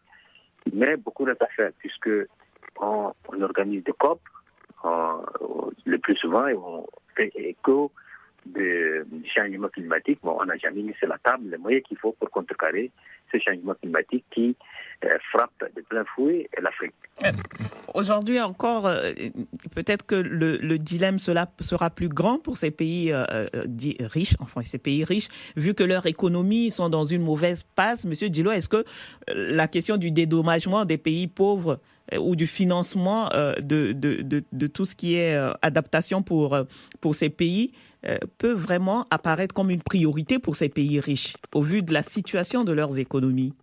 Mais 0.74 0.98
beaucoup 0.98 1.24
reste 1.24 1.42
à 1.42 1.48
faire, 1.48 1.72
puisque 1.80 2.10
on, 2.80 3.14
organise 3.42 3.84
des 3.84 3.94
COP, 3.94 4.20
le 4.84 5.98
plus 6.00 6.16
souvent, 6.18 6.48
et 6.48 6.54
on 6.54 6.86
fait 7.16 7.32
écho 7.36 7.92
du 8.46 9.06
changement 9.26 9.70
climatique. 9.70 10.20
On 10.24 10.46
n'a 10.46 10.58
jamais 10.58 10.82
mis 10.82 10.94
sur 10.96 11.08
la 11.08 11.18
table 11.18 11.50
les 11.50 11.58
moyens 11.58 11.84
qu'il 11.84 11.98
faut 11.98 12.14
pour 12.14 12.30
contrecarrer 12.30 12.92
ce 13.32 13.38
changement 13.40 13.74
climatique 13.76 14.26
qui 14.32 14.56
euh, 15.06 15.10
frappe 15.32 15.52
de 15.76 15.82
plein 15.82 16.04
fouet 16.16 16.50
l'Afrique. 16.60 16.94
Euh, 17.24 17.32
aujourd'hui 17.94 18.40
encore, 18.42 18.88
euh, 18.88 19.12
peut-être 19.76 20.06
que 20.06 20.16
le, 20.16 20.78
dilemme 20.80 21.20
cela 21.20 21.48
sera 21.60 21.92
plus 21.92 22.10
grand 22.10 22.40
pour 22.40 22.58
ces 22.58 22.72
pays 22.72 23.14
riches, 24.00 24.36
enfin 24.40 24.62
ces 24.62 24.80
pays 24.80 25.04
riches, 25.04 25.28
vu 25.56 25.76
que 25.76 25.84
leurs 25.84 26.08
économies 26.08 26.72
sont 26.72 26.90
dans 26.90 27.06
une 27.06 27.22
mauvaise 27.22 27.62
passe. 27.76 28.06
Monsieur 28.06 28.30
Dilo, 28.30 28.52
est-ce 28.52 28.70
que 28.70 28.84
la 29.28 29.68
question 29.68 29.98
du 29.98 30.10
dédommagement 30.10 30.84
des 30.84 30.98
pays 30.98 31.28
pauvres 31.28 31.80
ou 32.18 32.36
du 32.36 32.48
financement 32.48 33.30
de, 33.60 33.92
de, 33.92 34.24
de, 34.24 34.68
tout 34.68 34.86
ce 34.86 34.96
qui 34.96 35.16
est 35.16 35.36
adaptation 35.62 36.24
pour, 36.24 36.58
pour 37.02 37.14
ces 37.14 37.30
pays 37.30 37.72
peut 38.38 38.54
vraiment 38.54 39.06
apparaître 39.12 39.54
comme 39.54 39.70
une 39.70 39.82
priorité 39.82 40.40
pour 40.40 40.56
ces 40.56 40.70
pays 40.70 41.00
riches 41.00 41.36
au 41.54 41.62
vu 41.62 41.82
de 41.82 41.94
la 41.94 42.04
situation 42.04 42.64
de 42.64 42.72
leurs 42.72 43.00
économies. 43.00 43.54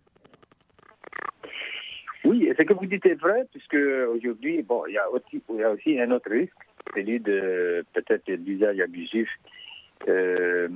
Oui, 2.25 2.51
ce 2.57 2.63
que 2.63 2.73
vous 2.73 2.87
dites 2.87 3.05
est 3.05 3.21
vrai, 3.21 3.45
puisque 3.51 3.75
aujourd'hui, 3.75 4.63
bon, 4.63 4.83
il 4.87 4.93
y 4.93 4.97
a 4.97 5.09
aussi, 5.11 6.01
un 6.01 6.09
autre 6.09 6.31
risque, 6.31 6.53
celui 6.95 7.19
de 7.19 7.85
peut-être 7.93 8.27
l'usage 8.27 8.79
abusif 8.79 9.29
euh, 10.07 10.67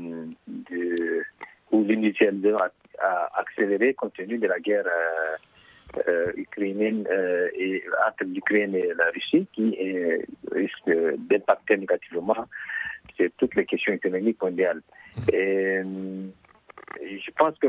de, 0.47 1.24
ou 1.72 1.84
l'initialisation 1.84 2.57
a, 2.99 3.39
accéléré 3.39 3.95
compte 3.95 4.14
tenu 4.14 4.38
de 4.38 4.47
la 4.47 4.60
guerre 4.60 4.86
euh, 4.86 6.01
euh 6.07 6.32
ukrainienne 6.36 7.07
euh, 7.10 7.47
entre 8.07 8.26
l'Ukraine 8.26 8.76
et 8.76 8.93
la 8.95 9.05
Russie, 9.05 9.47
qui 9.53 9.76
risque 10.51 10.91
d'impacter 11.30 11.78
négativement 11.78 12.45
sur 13.16 13.30
toutes 13.38 13.55
les 13.55 13.66
questions 13.66 13.93
économiques 13.93 14.41
mondiales. 14.41 14.82
et 15.32 15.82
je 17.01 17.32
pense 17.38 17.57
que 17.60 17.68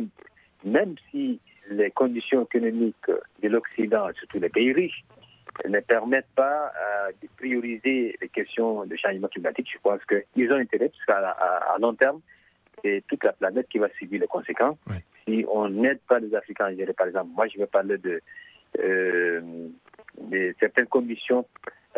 même 0.64 0.95
si 1.11 1.41
les 1.70 1.91
conditions 1.91 2.45
économiques 2.45 3.11
de 3.43 3.49
l'Occident, 3.49 4.09
surtout 4.18 4.38
les 4.38 4.49
pays 4.49 4.72
riches, 4.72 5.05
ne 5.68 5.80
permettent 5.80 6.32
pas 6.34 6.66
euh, 6.68 7.12
de 7.22 7.28
prioriser 7.36 8.16
les 8.20 8.28
questions 8.28 8.86
de 8.86 8.97
changement 8.97 9.28
climatique. 9.28 9.68
Je 9.72 9.78
pense 9.82 10.01
qu'ils 10.05 10.53
ont 10.53 10.57
intérêt, 10.57 10.91
parce 10.91 11.05
qu'à 11.05 11.30
à, 11.30 11.78
long 11.78 11.95
terme, 11.95 12.20
c'est 12.82 13.05
toute 13.09 13.24
la 13.24 13.32
planète 13.32 13.68
qui 13.68 13.78
va 13.78 13.88
subir 13.99 14.20
les 14.20 14.26
conséquences. 14.26 14.76
Si 15.26 15.45
on 15.51 15.68
n'aide 15.68 16.01
pas 16.09 16.18
les 16.18 16.34
Africains 16.34 16.66
à 16.66 16.74
gérer, 16.74 16.93
par 16.93 17.09
exemple, 17.09 17.30
moi 17.34 17.47
je 17.49 17.59
vais 17.59 17.66
parler 17.66 17.99
de, 17.99 18.22
euh, 18.78 19.41
de 20.18 20.55
certaines 20.59 20.86
conditions 20.86 21.47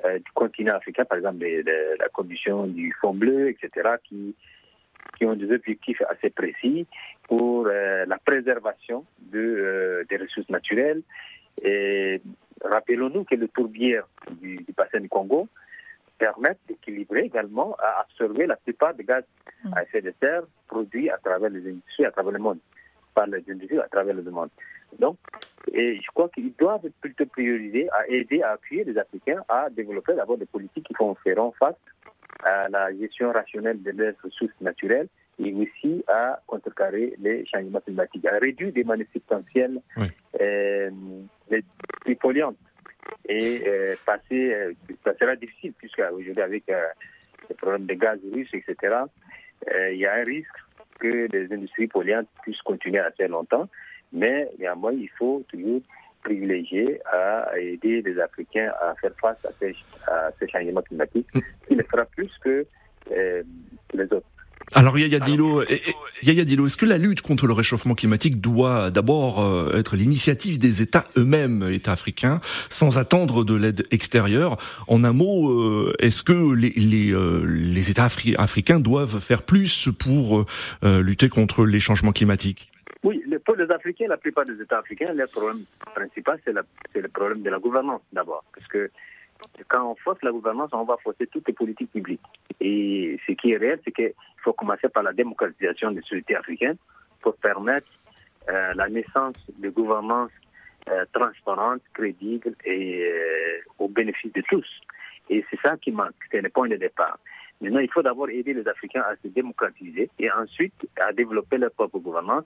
euh, 0.05 0.19
du 0.19 0.31
continent 0.35 0.75
africain, 0.75 1.05
par 1.05 1.19
exemple 1.19 1.45
la 1.45 2.09
condition 2.09 2.67
du 2.67 2.93
fond 3.01 3.15
bleu, 3.15 3.51
etc., 3.51 3.91
qui 4.05 4.35
qui 5.17 5.25
ont 5.25 5.35
des 5.35 5.53
objectifs 5.53 6.03
assez 6.09 6.31
précis 6.31 6.87
pour 7.29 7.67
euh, 7.67 8.05
la 8.07 8.19
préservation 8.19 9.05
de, 9.21 9.39
euh, 9.39 10.05
des 10.09 10.17
ressources 10.17 10.49
naturelles. 10.49 11.03
Et 11.63 12.21
rappelons-nous 12.65 13.25
que 13.25 13.35
le 13.35 13.49
tourbière 13.49 14.07
du, 14.31 14.65
bassin 14.77 15.01
du 15.01 15.09
Congo 15.09 15.49
permet 16.19 16.57
d'équilibrer 16.69 17.23
également 17.23 17.77
à 17.79 18.03
absorber 18.03 18.47
la 18.47 18.57
plupart 18.57 18.95
des 18.95 19.05
gaz 19.05 19.25
à 19.75 19.83
effet 19.83 20.03
de 20.03 20.15
serre 20.21 20.45
produits 20.67 21.11
à 21.11 21.19
travers 21.19 21.51
les 21.51 21.69
industries, 21.69 22.05
à 22.05 22.11
travers 22.11 22.33
le 22.33 22.39
monde, 22.39 22.59
par 23.15 23.27
les 23.27 23.43
industries 23.49 23.79
à 23.79 23.89
travers 23.89 24.15
le 24.15 24.23
monde. 24.31 24.51
Donc, 24.99 25.17
et 25.73 25.97
je 25.97 26.07
crois 26.13 26.29
qu'ils 26.29 26.53
doivent 26.59 26.89
plutôt 27.01 27.27
prioriser 27.27 27.89
à 27.91 28.09
aider, 28.09 28.43
à 28.43 28.53
appuyer 28.53 28.85
les 28.85 28.99
Africains 28.99 29.43
à 29.49 29.71
développer 29.71 30.15
d'abord 30.15 30.37
des 30.37 30.47
politiques 30.47 30.87
qui 30.87 30.95
feront 30.95 31.15
face 31.59 31.77
à 32.45 32.69
la 32.69 32.93
gestion 32.93 33.33
rationnelle 33.33 33.83
de 33.83 33.91
leurs 33.93 34.15
ressources 34.23 34.61
naturelles 34.61 35.09
et 35.39 35.55
aussi 35.55 36.05
à 36.09 36.41
contrecarrer 36.47 37.15
les 37.21 37.47
changements 37.47 37.81
climatiques, 37.81 38.27
à 38.27 38.39
réduire 38.39 38.73
des 38.73 38.85
manières 38.85 39.07
substantielles 39.13 39.81
euh, 40.41 40.91
polluantes. 42.21 42.57
Et 43.29 43.63
euh, 43.67 43.95
passer, 44.05 44.53
euh, 44.55 44.73
ça 45.05 45.15
sera 45.19 45.37
difficile, 45.37 45.73
puisque 45.77 46.03
aujourd'hui, 46.13 46.43
avec 46.43 46.69
euh, 46.69 46.87
les 47.49 47.55
problèmes 47.57 47.87
de 47.87 47.95
gaz 47.95 48.19
russes, 48.33 48.53
etc., 48.53 48.97
il 49.91 49.99
y 49.99 50.07
a 50.07 50.15
un 50.15 50.25
risque 50.25 50.57
que 51.03 51.29
les 51.33 51.53
industries 51.53 51.89
polluantes 51.89 52.29
puissent 52.43 52.63
continuer 52.63 53.01
assez 53.01 53.27
longtemps. 53.27 53.69
Mais 54.13 54.49
néanmoins, 54.59 54.93
il 54.93 55.09
faut 55.19 55.43
toujours 55.49 55.81
privilégier 56.23 57.01
à 57.07 57.59
aider 57.59 58.01
les 58.03 58.21
Africains 58.21 58.73
à 58.81 58.95
faire 59.01 59.13
face 59.21 59.45
à 59.45 59.51
ces, 59.59 59.75
à 60.07 60.31
changements 60.47 60.83
climatiques, 60.83 61.27
qui 61.67 61.75
le 61.75 61.85
fera 61.85 62.05
plus 62.05 62.31
que 62.39 62.65
les 63.11 64.05
autres. 64.13 64.27
Alors 64.75 64.99
Yaya 64.99 65.21
Dilo, 65.21 65.63
Yaya 66.23 66.45
Dilo, 66.45 66.67
est-ce 66.67 66.77
que 66.77 66.87
la 66.87 66.97
lutte 66.97 67.21
contre 67.21 67.47
le 67.47 67.53
réchauffement 67.53 67.95
climatique 67.95 68.41
doit 68.41 68.91
d'abord 68.91 69.43
euh, 69.43 69.79
être 69.79 69.97
l'initiative 69.97 70.59
des 70.59 70.81
États 70.81 71.05
eux-mêmes, 71.17 71.69
États 71.71 71.93
africains, 71.93 72.41
sans 72.71 72.99
attendre 72.99 73.45
de 73.45 73.55
l'aide 73.55 73.83
extérieure? 73.91 74.57
En 74.89 75.05
un 75.05 75.13
mot, 75.13 75.51
euh, 75.51 75.93
est-ce 75.99 76.23
que 76.23 76.55
les, 76.55 76.71
les, 76.71 77.13
euh, 77.13 77.45
les 77.47 77.91
États 77.91 78.07
africains 78.39 78.81
doivent 78.81 79.21
faire 79.21 79.43
plus 79.43 79.91
pour 79.99 80.47
lutter 80.83 81.29
contre 81.29 81.65
les 81.67 81.81
changements 81.81 82.13
climatiques? 82.13 82.71
Oui, 83.03 83.23
pour 83.45 83.57
les 83.57 83.71
Africains, 83.71 84.07
la 84.09 84.17
plupart 84.17 84.47
des 84.47 84.61
États 84.63 84.79
africains, 84.79 85.13
leur 85.13 85.29
problème 85.29 85.65
principal, 85.95 86.39
c'est 86.45 87.01
le 87.01 87.09
problème 87.09 87.43
de 87.43 87.51
la 87.51 87.59
gouvernance 87.59 88.01
d'abord, 88.13 88.45
parce 88.55 88.67
que 88.69 88.91
quand 89.69 89.91
on 89.91 89.95
force 89.97 90.23
la 90.23 90.31
gouvernance, 90.31 90.71
on 90.73 90.85
va 90.85 90.97
forcer 91.03 91.27
toutes 91.27 91.47
les 91.49 91.55
politiques 91.55 91.93
publiques. 91.93 92.21
Et 92.61 93.19
ce 93.27 93.33
qui 93.33 93.53
est 93.53 93.57
réel, 93.57 93.81
c'est 93.85 93.93
qu'il 93.93 94.13
faut 94.39 94.53
commencer 94.53 94.89
par 94.89 95.03
la 95.03 95.13
démocratisation 95.13 95.91
des 95.93 96.03
sociétés 96.03 96.37
africaines 96.37 96.77
pour 97.21 97.37
permettre 97.37 97.89
euh, 98.49 98.75
la 98.75 98.89
naissance 98.89 99.37
de 99.59 99.69
gouvernance 99.71 100.31
euh, 100.89 101.05
transparente, 101.13 101.81
crédible 101.95 102.55
et 102.65 103.05
euh, 103.05 103.61
au 103.79 103.89
bénéfice 103.89 104.33
de 104.33 104.43
tous. 104.49 104.67
Et 105.31 105.45
c'est 105.51 105.61
ça 105.61 105.77
qui 105.77 105.93
manque, 105.93 106.15
c'est 106.31 106.41
le 106.41 106.49
point 106.49 106.69
de 106.69 106.77
départ. 106.77 107.19
Maintenant, 107.61 107.79
il 107.79 107.91
faut 107.91 108.03
d'abord 108.03 108.29
aider 108.29 108.53
les 108.55 108.67
Africains 108.67 109.03
à 109.03 109.15
se 109.23 109.29
démocratiser 109.29 110.11
et 110.19 110.31
ensuite 110.33 110.75
à 111.01 111.13
développer 111.13 111.59
leur 111.59 111.71
propre 111.71 111.99
gouvernance 112.01 112.45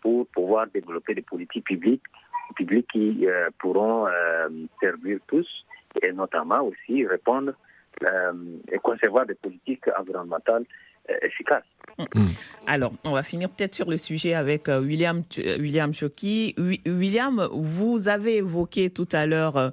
pour 0.00 0.26
pouvoir 0.28 0.66
développer 0.66 1.14
des 1.14 1.22
politiques 1.22 1.64
publiques, 1.64 2.02
publiques 2.56 2.88
qui 2.92 3.26
pourront 3.58 4.08
servir 4.80 5.20
tous 5.28 5.46
et 6.02 6.12
notamment 6.12 6.62
aussi 6.62 7.06
répondre 7.06 7.52
euh, 8.04 8.32
et 8.70 8.78
concevoir 8.78 9.26
des 9.26 9.34
politiques 9.34 9.84
environnementales 9.98 10.64
euh, 11.10 11.14
efficaces. 11.22 11.64
Mm. 12.14 12.26
Alors, 12.68 12.92
on 13.02 13.10
va 13.10 13.24
finir 13.24 13.48
peut-être 13.50 13.74
sur 13.74 13.90
le 13.90 13.96
sujet 13.96 14.34
avec 14.34 14.68
euh, 14.68 14.80
William, 14.80 15.22
William 15.58 15.92
Choki. 15.92 16.54
William, 16.86 17.48
vous 17.52 18.06
avez 18.06 18.36
évoqué 18.36 18.90
tout 18.90 19.08
à 19.10 19.26
l'heure 19.26 19.72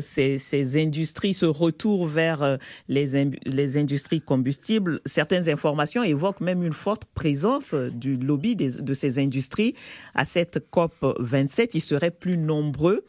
ces, 0.00 0.36
ces, 0.36 0.82
industries, 0.82 1.32
ce 1.32 1.46
retour 1.46 2.06
vers 2.06 2.58
les, 2.88 3.30
les 3.46 3.76
industries 3.78 4.20
combustibles. 4.20 5.00
Certaines 5.06 5.48
informations 5.48 6.02
évoquent 6.02 6.42
même 6.42 6.62
une 6.62 6.74
forte 6.74 7.06
présence 7.06 7.74
du 7.74 8.18
lobby 8.18 8.54
de 8.54 8.94
ces 8.94 9.18
industries. 9.18 9.74
À 10.14 10.26
cette 10.26 10.68
COP 10.70 10.92
27, 11.20 11.74
ils 11.74 11.80
seraient 11.80 12.10
plus 12.10 12.36
nombreux 12.36 13.02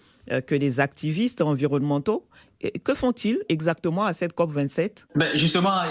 que 0.45 0.55
les 0.55 0.79
activistes 0.79 1.41
environnementaux. 1.41 2.25
Que 2.83 2.93
font-ils 2.93 3.39
exactement 3.49 4.05
à 4.05 4.13
cette 4.13 4.35
COP27? 4.35 5.05
Ben 5.15 5.29
Justement, 5.35 5.83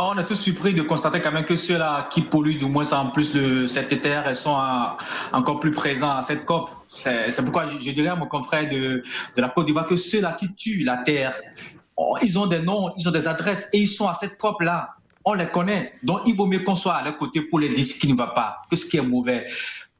on 0.00 0.18
est 0.18 0.24
tous 0.24 0.36
surpris 0.36 0.74
de 0.74 0.82
constater 0.82 1.20
quand 1.20 1.32
même 1.32 1.44
que 1.44 1.56
ceux-là 1.56 2.08
qui 2.10 2.22
polluent 2.22 2.58
du 2.58 2.66
moins 2.66 2.92
en 2.92 3.10
plus 3.10 3.34
le, 3.34 3.66
cet 3.66 4.00
terre 4.00 4.34
sont 4.36 4.56
encore 5.32 5.60
plus 5.60 5.70
présents 5.70 6.16
à 6.16 6.22
cette 6.22 6.44
COP. 6.44 6.70
C'est 6.88 7.42
pourquoi 7.42 7.66
je, 7.66 7.76
dirais 7.76 8.08
à 8.08 8.16
mon 8.16 8.26
confrère 8.26 8.68
de, 8.68 9.02
de 9.36 9.40
la 9.40 9.48
Côte 9.48 9.66
d'Ivoire 9.66 9.86
que 9.86 9.96
ceux-là 9.96 10.36
qui 10.38 10.54
tuent 10.54 10.84
la 10.84 10.98
terre, 10.98 11.34
oh, 11.96 12.16
ils 12.22 12.38
ont 12.38 12.46
des 12.46 12.60
noms, 12.60 12.92
ils 12.96 13.08
ont 13.08 13.12
des 13.12 13.28
adresses 13.28 13.68
et 13.72 13.78
ils 13.78 13.88
sont 13.88 14.08
à 14.08 14.14
cette 14.14 14.38
COP-là. 14.38 14.94
On 15.24 15.34
les 15.34 15.46
connaît. 15.46 15.92
Donc, 16.02 16.20
il 16.26 16.34
vaut 16.34 16.46
mieux 16.46 16.60
qu'on 16.60 16.76
soit 16.76 16.94
à 16.94 17.04
leur 17.04 17.16
côté 17.16 17.42
pour 17.42 17.58
les 17.58 17.68
dire 17.68 17.84
ce 17.84 17.94
qui 17.94 18.10
ne 18.10 18.16
va 18.16 18.28
pas, 18.28 18.62
que 18.70 18.76
ce 18.76 18.86
qui 18.86 18.96
est 18.96 19.02
mauvais. 19.02 19.46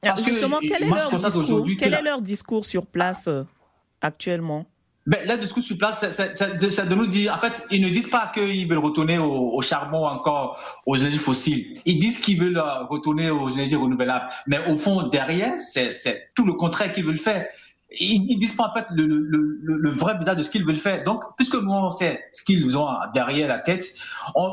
Parce 0.01 0.25
Justement, 0.25 0.59
quel, 0.61 0.85
est 0.85 0.89
leur, 0.89 1.11
discours, 1.11 1.67
quel 1.79 1.95
est 1.95 2.03
leur 2.03 2.23
discours 2.23 2.65
sur 2.65 2.87
place 2.87 3.27
euh, 3.27 3.43
actuellement? 4.01 4.67
Ben, 5.07 5.27
là, 5.27 5.39
discours 5.39 5.63
sur 5.63 5.79
place, 5.79 6.05
c'est 6.11 6.89
de 6.89 6.95
nous 6.95 7.07
dire, 7.07 7.35
en 7.35 7.39
fait, 7.39 7.67
ils 7.71 7.83
ne 7.83 7.89
disent 7.89 8.11
pas 8.11 8.31
qu'ils 8.33 8.69
veulent 8.69 8.79
retourner 8.79 9.19
au, 9.19 9.61
charbon 9.63 10.07
encore, 10.07 10.61
aux 10.87 10.97
énergies 10.97 11.19
fossiles. 11.19 11.81
Ils 11.87 11.99
disent 11.99 12.19
qu'ils 12.19 12.39
veulent 12.39 12.59
euh, 12.59 12.85
retourner 12.85 13.31
aux 13.31 13.49
énergies 13.49 13.77
renouvelables. 13.77 14.29
Mais 14.47 14.59
au 14.69 14.77
fond, 14.77 15.05
derrière, 15.09 15.59
c'est 15.59 16.31
tout 16.35 16.45
le 16.45 16.53
contraire 16.53 16.93
qu'ils 16.93 17.07
veulent 17.07 17.17
faire. 17.17 17.47
Ils, 17.99 18.35
ne 18.35 18.39
disent 18.39 18.55
pas 18.55 18.69
en 18.69 18.73
fait 18.75 18.85
le, 18.91 19.07
le, 19.07 19.59
le, 19.63 19.89
vrai 19.89 20.19
visage 20.19 20.37
de 20.37 20.43
ce 20.43 20.51
qu'ils 20.51 20.65
veulent 20.65 20.77
faire. 20.77 21.03
Donc, 21.05 21.25
puisque 21.39 21.55
nous 21.55 21.73
on 21.73 21.89
sait 21.89 22.23
ce 22.33 22.45
qu'ils 22.45 22.77
ont 22.77 22.89
derrière 23.15 23.49
la 23.49 23.61
tête, 23.61 23.87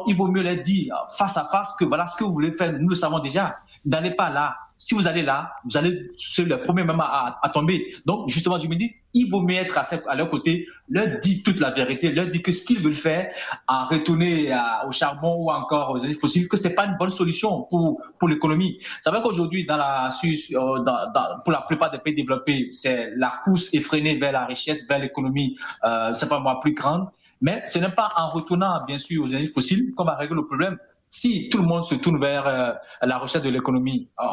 il 0.08 0.16
vaut 0.16 0.28
mieux 0.28 0.42
leur 0.42 0.56
dire 0.56 0.96
face 1.18 1.36
à 1.36 1.44
face 1.52 1.74
que 1.78 1.84
voilà 1.84 2.06
ce 2.06 2.16
que 2.16 2.24
vous 2.24 2.32
voulez 2.32 2.54
faire. 2.54 2.72
Nous 2.72 2.88
le 2.88 2.96
savons 2.96 3.20
déjà. 3.20 3.58
N'allez 3.84 4.12
pas 4.12 4.30
là 4.30 4.56
si 4.78 4.94
vous 4.94 5.08
allez 5.08 5.22
là, 5.22 5.52
vous 5.64 5.78
allez 5.78 6.08
ser 6.18 6.44
le 6.44 6.62
premier 6.62 6.84
moment 6.84 7.04
à, 7.04 7.38
à, 7.42 7.50
tomber. 7.50 7.94
Donc, 8.06 8.28
justement, 8.30 8.58
je 8.58 8.68
me 8.68 8.76
dis, 8.76 8.96
il 9.14 9.30
vaut 9.30 9.42
mieux 9.42 9.56
être 9.56 9.78
à, 9.78 10.16
leur 10.16 10.30
côté, 10.30 10.68
leur 10.90 11.20
dire 11.20 11.38
toute 11.44 11.62
la 11.62 11.72
vérité, 11.72 12.12
leur 12.12 12.28
dire 12.28 12.44
que 12.44 12.52
ce 12.52 12.66
qu'ils 12.66 12.80
veulent 12.80 12.94
faire, 12.94 13.32
en 13.68 13.86
retourner 13.86 14.54
au 14.86 14.92
charbon 14.92 15.36
ou 15.36 15.50
encore 15.50 15.92
aux 15.92 15.98
énergies 15.98 16.20
fossiles, 16.20 16.50
que 16.50 16.58
c'est 16.58 16.76
pas 16.76 16.86
une 16.86 16.98
bonne 16.98 17.10
solution 17.10 17.64
pour, 17.64 18.02
pour 18.20 18.28
l'économie. 18.28 18.78
C'est 19.02 19.10
vrai 19.10 19.22
qu'aujourd'hui, 19.22 19.66
dans 19.66 19.78
la, 19.78 20.10
euh, 20.24 20.84
dans, 20.84 21.12
dans, 21.14 21.40
pour 21.44 21.54
la 21.54 21.62
plupart 21.62 21.92
des 21.92 22.00
pays 22.00 22.14
développés, 22.14 22.68
c'est 22.72 23.12
la 23.16 23.40
course 23.44 23.74
effrénée 23.74 24.18
vers 24.18 24.34
la 24.34 24.46
richesse, 24.46 24.86
vers 24.88 25.00
l'économie, 25.00 25.58
euh, 25.86 26.12
c'est 26.12 26.28
pas 26.28 26.40
moi 26.40 26.60
plus 26.60 26.74
grande. 26.74 27.08
Mais 27.42 27.64
ce 27.68 27.80
n'est 27.80 27.90
pas 27.90 28.12
en 28.18 28.32
retournant, 28.32 28.84
bien 28.86 28.98
sûr, 28.98 29.24
aux 29.24 29.28
énergies 29.28 29.48
fossiles 29.48 29.94
qu'on 29.96 30.04
va 30.04 30.16
régler 30.16 30.36
le 30.36 30.46
problème 30.46 30.78
si 31.16 31.48
tout 31.50 31.60
le 31.60 31.64
monde 31.64 31.84
se 31.84 31.96
tourne 31.96 32.20
vers 32.20 32.46
euh, 32.46 32.74
la 33.02 33.18
recherche 33.18 33.44
de 33.46 33.50
l'économie, 33.50 34.10
euh, 34.20 34.26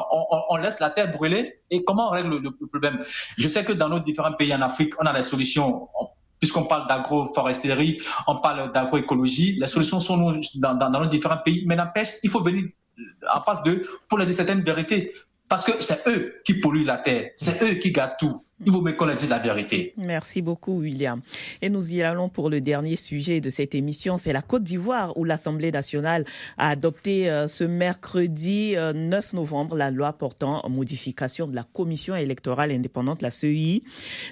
on, 0.51 0.57
laisse 0.57 0.81
la 0.81 0.91
terre 0.91 1.11
brûler 1.11 1.61
et 1.71 1.85
comment 1.85 2.09
on 2.09 2.11
règle 2.11 2.39
le, 2.39 2.51
problème? 2.51 3.05
Je 3.39 3.49
sais 3.49 3.65
que 3.65 3.73
dans 3.73 3.89
nos 3.89 4.01
différents 4.01 4.33
pays 4.33 4.53
en 4.53 4.63
Afrique, 4.63 4.95
on 5.01 5.07
a 5.07 5.13
des 5.13 5.23
solutions. 5.23 5.89
Puisqu'on 6.41 6.65
parle 6.65 6.89
d'agroforesterie, 6.89 8.03
on 8.27 8.41
parle 8.41 8.73
d'agroécologie, 8.73 9.59
les 9.61 9.69
solutions 9.69 10.01
sont 10.01 10.41
dans, 10.57 10.91
nos 10.91 11.07
différents 11.07 11.39
pays. 11.39 11.63
Mais 11.67 11.77
n'empêche, 11.77 12.15
il 12.25 12.31
faut 12.31 12.41
venir 12.41 12.65
en 13.33 13.41
face 13.41 13.63
d'eux 13.63 13.83
pour 14.09 14.19
leur 14.19 14.27
dire 14.27 14.35
certaines 14.35 14.63
vérités. 14.63 15.13
Parce 15.49 15.63
que 15.63 15.81
c'est 15.81 16.03
eux 16.09 16.35
qui 16.45 16.55
polluent 16.55 16.85
la 16.85 16.99
terre, 16.99 17.31
c'est 17.37 17.63
eux 17.63 17.75
qui 17.75 17.93
gâtent 17.93 18.17
tout. 18.19 18.45
Il 18.65 18.71
vaut 18.71 18.81
mieux 18.81 18.93
qu'on 18.93 19.13
dise 19.13 19.29
la 19.29 19.39
vérité. 19.39 19.93
Merci 19.97 20.41
beaucoup, 20.41 20.81
William. 20.81 21.21
Et 21.63 21.69
nous 21.69 21.95
y 21.95 22.03
allons 22.03 22.29
pour 22.29 22.49
le 22.49 22.61
dernier 22.61 22.97
sujet 22.97 23.41
de 23.41 23.51
cette 23.51 23.75
émission. 23.75 24.17
C'est 24.17 24.33
la 24.33 24.43
Côte 24.43 24.63
d'Ivoire 24.63 25.17
où 25.19 25.25
l'Assemblée 25.25 25.73
nationale 25.73 26.25
a 26.59 26.69
adopté 26.69 27.29
euh, 27.29 27.49
ce 27.49 27.65
mercredi 27.65 28.75
9 28.77 28.77
euh, 28.77 29.37
novembre 29.37 29.77
la 29.77 29.91
loi 29.91 30.13
portant 30.13 30.63
modification 30.69 31.47
de 31.47 31.55
la 31.55 31.65
commission 31.65 32.15
électorale 32.15 32.71
indépendante, 32.71 33.21
la 33.23 33.31
CEI, 33.31 33.83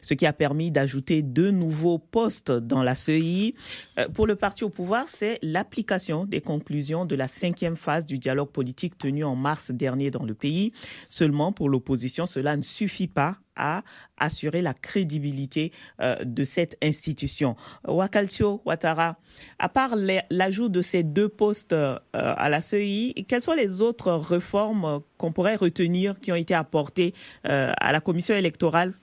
ce 0.01 0.15
qui 0.15 0.27
a 0.27 0.33
permis 0.33 0.71
d'ajouter 0.71 1.23
deux 1.23 1.51
nouveaux 1.51 1.99
postes 1.99 2.53
dans 2.53 2.83
la 2.83 2.95
CEI. 2.95 3.55
Euh, 3.99 4.09
pour 4.09 4.27
le 4.27 4.37
parti 4.37 4.63
au 4.63 4.71
pouvoir, 4.71 5.09
c'est 5.09 5.39
l'application 5.43 6.25
des 6.25 6.41
conclusions 6.41 7.05
de 7.05 7.17
la 7.17 7.27
cinquième 7.27 7.77
phase 7.77 8.07
du 8.07 8.19
dialogue 8.19 8.51
politique 8.51 8.97
tenu 8.97 9.25
en 9.25 9.35
mars 9.35 9.71
dernier 9.73 10.11
dans 10.11 10.25
le 10.25 10.35
pays. 10.35 10.73
Seulement, 11.09 11.53
pour 11.53 11.69
l'opposition, 11.69 12.27
cela 12.27 12.57
ne 12.57 12.63
suffit 12.63 13.09
pas 13.09 13.39
à 13.57 13.83
assurer 14.19 14.63
la 14.63 14.75
crédibilité 14.75 15.73
euh, 16.01 16.17
de 16.25 16.45
cette 16.45 16.77
institution. 16.83 17.57
Wakaltio 17.87 18.61
Ouattara, 18.65 19.17
à 19.59 19.69
part 19.69 19.95
l'ajout 20.31 20.69
de 20.69 20.83
ces 20.83 21.03
deux 21.03 21.29
postes 21.29 21.73
euh, 21.73 21.99
à 22.13 22.49
la 22.49 22.61
CEI, 22.61 23.15
quelles 23.29 23.43
sont 23.43 23.55
les 23.55 23.83
autres 23.83 24.13
réformes 24.13 25.01
qu'on 25.19 25.33
pourrait 25.33 25.57
retenir 25.57 26.19
qui 26.21 26.33
ont 26.33 26.37
été 26.37 26.55
apportées 26.55 27.15
euh, 27.47 27.73
à 27.81 27.93
la 27.93 28.01
commission 28.01 28.35
électorale? 28.35 28.95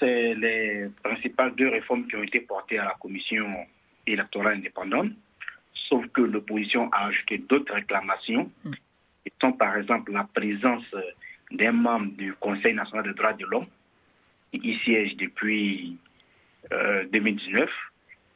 C'est 0.00 0.34
les 0.34 0.88
principales 1.02 1.54
deux 1.56 1.68
réformes 1.68 2.06
qui 2.06 2.16
ont 2.16 2.22
été 2.22 2.40
portées 2.40 2.78
à 2.78 2.84
la 2.84 2.96
commission 2.98 3.46
électorale 4.06 4.56
indépendante, 4.56 5.10
sauf 5.74 6.06
que 6.08 6.22
l'opposition 6.22 6.90
a 6.92 7.08
ajouté 7.08 7.38
d'autres 7.38 7.74
réclamations, 7.74 8.50
hmm. 8.64 8.72
sont 9.40 9.52
par 9.52 9.76
exemple 9.76 10.12
la 10.12 10.24
présence 10.24 10.84
d'un 11.50 11.72
membre 11.72 12.12
du 12.16 12.32
Conseil 12.34 12.74
national 12.74 13.04
des 13.04 13.14
droits 13.14 13.32
de 13.32 13.46
l'homme. 13.46 13.66
Il 14.52 14.78
siège 14.80 15.16
depuis 15.16 15.96
2019. 16.70 17.62
Euh, 17.62 17.66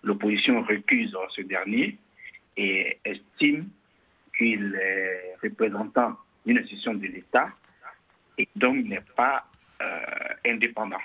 L'opposition 0.03 0.63
recuse 0.63 1.15
ce 1.37 1.43
dernier 1.43 1.99
et 2.57 2.99
estime 3.05 3.69
qu'il 4.37 4.75
est 4.75 5.37
représentant 5.43 6.17
d'une 6.47 6.59
institution 6.59 6.95
de 6.95 7.07
l'État 7.07 7.51
et 8.39 8.49
donc 8.57 8.87
n'est 8.87 9.05
pas 9.15 9.45
euh, 9.83 10.01
indépendant. 10.47 10.97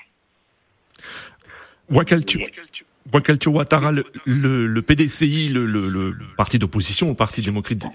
Wakaltio 3.13 3.51
Ouattara, 3.51 3.91
le, 3.91 4.03
le, 4.25 4.81
PDCI, 4.81 5.49
le, 5.49 6.15
parti 6.35 6.57
d'opposition, 6.57 7.09
le 7.09 7.15
Parti 7.15 7.43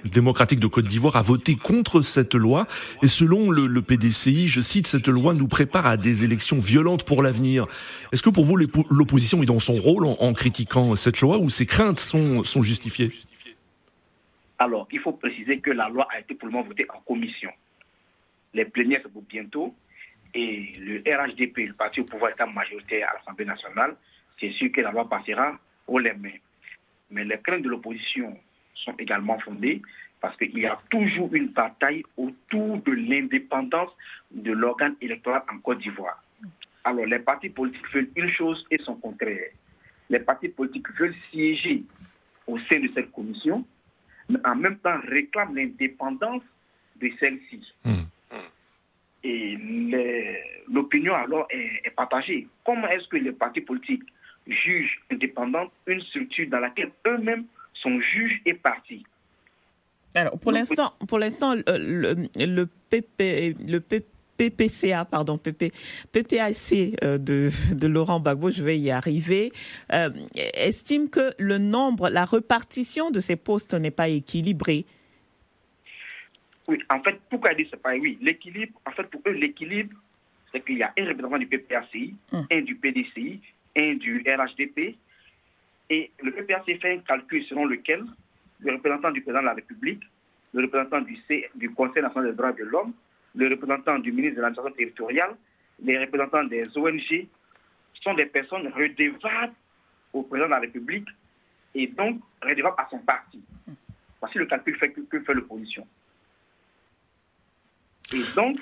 démocratique 0.05 0.61
de 0.61 0.67
Côte 0.69 0.87
d'Ivoire, 0.87 1.17
a 1.17 1.23
voté 1.23 1.57
contre 1.57 2.01
cette 2.01 2.35
loi. 2.35 2.67
Et 3.03 3.09
selon 3.09 3.51
le, 3.51 3.83
PDCI, 3.83 4.47
je 4.47 4.61
cite, 4.61 4.87
cette 4.87 5.09
loi 5.09 5.35
nous 5.35 5.49
prépare 5.49 5.87
à 5.87 5.97
des 5.97 6.25
élections 6.25 6.59
violentes 6.59 7.05
pour 7.05 7.25
l'avenir. 7.25 7.67
Est-ce 8.13 8.23
que 8.23 8.31
pour 8.31 8.45
vous, 8.45 8.57
l'opposition 8.57 9.43
est 9.43 9.47
dans 9.47 9.59
son 9.59 9.75
rôle 9.75 10.07
en, 10.07 10.33
critiquant 10.33 10.95
cette 10.95 11.21
loi 11.21 11.39
ou 11.39 11.51
ses 11.51 11.67
craintes 11.67 11.99
sont, 11.99 12.63
justifiées? 12.63 13.13
Alors, 14.61 14.87
il 14.93 15.01
faut 15.01 15.13
préciser 15.13 15.59
que 15.59 15.71
la 15.73 15.89
loi 15.89 16.07
a 16.15 16.21
été 16.21 16.35
pour 16.35 16.47
le 16.47 16.53
moment 16.53 16.69
votée 16.69 16.87
en 16.89 17.01
commission. 17.01 17.51
Les 18.55 18.65
plénières, 18.65 19.01
c'est 19.03 19.13
pour 19.13 19.23
bientôt. 19.23 19.75
Et 20.35 20.75
le 20.79 20.99
RHDP, 21.01 21.67
le 21.67 21.73
parti 21.73 22.01
au 22.01 22.05
pouvoir 22.05 22.31
état 22.31 22.47
majoritaire 22.47 23.09
à 23.11 23.19
l'Assemblée 23.19 23.45
nationale, 23.45 23.97
c'est 24.41 24.53
sûr 24.53 24.73
que 24.73 24.81
la 24.81 24.91
loi 24.91 25.09
passera 25.09 25.59
au 25.87 25.99
les 25.99 26.15
mains. 26.15 26.39
Mais 27.11 27.25
les 27.25 27.39
craintes 27.39 27.63
de 27.63 27.69
l'opposition 27.69 28.37
sont 28.75 28.95
également 28.99 29.39
fondées 29.41 29.83
parce 30.21 30.37
qu'il 30.37 30.59
y 30.59 30.67
a 30.67 30.79
toujours 30.91 31.35
une 31.35 31.49
bataille 31.49 32.03
autour 32.17 32.79
de 32.79 32.93
l'indépendance 32.93 33.91
de 34.31 34.53
l'organe 34.53 34.97
électoral 35.01 35.43
en 35.53 35.59
Côte 35.59 35.79
d'Ivoire. 35.79 36.23
Alors 36.85 37.07
les 37.07 37.19
partis 37.19 37.51
politiques 37.51 37.91
veulent 37.93 38.11
une 38.17 38.31
chose 38.31 38.67
et 38.71 38.79
son 38.79 38.97
contraire. 38.97 39.51
Les 40.09 40.21
partis 40.21 40.49
politiques 40.49 40.91
veulent 40.99 41.15
siéger 41.31 41.83
au 42.47 42.59
sein 42.59 42.81
de 42.81 42.91
cette 42.95 43.13
commission, 43.13 43.65
mais 44.29 44.39
en 44.45 44.57
même 44.57 44.79
temps 44.79 44.99
réclament 45.07 45.55
l'indépendance 45.55 46.43
de 46.97 47.11
celle-ci. 47.19 47.73
Mmh. 47.85 48.01
Et 49.23 49.59
l'opinion 50.69 51.15
alors 51.15 51.47
est, 51.51 51.83
est 51.85 51.91
partagée. 51.91 52.49
Comment 52.65 52.89
est-ce 52.89 53.07
que 53.09 53.19
les 53.19 53.33
partis 53.33 53.61
politiques 53.61 54.03
juge 54.47 55.01
indépendante, 55.11 55.73
une 55.87 56.01
structure 56.03 56.49
dans 56.49 56.61
laquelle 56.61 56.91
eux-mêmes 57.07 57.45
sont 57.75 58.01
juges 58.01 58.41
et 58.47 58.55
partis. 58.55 59.05
Alors, 60.15 60.39
pour 60.39 60.53
l'instant, 60.53 60.93
pour 61.09 61.19
l'instant, 61.19 61.55
le, 61.55 62.15
le, 62.37 62.67
PP, 62.67 63.57
le 63.69 63.81
PPCA, 63.81 65.05
pardon, 65.05 65.39
PP, 65.39 65.73
PPAC 66.11 66.97
euh, 67.05 67.19
de, 67.19 67.51
de, 67.73 67.87
Laurent 67.87 68.21
Gbagbo, 68.21 68.51
je 68.51 68.65
vais 68.65 68.79
y 68.79 68.91
arriver, 68.91 69.53
euh, 69.93 70.11
estime 70.55 71.11
que 71.11 71.33
le 71.39 71.59
nombre, 71.59 72.09
la 72.09 72.25
répartition 72.25 73.11
de 73.11 73.21
ces 73.21 73.37
postes 73.37 73.75
n'est 73.75 73.93
pas 73.93 74.09
équilibrée. 74.09 74.85
Oui, 76.67 76.79
en 76.89 76.99
fait, 77.01 77.21
pourquoi 77.29 77.55
dire 77.55 77.67
c'est 77.71 77.81
pas 77.81 77.95
oui 77.95 78.19
L'équilibre, 78.21 78.81
en 78.87 78.93
fait, 78.93 79.05
pour 79.05 79.21
eux, 79.27 79.33
l'équilibre, 79.33 79.95
c'est 80.53 80.65
qu'il 80.65 80.79
y 80.79 80.83
a 80.83 80.93
un 80.99 81.07
représentant 81.07 81.39
du 81.39 81.47
PPACI, 81.47 82.15
hum. 82.33 82.47
un 82.51 82.61
du 82.63 82.75
PDCI, 82.75 83.41
du 83.95 84.25
RHDP. 84.27 84.97
Et 85.91 86.11
le 86.23 86.31
PPAC 86.33 86.65
fait 86.81 86.95
un 86.95 86.99
calcul 86.99 87.45
selon 87.45 87.67
lequel 87.67 88.05
le 88.61 88.73
représentant 88.73 89.11
du 89.11 89.23
président 89.23 89.41
de 89.41 89.47
la 89.47 89.55
République, 89.55 90.03
le 90.53 90.63
représentant 90.63 91.01
du, 91.01 91.19
du 91.55 91.71
Conseil 91.71 92.03
national 92.03 92.31
des 92.31 92.37
droits 92.37 92.53
de 92.53 92.65
l'homme, 92.65 92.93
le 93.35 93.49
représentant 93.49 93.99
du 93.99 94.13
ministre 94.13 94.37
de 94.37 94.43
l'administration 94.43 94.77
territoriale, 94.77 95.37
les 95.83 95.99
représentants 95.99 96.45
des 96.45 96.67
ONG 96.77 97.27
sont 98.03 98.15
des 98.15 98.27
personnes 98.27 98.69
redevables 98.69 99.55
au 100.13 100.23
président 100.23 100.47
de 100.47 100.51
la 100.53 100.61
République 100.61 101.09
et 101.75 101.87
donc 101.87 102.21
redevables 102.43 102.77
à 102.79 102.89
son 102.91 102.99
parti. 102.99 103.43
Voici 104.21 104.39
le 104.39 104.47
calcul 104.47 104.79
que, 104.79 105.01
que 105.01 105.21
fait 105.21 105.35
l'opposition. 105.35 105.87
Et 108.13 108.23
donc, 108.35 108.59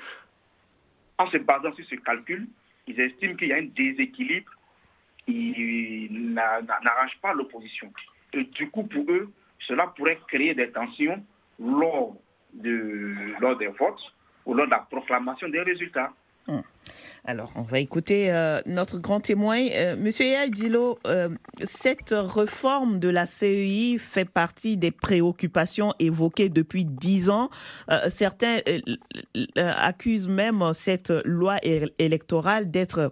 en 1.17 1.29
se 1.29 1.37
basant 1.37 1.73
sur 1.73 1.85
ce 1.85 1.95
calcul, 1.95 2.47
ils 2.87 2.99
estiment 2.99 3.35
qu'il 3.35 3.49
y 3.49 3.53
a 3.53 3.57
un 3.57 3.67
déséquilibre 3.75 4.51
il 5.29 6.33
n'arrange 6.33 7.17
pas 7.21 7.33
l'opposition. 7.33 7.91
Et 8.33 8.43
du 8.43 8.69
coup, 8.69 8.83
pour 8.83 9.05
eux, 9.09 9.31
cela 9.67 9.87
pourrait 9.87 10.19
créer 10.27 10.53
des 10.53 10.71
tensions 10.71 11.23
lors, 11.59 12.15
de, 12.53 13.15
lors 13.39 13.57
des 13.57 13.67
votes 13.67 14.01
ou 14.45 14.53
lors 14.53 14.65
de 14.65 14.71
la 14.71 14.79
proclamation 14.79 15.49
des 15.49 15.61
résultats. 15.61 16.11
Alors, 17.25 17.51
on 17.55 17.63
va 17.63 17.79
écouter 17.79 18.31
euh, 18.31 18.61
notre 18.65 18.99
grand 18.99 19.19
témoin. 19.19 19.59
Euh, 19.73 19.95
Monsieur 19.97 20.25
Yaïdilo, 20.25 20.99
euh, 21.05 21.29
cette 21.63 22.13
réforme 22.17 22.99
de 22.99 23.09
la 23.09 23.25
CEI 23.25 23.97
fait 23.97 24.25
partie 24.25 24.77
des 24.77 24.91
préoccupations 24.91 25.93
évoquées 25.99 26.49
depuis 26.49 26.85
dix 26.85 27.29
ans. 27.29 27.49
certains 28.09 28.59
accusent 29.55 30.27
même 30.27 30.63
cette 30.73 31.11
loi 31.25 31.57
électorale 31.63 32.71
d'être 32.71 33.11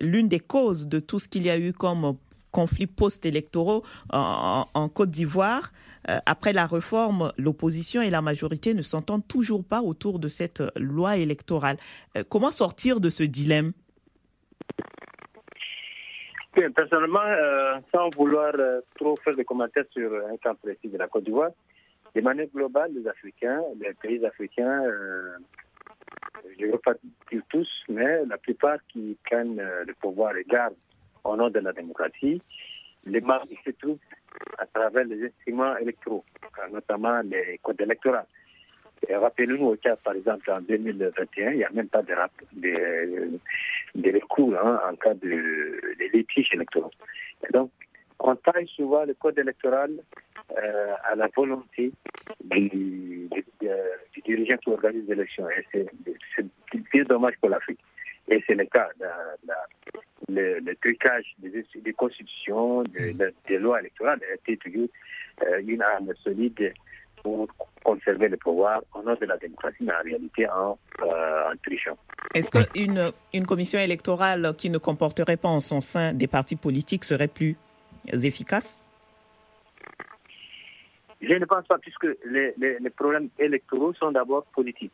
l'une 0.00 0.28
des 0.28 0.40
causes 0.40 0.86
de 0.86 1.00
tout 1.00 1.18
ce 1.18 1.28
qu'il 1.28 1.44
y 1.44 1.50
a 1.50 1.58
eu 1.58 1.72
comme 1.72 2.16
conflits 2.56 2.86
post-électoraux 2.86 3.82
en, 4.10 4.88
Côte 4.88 5.10
d'Ivoire. 5.10 5.72
Euh, 6.08 6.16
après 6.24 6.54
la 6.54 6.66
réforme, 6.66 7.32
l'opposition 7.36 8.00
et 8.00 8.08
la 8.08 8.22
majorité 8.22 8.72
ne 8.72 8.80
s'entendent 8.80 9.28
toujours 9.28 9.62
pas 9.62 9.82
autour 9.82 10.18
de 10.18 10.28
cette 10.28 10.62
loi 10.74 11.18
électorale. 11.18 11.76
Euh, 12.16 12.24
comment 12.26 12.50
sortir 12.50 12.98
de 12.98 13.10
ce 13.10 13.24
dilemme? 13.24 13.72
Personnellement, 16.74 17.26
euh, 17.26 17.74
sans 17.92 18.08
vouloir 18.16 18.52
trop 18.94 19.14
faire 19.22 19.36
de 19.36 19.42
commentaires 19.42 19.84
sur 19.92 20.10
un 20.32 20.38
cas 20.38 20.54
précis 20.54 20.88
de 20.88 20.96
la 20.96 21.08
Côte 21.08 21.24
d'Ivoire, 21.24 21.50
de 22.14 22.22
manière 22.22 22.46
globale, 22.54 22.92
les 22.94 23.06
Africains, 23.06 23.60
les 23.78 23.92
pays 23.92 24.24
africains, 24.24 24.82
je 26.58 26.64
ne 26.64 26.72
veux 26.72 26.78
pas 26.78 26.94
dire 27.30 27.42
tous, 27.50 27.68
mais 27.90 28.24
la 28.24 28.38
plupart 28.38 28.78
qui 28.88 29.18
prennent 29.26 29.60
le 29.60 29.94
pouvoir 30.00 30.34
et 30.38 30.44
gardent 30.44 30.74
au 31.28 31.36
nom 31.36 31.50
de 31.50 31.58
la 31.60 31.72
démocratie, 31.72 32.40
les 33.06 33.20
marques 33.20 33.48
se 33.64 33.70
trouvent 33.70 33.98
à 34.58 34.66
travers 34.66 35.04
les 35.04 35.26
instruments 35.26 35.76
électoraux, 35.78 36.24
notamment 36.72 37.20
les 37.22 37.58
codes 37.62 37.80
électoraux. 37.80 38.26
Rappelez-nous 39.10 39.66
au 39.66 39.76
cas, 39.76 39.96
par 39.96 40.14
exemple, 40.14 40.50
en 40.50 40.60
2021, 40.60 41.50
il 41.50 41.56
n'y 41.58 41.64
a 41.64 41.70
même 41.70 41.88
pas 41.88 42.02
de, 42.02 42.14
de, 42.54 43.38
de 43.94 44.14
recours 44.14 44.54
hein, 44.56 44.80
en 44.90 44.96
cas 44.96 45.14
de, 45.14 45.26
de 45.28 46.54
électoraux. 46.54 46.90
Donc, 47.52 47.70
on 48.18 48.34
taille 48.36 48.66
souvent 48.68 49.04
le 49.04 49.14
code 49.14 49.38
électoral 49.38 49.92
euh, 50.56 50.94
à 51.10 51.14
la 51.14 51.28
volonté 51.36 51.92
du, 52.42 53.28
du, 53.28 54.22
dirigeant 54.24 54.56
qui 54.56 54.70
organise 54.70 55.06
l'élection. 55.08 55.46
Et 55.50 55.86
c'est 56.34 56.46
bien 56.92 57.04
dommage 57.04 57.34
pour 57.40 57.50
l'Afrique. 57.50 57.80
Et 58.28 58.42
c'est 58.46 58.54
le 58.54 58.64
cas. 58.66 58.88
le, 60.28 60.58
le, 60.58 60.76
trucage 60.76 61.34
des, 61.38 61.64
des 61.74 61.92
constitutions, 61.92 62.82
des, 62.84 63.14
des 63.46 63.58
lois 63.58 63.80
électorales 63.80 64.20
a 64.30 64.34
été 64.34 64.56
toujours 64.56 64.88
euh, 65.42 65.60
une 65.66 65.82
arme 65.82 66.12
solide 66.24 66.72
pour 67.22 67.48
conserver 67.84 68.28
le 68.28 68.36
pouvoir 68.36 68.82
au 68.94 69.02
nom 69.02 69.14
de 69.20 69.26
la 69.26 69.36
démocratie, 69.36 69.76
mais 69.82 69.92
en 69.92 70.02
réalité 70.02 70.48
en, 70.48 70.78
euh, 71.02 71.52
en 71.52 71.56
trichant. 71.64 71.96
Est-ce 72.34 72.50
qu'une 72.50 73.12
une 73.32 73.46
commission 73.46 73.78
électorale 73.78 74.54
qui 74.56 74.70
ne 74.70 74.78
comporterait 74.78 75.36
pas 75.36 75.48
en 75.48 75.60
son 75.60 75.80
sein 75.80 76.12
des 76.12 76.26
partis 76.26 76.56
politiques 76.56 77.04
serait 77.04 77.28
plus 77.28 77.56
efficace? 78.12 78.84
Je 81.20 81.34
ne 81.34 81.44
pense 81.46 81.66
pas, 81.66 81.78
puisque 81.78 82.06
les, 82.26 82.54
les, 82.58 82.78
les 82.78 82.90
problèmes 82.90 83.28
électoraux 83.38 83.94
sont 83.94 84.12
d'abord 84.12 84.44
politiques. 84.46 84.92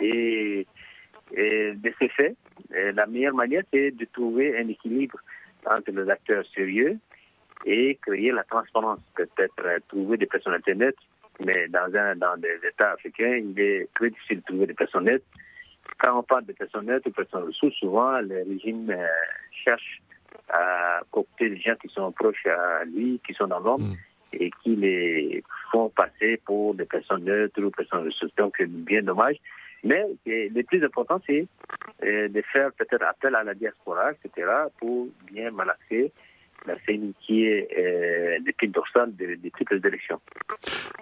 Et, 0.00 0.66
et, 1.32 1.72
de 1.74 1.92
ce 2.00 2.08
fait, 2.08 2.36
la 2.70 3.06
meilleure 3.06 3.34
manière, 3.34 3.62
c'est 3.72 3.90
de 3.90 4.06
trouver 4.12 4.58
un 4.58 4.68
équilibre 4.68 5.18
entre 5.64 5.90
les 5.90 6.08
acteurs 6.10 6.44
sérieux 6.54 6.98
et 7.64 7.98
créer 8.02 8.30
la 8.32 8.44
transparence, 8.44 9.00
peut-être 9.14 9.80
trouver 9.88 10.16
des 10.16 10.26
personnalités 10.26 10.74
nettes 10.74 10.96
mais 11.44 11.68
dans, 11.68 11.94
un, 11.94 12.16
dans 12.16 12.36
des 12.36 12.58
États 12.66 12.92
africains, 12.92 13.36
il 13.36 13.58
est 13.60 13.88
très 13.94 14.10
difficile 14.10 14.38
de 14.38 14.44
trouver 14.44 14.66
des 14.66 14.74
personnes 14.74 15.04
nettes. 15.04 15.24
Quand 15.98 16.18
on 16.18 16.22
parle 16.22 16.46
de 16.46 16.52
personnes 16.52 16.86
nettes 16.86 17.06
ou 17.06 17.10
personnes 17.10 17.44
ressources, 17.44 17.76
souvent 17.76 18.18
les 18.20 18.42
régimes 18.42 18.90
euh, 18.90 19.06
cherchent 19.64 20.02
à 20.48 21.00
coopter 21.10 21.48
les 21.48 21.60
gens 21.60 21.74
qui 21.80 21.88
sont 21.88 22.10
proches 22.12 22.46
à 22.46 22.84
lui, 22.84 23.20
qui 23.26 23.34
sont 23.34 23.46
dans 23.46 23.60
l'ombre, 23.60 23.84
mm. 23.84 23.96
et 24.32 24.50
qui 24.62 24.76
les 24.76 25.44
font 25.70 25.88
passer 25.90 26.40
pour 26.44 26.74
des 26.74 26.84
personnes 26.84 27.24
neutres 27.24 27.62
ou 27.62 27.70
personnes 27.70 28.04
ressources. 28.04 28.34
Donc 28.36 28.54
c'est 28.58 28.68
bien 28.68 29.02
dommage. 29.02 29.36
Mais 29.86 30.04
le 30.26 30.62
plus 30.62 30.84
important, 30.84 31.20
c'est 31.26 31.46
euh, 32.02 32.28
de 32.28 32.42
faire 32.52 32.72
peut-être 32.72 33.04
appel 33.04 33.36
à 33.36 33.44
la 33.44 33.54
diaspora, 33.54 34.10
etc., 34.12 34.48
pour 34.78 35.06
bien 35.30 35.50
malaxer 35.52 36.12
la 36.66 36.74
CENI 36.84 37.14
qui 37.20 37.44
est 37.44 37.68
euh, 37.78 38.38
l'équipe 38.44 38.72
dorsale 38.72 39.14
de, 39.14 39.36
de, 39.36 39.50
toutes 39.56 39.70
les 39.70 39.86
élections. 39.86 40.20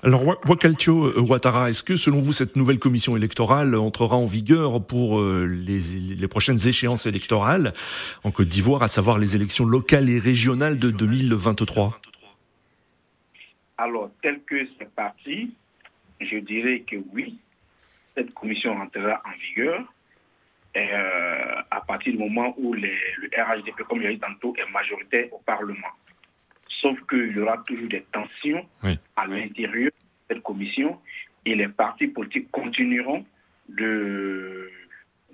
Alors, 0.03 0.23
Wakaltio 0.47 1.19
Ouattara, 1.23 1.71
est-ce 1.71 1.83
que 1.83 1.97
selon 1.97 2.19
vous, 2.19 2.33
cette 2.33 2.57
nouvelle 2.57 2.79
commission 2.79 3.17
électorale 3.17 3.75
entrera 3.75 4.17
en 4.17 4.27
vigueur 4.27 4.85
pour 4.87 5.19
euh, 5.19 5.47
les, 5.47 5.81
les, 5.81 6.29
prochaines 6.29 6.69
échéances 6.69 7.07
électorales 7.07 7.73
en 8.25 8.31
Côte 8.31 8.49
d'Ivoire, 8.49 8.83
à 8.83 8.89
savoir 8.89 9.19
les 9.19 9.37
élections 9.37 9.65
locales 9.65 10.11
et 10.11 10.19
régionales 10.19 10.79
de 10.79 10.91
2023 10.91 11.99
Alors, 13.79 14.11
tel 14.23 14.41
que 14.43 14.67
c'est 14.79 14.91
parti, 14.91 15.55
je 16.21 16.37
dirais 16.37 16.81
que 16.87 16.97
oui, 17.15 17.39
cette 18.15 18.33
commission 18.35 18.73
entrera 18.73 19.23
en 19.25 19.37
vigueur 19.39 19.85
euh, 20.77 21.63
à 21.71 21.81
partir 21.83 22.13
du 22.13 22.19
moment 22.19 22.55
où 22.57 22.75
les, 22.75 22.97
le 23.19 23.29
RHDP, 23.37 23.83
comme 23.89 24.03
je 24.03 24.09
l'ai 24.09 24.15
dit 24.15 24.21
tantôt, 24.21 24.55
est 24.57 24.71
majoritaire 24.73 25.33
au 25.33 25.39
Parlement. 25.39 25.89
Sauf 26.69 27.01
qu'il 27.09 27.33
y 27.33 27.39
aura 27.39 27.59
toujours 27.59 27.89
des 27.89 28.05
tensions 28.13 28.67
oui. 28.83 28.99
à 29.17 29.27
l'intérieur 29.27 29.91
de 29.93 30.35
cette 30.35 30.43
commission 30.43 31.01
et 31.45 31.55
les 31.55 31.69
partis 31.69 32.09
politiques 32.09 32.51
continueront 32.51 33.25
de, 33.69 34.69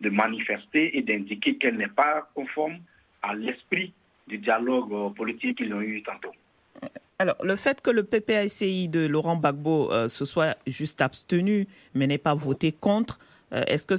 de 0.01 0.11
manifester 0.11 0.97
et 0.97 1.03
d'indiquer 1.03 1.57
qu'elle 1.57 1.77
n'est 1.77 1.89
pas 1.89 2.29
conforme 2.35 2.79
à 3.23 3.35
l'esprit 3.35 3.93
du 4.27 4.39
dialogue 4.39 5.15
politique 5.15 5.59
qu'ils 5.59 5.73
ont 5.73 5.81
eu 5.81 6.03
tantôt. 6.03 6.33
Alors, 7.21 7.37
le 7.45 7.55
fait 7.55 7.83
que 7.83 7.91
le 7.91 8.03
PPACI 8.03 8.89
de 8.89 9.07
Laurent 9.07 9.37
Gbagbo 9.37 9.93
euh, 9.93 10.09
se 10.09 10.25
soit 10.25 10.57
juste 10.67 11.03
abstenu, 11.03 11.69
mais 11.95 12.07
n'ait 12.07 12.17
pas 12.17 12.35
voté 12.35 12.73
contre, 12.73 13.19
euh, 13.53 13.63
est-ce 13.67 13.87
que 13.87 13.95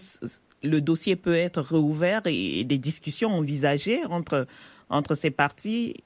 le 0.63 0.81
dossier 0.81 1.15
peut 1.15 1.35
être 1.35 1.61
réouvert 1.61 2.23
et 2.25 2.63
des 2.63 2.79
discussions 2.79 3.29
envisagées 3.29 4.03
entre, 4.05 4.47
entre 4.89 5.13
ces 5.13 5.29
partis 5.29 6.03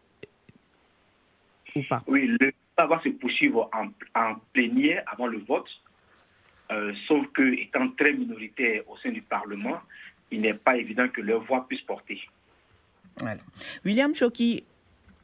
ou 1.73 1.83
pas? 1.89 2.03
Oui, 2.05 2.27
le 2.27 2.37
débat 2.37 2.85
va 2.85 3.01
se 3.01 3.07
poursuivre 3.07 3.69
en, 3.71 3.87
en 4.19 4.35
plénière 4.51 5.05
avant 5.07 5.27
le 5.27 5.37
vote, 5.37 5.69
euh, 6.73 6.93
sauf 7.07 7.25
que, 7.27 7.61
étant 7.61 7.91
très 7.91 8.11
minoritaire 8.11 8.81
au 8.89 8.97
sein 8.97 9.11
du 9.11 9.21
Parlement, 9.21 9.79
il 10.31 10.41
n'est 10.41 10.53
pas 10.53 10.75
évident 10.75 11.07
que 11.07 11.21
leur 11.21 11.41
voix 11.45 11.65
puisse 11.65 11.83
porter. 11.83 12.19
Voilà. 13.21 13.39
William 13.85 14.13
Choki, 14.13 14.65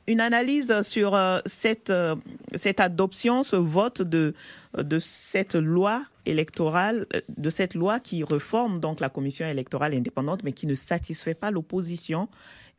une 0.07 0.19
analyse 0.19 0.81
sur 0.81 1.15
euh, 1.15 1.39
cette, 1.45 1.89
euh, 1.89 2.15
cette 2.55 2.79
adoption, 2.79 3.43
ce 3.43 3.55
vote 3.55 4.01
de, 4.01 4.33
de 4.77 4.99
cette 4.99 5.55
loi 5.55 6.03
électorale, 6.25 7.07
de 7.29 7.49
cette 7.49 7.75
loi 7.75 7.99
qui 7.99 8.23
reforme 8.23 8.79
donc 8.79 8.99
la 8.99 9.09
commission 9.09 9.47
électorale 9.47 9.93
indépendante, 9.93 10.43
mais 10.43 10.53
qui 10.53 10.67
ne 10.67 10.75
satisfait 10.75 11.33
pas 11.33 11.51
l'opposition 11.51 12.29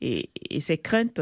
et 0.00 0.28
ses 0.58 0.78
craintes 0.78 1.20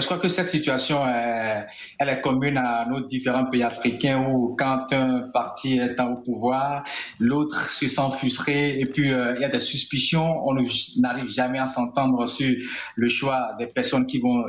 je 0.00 0.06
crois 0.06 0.18
que 0.18 0.28
cette 0.28 0.48
situation, 0.48 1.06
est, 1.06 1.66
elle 1.98 2.08
est 2.08 2.20
commune 2.20 2.56
à 2.56 2.86
nos 2.88 3.00
différents 3.00 3.46
pays 3.46 3.62
africains 3.62 4.26
où 4.28 4.56
quand 4.58 4.86
un 4.92 5.28
parti 5.32 5.78
est 5.78 6.00
au 6.00 6.16
pouvoir, 6.16 6.84
l'autre 7.18 7.70
se 7.70 7.88
sent 7.88 8.10
frustré 8.12 8.80
et 8.80 8.86
puis 8.86 9.12
euh, 9.12 9.34
il 9.36 9.42
y 9.42 9.44
a 9.44 9.48
des 9.48 9.58
suspicions. 9.58 10.46
On 10.46 10.54
n'arrive 10.98 11.28
jamais 11.28 11.58
à 11.58 11.66
s'entendre 11.66 12.26
sur 12.26 12.54
le 12.96 13.08
choix 13.08 13.54
des 13.58 13.66
personnes 13.66 14.06
qui 14.06 14.18
vont 14.18 14.44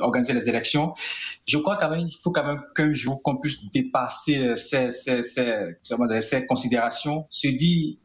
organiser 0.00 0.32
les 0.32 0.48
élections. 0.48 0.92
Je 1.46 1.58
crois 1.58 1.76
quand 1.76 1.90
même 1.90 2.00
il 2.00 2.16
faut 2.22 2.30
quand 2.30 2.44
même 2.44 2.62
qu'un 2.74 2.92
jour 2.92 3.22
qu'on 3.22 3.36
puisse 3.36 3.58
dépasser 3.70 4.52
ces, 4.56 4.90
ces, 4.90 5.22
ces, 5.22 5.76
ces 6.20 6.46
considérations, 6.46 7.26
se 7.30 7.48
dire 7.48 7.96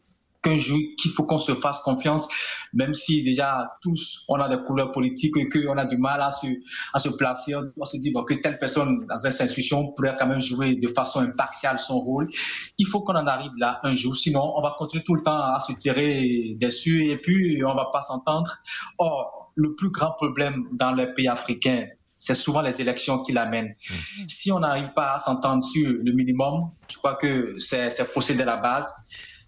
qu'un 0.44 0.58
jour 0.58 0.78
qu'il 0.98 1.12
faut 1.12 1.24
qu'on 1.24 1.39
se 1.39 1.56
fasse 1.56 1.80
confiance, 1.80 2.28
même 2.74 2.94
si 2.94 3.24
déjà 3.24 3.78
tous 3.82 4.26
on 4.28 4.36
a 4.36 4.50
des 4.50 4.62
couleurs 4.64 4.91
politiques 4.91 5.36
et 5.38 5.48
qu'on 5.50 5.78
a 5.78 5.86
du 5.86 5.98
mal 5.98 6.22
à 6.22 6.32
se, 6.32 6.48
à 6.94 7.00
se 7.00 7.10
placer. 7.10 7.56
On 7.78 7.86
se 7.86 7.98
dit 7.98 8.12
bon, 8.12 8.24
que 8.24 8.36
telle 8.36 8.58
personne 8.58 9.06
dans 9.08 9.18
cette 9.18 9.41
institution 9.41 9.94
pourrait 9.94 10.16
quand 10.20 10.28
même 10.28 10.41
jouer 10.41 10.76
de 10.76 10.88
façon 10.88 11.22
impartiale 11.22 11.80
son 11.80 12.00
rôle. 12.00 12.30
Il 12.78 12.86
faut 12.86 13.02
qu'on 13.02 13.16
en 13.16 13.26
arrive 13.26 13.52
là 13.58 13.80
un 13.84 13.96
jour, 13.96 14.16
sinon 14.16 14.54
on 14.56 14.62
va 14.62 14.76
continuer 14.78 15.04
tout 15.04 15.16
le 15.16 15.24
temps 15.24 15.39
à 15.39 15.60
se 15.60 15.72
tirer 15.74 16.56
dessus 16.60 17.10
et 17.10 17.18
puis 17.18 17.64
on 17.64 17.74
va 17.74 17.89
pas 17.91 18.02
s'entendre. 18.02 18.52
Or, 18.98 19.52
le 19.56 19.76
plus 19.76 19.91
grand 19.91 20.12
problème 20.12 20.66
dans 20.72 20.91
les 20.91 21.08
pays 21.14 21.28
africains, 21.28 21.88
c'est 22.18 22.34
souvent 22.34 22.62
les 22.62 22.82
élections 22.82 23.22
qui 23.22 23.34
l'amènent. 23.34 23.76
Mmh. 23.89 24.24
Si 24.28 24.52
on 24.52 24.60
n'arrive 24.60 24.94
pas 24.94 25.16
à 25.16 25.20
s'entendre 25.20 25.62
sur 25.62 25.89
le 25.89 26.12
minimum, 26.14 26.72
je 26.89 26.98
crois 26.98 27.16
que 27.16 27.56
c'est 27.58 27.89
faussé 28.06 28.36
de 28.36 28.44
la 28.44 28.58
base. 28.58 28.94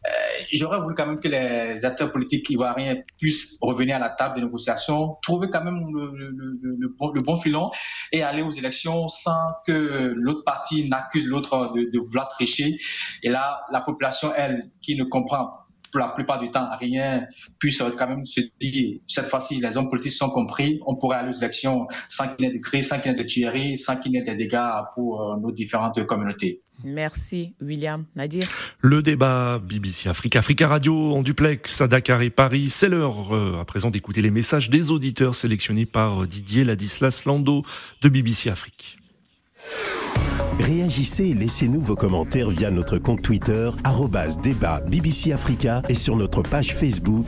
Euh, 0.05 0.43
J'aurais 0.53 0.79
voulu 0.79 0.95
quand 0.95 1.07
même 1.07 1.19
que 1.19 1.27
les 1.27 1.85
acteurs 1.85 2.11
politiques 2.11 2.49
ivoiriens 2.49 2.95
puissent 3.17 3.57
revenir 3.61 3.95
à 3.97 3.99
la 3.99 4.09
table 4.09 4.39
de 4.39 4.45
négociation, 4.45 5.17
trouver 5.21 5.49
quand 5.49 5.63
même 5.63 5.79
le, 5.91 7.21
bon, 7.21 7.35
filon 7.35 7.71
et 8.11 8.21
aller 8.23 8.41
aux 8.41 8.51
élections 8.51 9.07
sans 9.07 9.53
que 9.65 10.13
l'autre 10.15 10.43
partie 10.45 10.87
n'accuse 10.87 11.27
l'autre 11.27 11.73
de, 11.75 11.89
de 11.89 11.99
vouloir 11.99 12.27
tricher. 12.29 12.77
Et 13.23 13.29
là, 13.29 13.61
la 13.71 13.81
population, 13.81 14.31
elle, 14.35 14.71
qui 14.81 14.95
ne 14.95 15.03
comprend 15.03 15.64
la 15.93 16.09
plupart 16.09 16.39
du 16.39 16.51
temps 16.51 16.67
rien, 16.79 17.25
puisse 17.59 17.81
quand 17.97 18.07
même 18.07 18.25
se 18.25 18.41
dire, 18.59 18.99
cette 19.07 19.25
fois-ci, 19.25 19.59
les 19.59 19.77
hommes 19.77 19.87
politiques 19.87 20.13
sont 20.13 20.29
compris, 20.29 20.79
on 20.85 20.95
pourrait 20.95 21.17
aller 21.17 21.29
aux 21.29 21.39
élections 21.39 21.87
sans 22.09 22.27
qu'il 22.35 22.45
y 22.45 22.49
ait 22.49 22.51
de 22.51 22.59
crise, 22.59 22.87
sans 22.87 22.99
qu'il 22.99 23.11
y 23.11 23.15
ait 23.15 23.17
de 23.17 23.23
tueries, 23.23 23.77
sans 23.77 23.97
qu'il 23.97 24.13
y 24.13 24.17
ait 24.17 24.23
des 24.23 24.35
dégâts 24.35 24.81
pour 24.93 25.37
nos 25.37 25.51
différentes 25.51 26.03
communautés. 26.05 26.61
Merci 26.83 27.53
William. 27.61 28.05
Nadir? 28.15 28.47
Le 28.81 29.01
débat 29.01 29.59
BBC 29.59 30.09
Afrique, 30.09 30.35
Africa 30.35 30.67
Radio 30.67 31.15
en 31.15 31.23
duplex 31.23 31.81
à 31.81 31.87
Dakar 31.87 32.21
et 32.21 32.29
Paris. 32.29 32.69
C'est 32.69 32.89
l'heure 32.89 33.33
euh, 33.33 33.59
à 33.59 33.65
présent 33.65 33.89
d'écouter 33.89 34.21
les 34.21 34.31
messages 34.31 34.69
des 34.69 34.91
auditeurs 34.91 35.35
sélectionnés 35.35 35.85
par 35.85 36.27
Didier 36.27 36.63
Ladislas 36.63 37.23
Lando 37.25 37.63
de 38.01 38.09
BBC 38.09 38.49
Afrique. 38.49 38.97
Réagissez 40.59 41.25
et 41.25 41.33
laissez-nous 41.33 41.81
vos 41.81 41.95
commentaires 41.95 42.49
via 42.49 42.71
notre 42.71 42.97
compte 42.97 43.21
Twitter 43.21 43.69
débat 44.41 44.81
BBC 44.81 45.33
Africa 45.33 45.81
et 45.89 45.95
sur 45.95 46.15
notre 46.15 46.41
page 46.41 46.73
Facebook 46.73 47.27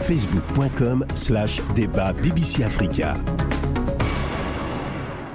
facebook.com 0.00 1.04
slash 1.14 1.60
débat 1.74 2.12
BBC 2.12 2.62
Africa. 2.62 3.16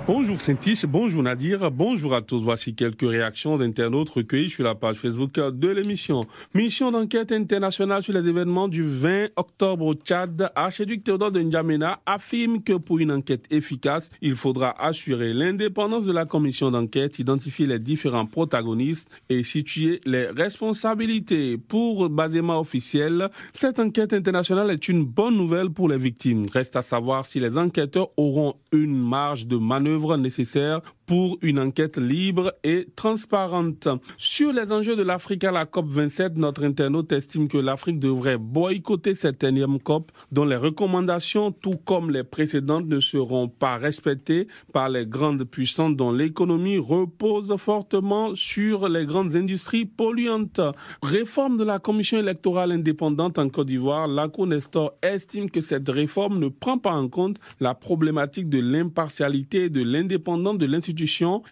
Bonjour 0.06 0.42
Saint-Tiche, 0.42 0.86
bonjour 0.86 1.24
Nadir, 1.24 1.72
bonjour 1.72 2.14
à 2.14 2.22
tous. 2.22 2.42
Voici 2.42 2.76
quelques 2.76 3.10
réactions 3.10 3.58
d'internautes 3.58 4.10
recueillies 4.10 4.50
sur 4.50 4.66
la 4.66 4.76
page 4.76 4.98
Facebook 4.98 5.36
de 5.36 5.70
l'émission. 5.70 6.26
Mission 6.54 6.92
d'enquête 6.92 7.32
internationale 7.32 8.04
sur 8.04 8.12
les 8.12 8.28
événements 8.28 8.68
du 8.68 8.84
20 8.84 9.28
octobre 9.38 9.86
au 9.86 9.94
Tchad. 9.94 10.52
Archiduc 10.56 11.06
Théodore 11.06 11.32
de 11.32 11.40
N'Djamena 11.40 12.02
affirme 12.06 12.62
que 12.62 12.74
pour 12.74 13.00
une 13.00 13.14
enquête 13.14 13.46
efficace, 13.50 14.10
il 14.22 14.36
faudra 14.36 14.76
assurer 14.78 15.32
l'indépendance 15.32 16.04
de 16.04 16.12
la 16.12 16.26
commission 16.26 16.70
d'enquête, 16.70 17.20
identifier 17.20 17.66
les 17.66 17.80
différents 17.80 18.26
protagonistes 18.26 19.10
et 19.30 19.46
situer 19.46 20.02
les 20.06 20.28
responsabilités. 20.28 21.58
Pour 21.58 22.10
Basema 22.10 22.58
officiel, 22.58 23.30
cette 23.54 23.80
enquête 23.80 24.12
internationale 24.12 24.70
est 24.70 24.90
une 24.90 25.06
bonne 25.06 25.38
nouvelle 25.38 25.70
pour 25.70 25.88
les 25.88 25.98
victimes. 25.98 26.46
Reste 26.52 26.76
à 26.76 26.82
savoir 26.82 27.26
si 27.26 27.40
les 27.40 27.58
enquêteurs 27.58 28.10
auront 28.18 28.56
une 28.74 28.98
marge 28.98 29.48
de 29.48 29.56
manœuvre 29.56 29.93
nécessaires 30.18 30.82
pour 31.06 31.38
une 31.42 31.60
enquête 31.60 31.98
libre 31.98 32.54
et 32.64 32.88
transparente. 32.96 33.88
Sur 34.18 34.54
les 34.54 34.72
enjeux 34.72 34.96
de 34.96 35.04
l'Afrique 35.04 35.44
à 35.44 35.52
la 35.52 35.66
COP27, 35.66 36.36
notre 36.36 36.64
internaute 36.64 37.12
estime 37.12 37.48
que 37.48 37.58
l'Afrique 37.58 38.00
devrait 38.00 38.38
boycotter 38.38 39.16
cette 39.16 39.44
énième 39.44 39.80
COP 39.80 40.12
dont 40.32 40.46
les 40.46 40.56
recommandations, 40.56 41.52
tout 41.52 41.78
comme 41.84 42.12
les 42.12 42.24
précédentes, 42.24 42.88
ne 42.88 43.00
seront 43.00 43.48
pas 43.48 43.78
respectées 43.78 44.48
par 44.72 44.90
les 44.90 45.06
grandes 45.06 45.44
puissances 45.44 45.96
dont 45.96 46.12
l'économie 46.12 46.78
repose 46.78 47.54
fortement 47.58 48.36
sur 48.36 48.88
les 48.88 49.06
grandes 49.06 49.36
industries 49.36 49.86
polluantes. 49.86 50.62
Réforme 51.02 51.58
de 51.58 51.64
la 51.64 51.80
Commission 51.80 52.20
électorale 52.20 52.72
indépendante 52.72 53.40
en 53.40 53.50
Côte 53.50 53.68
d'Ivoire, 53.68 54.08
la 54.08 54.30
Nestor 54.46 54.94
estime 55.02 55.50
que 55.50 55.62
cette 55.62 55.90
réforme 55.90 56.40
ne 56.40 56.48
prend 56.48 56.78
pas 56.78 56.94
en 56.94 57.08
compte 57.08 57.38
la 57.60 57.74
problématique 57.74 58.50
de 58.50 58.60
l'impartialité 58.60 59.66
et 59.66 59.70
de 59.70 59.84
l'indépendance 59.84 60.58
de 60.58 60.66
l'institution 60.66 60.93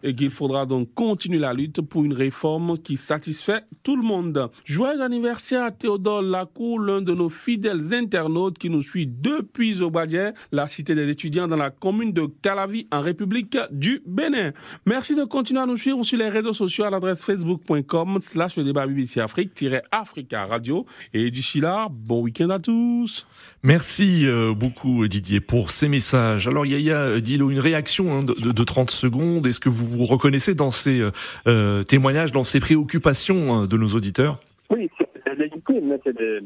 et 0.03 0.15
qu'il 0.15 0.29
faudra 0.29 0.65
donc 0.65 0.93
continuer 0.93 1.39
la 1.39 1.53
lutte 1.53 1.81
pour 1.81 2.03
une 2.03 2.13
réforme 2.13 2.77
qui 2.77 2.97
satisfait 2.97 3.61
tout 3.83 3.95
le 3.95 4.03
monde. 4.03 4.49
Joyeux 4.65 5.01
anniversaire 5.01 5.63
à 5.63 5.71
Théodore 5.71 6.21
Lacou, 6.21 6.77
l'un 6.77 7.01
de 7.01 7.13
nos 7.13 7.29
fidèles 7.29 7.93
internautes 7.93 8.57
qui 8.57 8.69
nous 8.69 8.81
suit 8.81 9.07
depuis 9.07 9.81
Obadier, 9.81 10.31
la 10.51 10.67
cité 10.67 10.95
des 10.95 11.09
étudiants 11.09 11.47
dans 11.47 11.57
la 11.57 11.69
commune 11.69 12.13
de 12.13 12.27
Calavi 12.41 12.85
en 12.91 13.01
République 13.01 13.57
du 13.71 14.01
Bénin. 14.05 14.51
Merci 14.85 15.15
de 15.15 15.23
continuer 15.23 15.61
à 15.61 15.65
nous 15.65 15.77
suivre 15.77 16.03
sur 16.03 16.17
les 16.17 16.29
réseaux 16.29 16.53
sociaux 16.53 16.85
à 16.85 16.89
l'adresse 16.89 17.23
facebook.com 17.23 18.19
slash 18.21 18.57
le 18.57 18.63
débat 18.63 18.85
BBC 18.85 19.19
Afrique-Africa 19.19 20.45
Radio. 20.45 20.85
Et 21.13 21.31
d'ici 21.31 21.59
là, 21.59 21.87
bon 21.89 22.21
week-end 22.21 22.49
à 22.49 22.59
tous. 22.59 23.27
Merci 23.63 24.25
euh, 24.25 24.53
beaucoup 24.53 25.07
Didier 25.07 25.39
pour 25.39 25.71
ces 25.71 25.87
messages. 25.87 26.47
Alors 26.47 26.65
Yaya 26.65 27.19
Dilo, 27.19 27.49
une 27.49 27.59
réaction 27.59 28.19
hein, 28.19 28.19
de 28.23 28.63
30 28.63 28.91
secondes 28.91 29.30
est-ce 29.45 29.59
que 29.59 29.69
vous 29.69 29.85
vous 29.85 30.05
reconnaissez 30.05 30.53
dans 30.55 30.71
ces 30.71 30.99
euh, 30.99 31.11
euh, 31.47 31.83
témoignages, 31.83 32.31
dans 32.31 32.43
ces 32.43 32.59
préoccupations 32.59 33.53
hein, 33.53 33.67
de 33.67 33.77
nos 33.77 33.87
auditeurs? 33.87 34.39
Oui, 34.69 34.89
c'est 34.97 35.35
légitime, 35.35 35.97
c'est 36.03 36.15
des, 36.15 36.39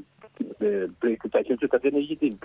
préoccupations 0.99 1.57
tout 1.57 1.69
à 1.71 1.79
fait 1.79 1.89
légitimes. 1.91 2.37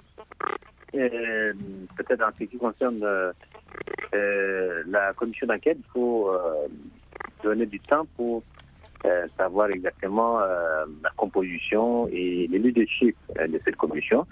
Peut-être 0.93 2.23
en 2.23 2.31
ce 2.39 2.45
qui 2.45 2.57
concerne 2.57 3.03
euh, 3.03 4.83
la 4.89 5.13
commission 5.15 5.47
d'enquête, 5.47 5.79
il 5.79 5.91
faut 5.93 6.31
donner 7.43 7.67
du 7.67 7.79
temps 7.81 8.07
pour 8.17 8.43
savoir 9.39 9.71
exactement 9.71 10.41
la 10.41 11.11
composition 11.17 12.09
et 12.09 12.49
le 12.51 12.59
leadership 12.59 13.17
de 13.37 13.61
cette 13.65 13.77
commission 13.77 14.27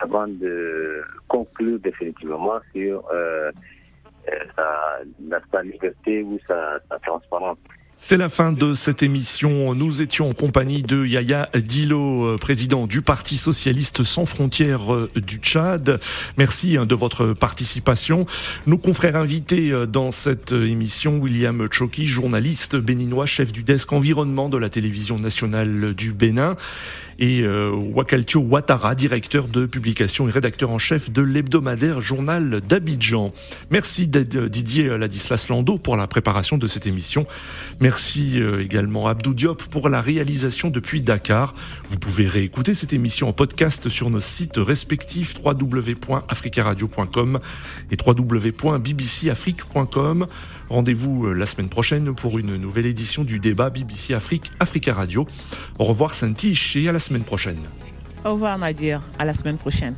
avant 0.00 0.28
de 0.28 1.02
conclure 1.28 1.78
définitivement 1.78 2.60
sur 2.74 3.04
C'est 8.06 8.18
la 8.18 8.28
fin 8.28 8.52
de 8.52 8.74
cette 8.74 9.02
émission. 9.02 9.74
Nous 9.74 10.02
étions 10.02 10.28
en 10.28 10.34
compagnie 10.34 10.82
de 10.82 11.06
Yaya 11.06 11.48
Dilo, 11.54 12.26
euh, 12.26 12.36
président 12.36 12.86
du 12.86 13.00
Parti 13.00 13.38
socialiste 13.38 14.02
sans 14.02 14.26
frontières 14.26 14.92
euh, 14.92 15.10
du 15.16 15.36
Tchad. 15.36 15.98
Merci 16.36 16.76
hein, 16.76 16.84
de 16.84 16.94
votre 16.94 17.32
participation. 17.32 18.26
Nos 18.66 18.76
confrères 18.76 19.16
invités 19.16 19.72
euh, 19.72 19.86
dans 19.86 20.10
cette 20.10 20.52
émission, 20.52 21.16
William 21.16 21.66
Choki, 21.70 22.04
journaliste 22.04 22.76
béninois, 22.76 23.24
chef 23.24 23.52
du 23.52 23.62
desk 23.62 23.90
environnement 23.94 24.50
de 24.50 24.58
la 24.58 24.68
télévision 24.68 25.18
nationale 25.18 25.94
du 25.94 26.12
Bénin 26.12 26.56
et 27.18 27.42
euh, 27.42 27.70
Wakaltio 27.70 28.40
Ouattara, 28.40 28.94
directeur 28.94 29.48
de 29.48 29.66
publication 29.66 30.28
et 30.28 30.30
rédacteur 30.30 30.70
en 30.70 30.78
chef 30.78 31.10
de 31.10 31.20
l'hebdomadaire 31.22 32.00
Journal 32.00 32.60
d'Abidjan. 32.60 33.32
Merci 33.70 34.06
Didier 34.06 34.96
Ladislas 34.98 35.46
Lando 35.48 35.78
pour 35.78 35.96
la 35.96 36.06
préparation 36.06 36.58
de 36.58 36.66
cette 36.66 36.86
émission. 36.86 37.26
Merci 37.80 38.38
euh, 38.40 38.62
également 38.62 39.08
Abdou 39.08 39.32
Diop 39.34 39.62
pour 39.64 39.88
la 39.88 40.00
réalisation 40.00 40.70
depuis 40.70 41.00
Dakar. 41.00 41.52
Vous 41.88 41.98
pouvez 41.98 42.28
réécouter 42.28 42.74
cette 42.74 42.92
émission 42.92 43.28
en 43.28 43.32
podcast 43.32 43.88
sur 43.88 44.10
nos 44.10 44.20
sites 44.20 44.58
respectifs 44.58 45.34
www.africaradio.com 45.42 47.40
et 47.90 47.96
www.bbcafrique.com. 48.04 50.26
Rendez-vous 50.68 51.26
euh, 51.26 51.32
la 51.32 51.46
semaine 51.46 51.68
prochaine 51.68 52.14
pour 52.14 52.38
une 52.38 52.56
nouvelle 52.56 52.86
édition 52.86 53.24
du 53.24 53.38
débat 53.38 53.70
BBC 53.70 54.14
Afrique 54.14 54.50
Africa 54.60 54.94
Radio. 54.94 55.26
Au 55.78 55.84
revoir 55.84 56.14
Saint-Tiche 56.14 56.76
et 56.76 56.88
à 56.88 56.92
la 56.92 56.98
semaine 56.98 57.24
prochaine. 57.24 57.60
Au 58.24 58.32
revoir 58.32 58.58
Nadir, 58.58 59.02
à 59.18 59.24
la 59.24 59.34
semaine 59.34 59.58
prochaine. 59.58 59.94